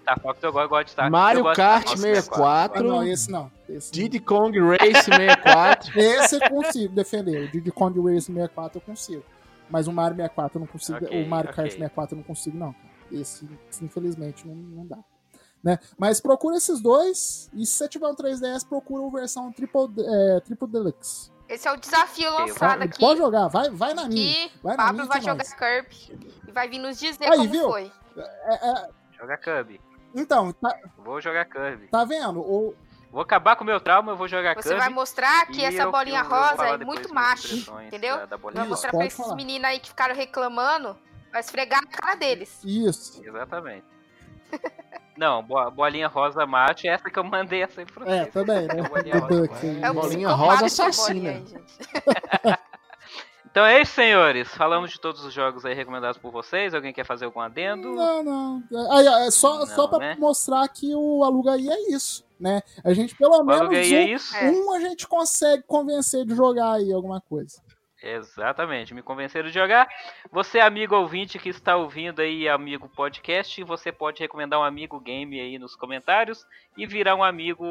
Star 0.00 0.20
Fox 0.20 0.42
eu 0.42 0.52
gosto, 0.52 0.84
de 0.86 0.90
Star 0.92 1.10
Mario 1.10 1.40
eu 1.40 1.44
gosto 1.44 1.56
de 1.56 1.62
Kart 1.62 1.82
Star 1.82 1.98
Fox 1.98 2.00
64, 2.00 2.80
Ah, 2.80 2.82
não, 2.82 3.02
esse 3.06 3.30
não. 3.30 3.50
Esse, 3.68 3.86
não. 3.90 4.02
Diddy 4.02 4.18
Kong 4.20 4.58
Race 4.60 5.02
64. 5.04 5.92
esse 6.00 6.36
eu 6.36 6.40
consigo 6.50 6.94
defender. 6.94 7.44
O 7.44 7.50
Diddy 7.50 7.70
Kong 7.70 7.98
Race 8.00 8.26
64 8.32 8.78
eu 8.78 8.82
consigo. 8.82 9.22
Mas 9.70 9.86
o 9.86 9.92
Mario 9.92 10.16
64 10.16 10.56
eu 10.56 10.60
não 10.60 10.66
consigo. 10.66 11.04
Ok, 11.04 11.24
o 11.24 11.28
Mario. 11.28 11.52
Kart 11.52 11.70
64 11.70 12.14
eu 12.14 12.18
não 12.18 12.24
consigo, 12.24 12.56
não. 12.58 12.74
Esse, 13.10 13.48
infelizmente, 13.82 14.46
não, 14.46 14.54
não 14.54 14.86
dá. 14.86 14.98
Né? 15.62 15.78
Mas 15.98 16.20
procura 16.20 16.56
esses 16.56 16.80
dois. 16.80 17.50
E 17.54 17.64
se 17.64 17.72
você 17.72 17.88
tiver 17.88 18.06
um 18.06 18.14
3DS, 18.14 18.68
procura 18.68 19.06
a 19.06 19.10
versão 19.10 19.50
Triple, 19.52 19.88
é, 19.98 20.40
Triple 20.40 20.68
Deluxe. 20.68 21.32
Esse 21.48 21.68
é 21.68 21.72
o 21.72 21.76
desafio 21.76 22.30
lançado 22.32 22.82
aqui. 22.82 22.98
Pode 22.98 23.18
jogar, 23.18 23.48
vai, 23.48 23.70
vai 23.70 23.94
na 23.94 24.06
minha. 24.08 24.50
Vai 24.62 24.76
na 24.76 24.84
Pablo 24.84 24.96
minha 25.02 25.06
vai 25.06 25.20
jogar. 25.20 25.44
Kirby 25.44 26.34
e 26.48 26.52
vai 26.52 26.68
vir 26.68 26.78
nos 26.78 26.98
dizer 26.98 27.24
Aí, 27.24 27.36
como 27.38 27.50
viu? 27.50 27.68
foi. 27.70 27.92
É, 28.16 28.70
é, 28.70 28.88
Jogar 29.18 29.36
Kirby. 29.38 29.80
então, 30.14 30.52
tá, 30.52 30.78
Vou 30.98 31.20
jogar 31.20 31.44
Kirby. 31.46 31.88
tá 31.88 32.04
vendo? 32.04 32.40
O, 32.40 32.74
Vou 33.14 33.22
acabar 33.22 33.54
com 33.54 33.62
o 33.62 33.66
meu 33.66 33.78
trauma, 33.78 34.10
eu 34.10 34.16
vou 34.16 34.26
jogar 34.26 34.56
Você 34.56 34.74
vai 34.74 34.88
mostrar 34.88 35.46
que 35.46 35.64
essa 35.64 35.82
eu- 35.84 35.92
bolinha 35.92 36.18
eu- 36.18 36.24
eu 36.24 36.30
rosa 36.30 36.56
falar 36.56 36.82
é 36.82 36.84
muito 36.84 37.14
macho, 37.14 37.72
entendeu? 37.86 38.16
Da, 38.16 38.26
da 38.26 38.36
Vai 38.36 38.66
mostrar 38.66 38.90
pra 38.90 39.06
esses 39.06 39.32
meninos 39.36 39.64
aí 39.70 39.78
que 39.78 39.88
ficaram 39.90 40.16
reclamando, 40.16 40.96
vai 41.30 41.40
esfregar 41.40 41.80
na 41.80 41.88
cara 41.88 42.16
deles. 42.16 42.58
isso. 42.64 43.22
Exatamente. 43.24 43.84
Não, 45.16 45.44
bo- 45.44 45.70
bolinha 45.70 46.08
rosa 46.08 46.44
macho 46.44 46.88
é 46.88 46.90
essa 46.90 47.08
que 47.08 47.16
eu 47.16 47.22
mandei 47.22 47.62
essa 47.62 47.82
aí 47.82 47.86
pra 47.86 48.04
É, 48.10 48.24
também, 48.26 48.66
né? 48.66 48.80
É 48.80 48.88
bolinha 48.88 49.18
rosa. 49.20 49.66
É 49.80 49.90
o 49.90 49.94
Bolinha 49.94 50.28
rosa 50.30 50.66
assassina. 50.66 51.06
bolinha 51.06 51.30
aí, 51.30 51.46
gente. 51.46 52.58
Então 53.54 53.64
é 53.64 53.80
isso, 53.80 53.92
senhores. 53.92 54.52
Falamos 54.52 54.90
de 54.90 54.98
todos 54.98 55.24
os 55.24 55.32
jogos 55.32 55.64
aí 55.64 55.74
recomendados 55.74 56.18
por 56.18 56.32
vocês. 56.32 56.74
Alguém 56.74 56.92
quer 56.92 57.06
fazer 57.06 57.24
algum 57.24 57.38
adendo? 57.38 57.94
Não, 57.94 58.20
não. 58.20 58.64
Aí, 58.90 59.06
é 59.28 59.30
só, 59.30 59.60
Não, 59.60 59.66
só 59.68 59.86
pra 59.86 60.00
né? 60.00 60.16
mostrar 60.18 60.66
que 60.66 60.92
o 60.92 61.22
Aluga 61.22 61.52
aí 61.52 61.68
é 61.68 61.92
isso, 61.92 62.26
né? 62.36 62.60
A 62.84 62.92
gente, 62.92 63.14
pelo 63.14 63.42
O 63.42 63.44
menos, 63.44 63.72
é 63.72 64.42
um? 64.42 64.44
É. 64.44 64.50
um 64.50 64.72
a 64.72 64.80
gente 64.80 65.06
consegue 65.06 65.62
convencer 65.68 66.26
de 66.26 66.34
jogar 66.34 66.72
aí 66.72 66.92
alguma 66.92 67.20
coisa. 67.20 67.62
Exatamente, 68.02 68.92
me 68.92 69.02
convenceram 69.02 69.48
de 69.48 69.54
jogar. 69.54 69.88
Você, 70.30 70.60
amigo 70.60 70.94
ouvinte 70.94 71.38
que 71.38 71.48
está 71.48 71.74
ouvindo 71.74 72.20
aí, 72.20 72.46
amigo 72.46 72.86
podcast, 72.86 73.62
você 73.62 73.90
pode 73.90 74.20
recomendar 74.20 74.60
um 74.60 74.62
amigo 74.62 75.00
game 75.00 75.40
aí 75.40 75.58
nos 75.58 75.74
comentários 75.74 76.44
e 76.76 76.86
virar 76.86 77.14
um 77.14 77.24
amigo 77.24 77.64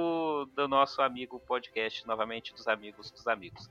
do 0.55 0.67
nosso 0.67 1.03
amigo 1.03 1.39
podcast, 1.41 2.07
novamente 2.07 2.51
dos 2.51 2.67
amigos 2.67 3.11
dos 3.11 3.27
amigos. 3.27 3.69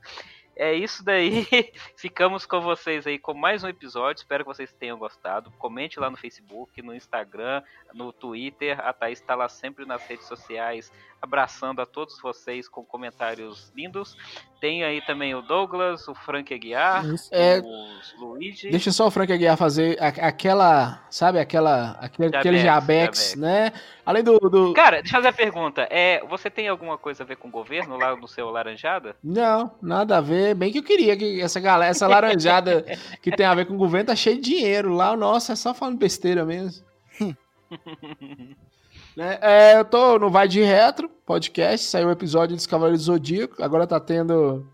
É 0.55 0.73
isso 0.73 1.03
daí. 1.03 1.47
Ficamos 1.97 2.45
com 2.45 2.61
vocês 2.61 3.07
aí 3.07 3.17
com 3.17 3.33
mais 3.33 3.63
um 3.63 3.67
episódio. 3.67 4.21
Espero 4.21 4.43
que 4.43 4.53
vocês 4.53 4.71
tenham 4.71 4.97
gostado. 4.97 5.51
Comente 5.57 5.99
lá 5.99 6.09
no 6.09 6.17
Facebook, 6.17 6.79
no 6.81 6.93
Instagram, 6.93 7.63
no 7.93 8.13
Twitter. 8.13 8.79
A 8.79 8.93
Thaís 8.93 9.19
está 9.19 9.33
lá 9.33 9.49
sempre 9.49 9.83
nas 9.85 10.05
redes 10.05 10.27
sociais, 10.27 10.91
abraçando 11.23 11.81
a 11.81 11.85
todos 11.85 12.19
vocês 12.21 12.67
com 12.67 12.83
comentários 12.83 13.71
lindos. 13.73 14.17
Tem 14.59 14.83
aí 14.83 15.01
também 15.05 15.33
o 15.33 15.41
Douglas, 15.41 16.05
o 16.09 16.13
Frank 16.13 16.53
Aguiar. 16.53 17.05
É, 17.31 17.61
o 17.61 18.25
Luigi. 18.25 18.69
Deixa 18.69 18.91
só 18.91 19.07
o 19.07 19.11
Frank 19.11 19.31
Aguiar 19.31 19.55
fazer 19.55 19.97
a- 20.03 20.27
aquela, 20.27 21.01
sabe, 21.09 21.39
aquela, 21.39 21.91
aquele, 22.01 22.35
aquele 22.35 22.57
Jabex, 22.59 23.31
jabex, 23.31 23.35
né? 23.35 23.71
Além 24.05 24.21
do, 24.21 24.37
do... 24.37 24.73
Cara, 24.73 24.97
deixa 25.01 25.15
eu 25.17 25.21
fazer 25.21 25.29
a 25.29 25.33
pergunta. 25.33 25.87
É, 25.89 26.21
você 26.27 26.49
tem 26.49 26.67
alguma 26.67 26.97
coisa 26.97 27.23
a 27.23 27.25
ver 27.25 27.37
com 27.37 27.47
o 27.47 27.51
governo 27.51 27.95
lá 27.97 28.13
no 28.17 28.27
seu 28.27 28.49
Laranjada? 28.49 29.15
Não, 29.23 29.73
nada 29.81 30.17
a 30.17 30.21
ver. 30.21 30.53
Bem 30.55 30.73
que 30.73 30.79
eu 30.79 30.83
queria 30.83 31.15
que 31.15 31.41
essa 31.41 31.61
galera, 31.61 31.89
essa 31.91 32.05
laranjada 32.05 32.83
que 33.21 33.31
tem 33.31 33.45
a 33.45 33.55
ver 33.55 33.65
com 33.65 33.75
o 33.75 33.77
governo 33.77 34.07
tá 34.07 34.15
cheio 34.15 34.35
de 34.41 34.49
dinheiro 34.57 34.93
lá. 34.93 35.15
Nossa, 35.15 35.53
é 35.53 35.55
só 35.55 35.73
falando 35.73 35.97
besteira 35.97 36.43
mesmo. 36.43 36.85
Né? 39.15 39.37
É, 39.41 39.79
eu 39.79 39.85
tô 39.85 40.17
no 40.17 40.29
Vai 40.29 40.47
de 40.47 40.61
Retro 40.61 41.09
podcast, 41.25 41.87
saiu 41.87 42.07
o 42.07 42.11
episódio 42.11 42.55
dos 42.55 42.67
Cavaleiros 42.67 43.05
do 43.05 43.13
Zodíaco, 43.13 43.63
agora 43.63 43.87
tá 43.87 43.99
tendo 43.99 44.67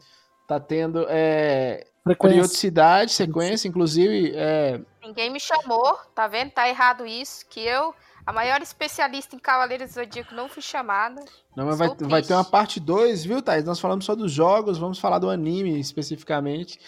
tá 0.48 0.60
tendo 0.60 1.06
é, 1.10 1.86
Frequência. 2.04 2.36
periodicidade, 2.36 3.12
sequência, 3.12 3.68
inclusive 3.68 4.34
é, 4.36 4.80
Ninguém 5.02 5.32
me 5.32 5.40
chamou, 5.40 5.98
tá 6.14 6.28
vendo? 6.28 6.52
Tá 6.52 6.70
errado 6.70 7.06
isso, 7.06 7.46
que 7.50 7.60
eu, 7.60 7.94
a 8.26 8.32
maior 8.32 8.62
especialista 8.62 9.36
em 9.36 9.40
Cavaleiros 9.40 9.90
do 9.90 9.94
Zodíaco, 9.94 10.36
não 10.36 10.48
fui 10.48 10.62
chamada. 10.62 11.24
não, 11.56 11.66
mas 11.66 11.78
vai, 11.78 11.90
vai 12.00 12.22
ter 12.22 12.34
uma 12.34 12.44
parte 12.44 12.80
2, 12.80 13.26
viu, 13.26 13.42
Thaís? 13.42 13.66
Nós 13.66 13.80
falamos 13.80 14.06
só 14.06 14.14
dos 14.14 14.32
jogos, 14.32 14.78
vamos 14.78 15.00
falar 15.00 15.20
do 15.20 15.30
anime 15.30 15.80
especificamente. 15.80 16.80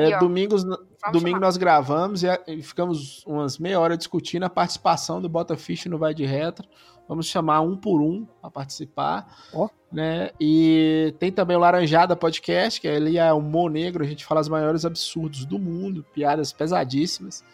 É, 0.00 0.18
domingos, 0.18 0.64
domingo 1.12 1.38
nós 1.38 1.56
gravamos 1.56 2.22
e, 2.22 2.26
e, 2.46 2.62
ficamos 2.62 3.24
umas 3.26 3.58
meia 3.58 3.78
hora 3.80 3.96
discutindo 3.96 4.44
a 4.44 4.50
participação 4.50 5.20
do 5.20 5.28
Botafish 5.28 5.86
no 5.86 5.98
Vai 5.98 6.14
de 6.14 6.24
Retro. 6.24 6.66
Vamos 7.08 7.26
chamar 7.26 7.60
um 7.60 7.76
por 7.76 8.00
um 8.00 8.26
a 8.42 8.50
participar. 8.50 9.26
Oh. 9.52 9.68
Né? 9.90 10.30
E 10.40 11.14
tem 11.18 11.30
também 11.30 11.56
o 11.56 11.60
Laranjada 11.60 12.16
Podcast, 12.16 12.80
que 12.80 12.88
ali 12.88 13.18
é 13.18 13.32
o 13.32 13.40
Mo 13.40 13.68
Negro, 13.68 14.02
a 14.02 14.06
gente 14.06 14.24
fala 14.24 14.40
os 14.40 14.48
maiores 14.48 14.84
absurdos 14.84 15.44
do 15.44 15.58
mundo, 15.58 16.04
piadas 16.14 16.52
pesadíssimas. 16.52 17.44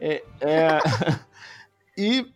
É, 0.00 0.22
é... 0.40 0.78
e 1.98 2.26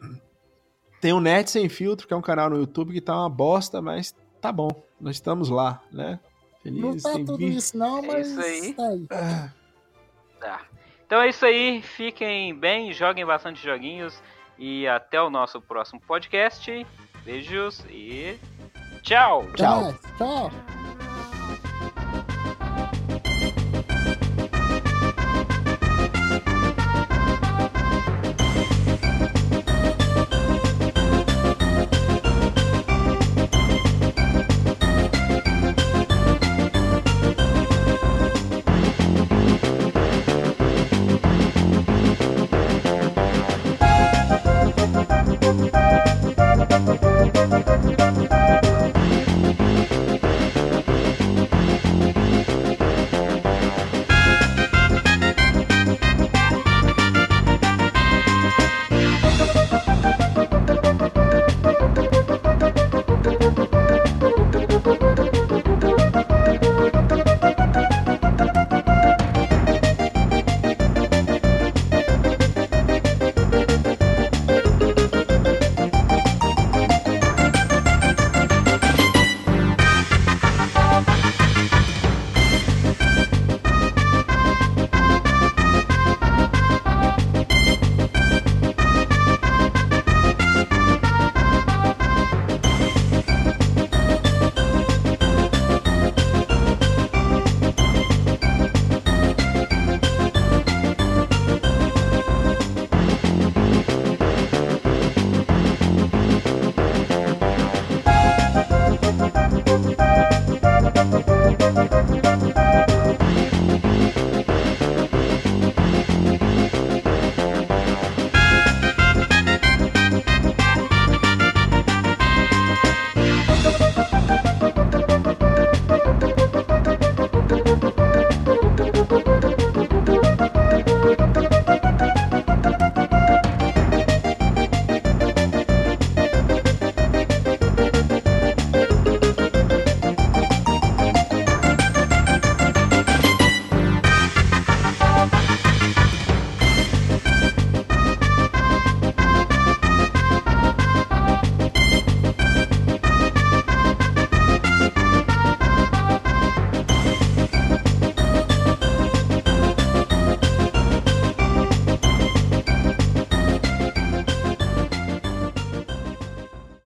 tem 1.01 1.13
o 1.13 1.21
Net 1.21 1.51
Sem 1.51 1.69
Filtro, 1.69 2.09
que 2.09 2.15
é 2.15 2.17
um 2.17 2.23
canal 2.23 2.51
no 2.51 2.57
YouTube 2.57 2.93
que 2.93 3.01
tá 3.01 3.15
uma 3.15 3.31
bosta, 3.31 3.81
mas 3.81 4.15
tá 4.41 4.51
bom. 4.51 4.71
Nós 5.01 5.17
estamos 5.17 5.49
lá, 5.49 5.83
né? 5.93 6.19
Feliz, 6.67 6.81
não 6.81 6.97
tá 6.97 7.13
tudo 7.13 7.39
20... 7.39 7.57
isso 7.57 7.79
não, 7.79 8.03
mas... 8.03 8.15
É 8.15 8.21
isso 8.21 8.41
aí. 8.41 8.75
Tá 8.75 8.89
aí. 8.89 9.07
Ah. 9.11 9.51
Tá. 10.41 10.61
Então 11.07 11.21
é 11.21 11.29
isso 11.29 11.47
aí. 11.47 11.83
Fiquem 11.83 12.55
bem, 12.55 12.93
joguem 12.93 13.25
bastante 13.25 13.63
joguinhos. 13.63 14.21
E 14.59 14.87
até 14.89 15.21
o 15.21 15.31
nosso 15.31 15.61
próximo 15.61 16.01
podcast. 16.01 16.87
Beijos 17.25 17.85
e 17.89 18.39
tchau. 19.03 19.45
Tchau. 19.55 19.95
Tchau. 20.17 21.06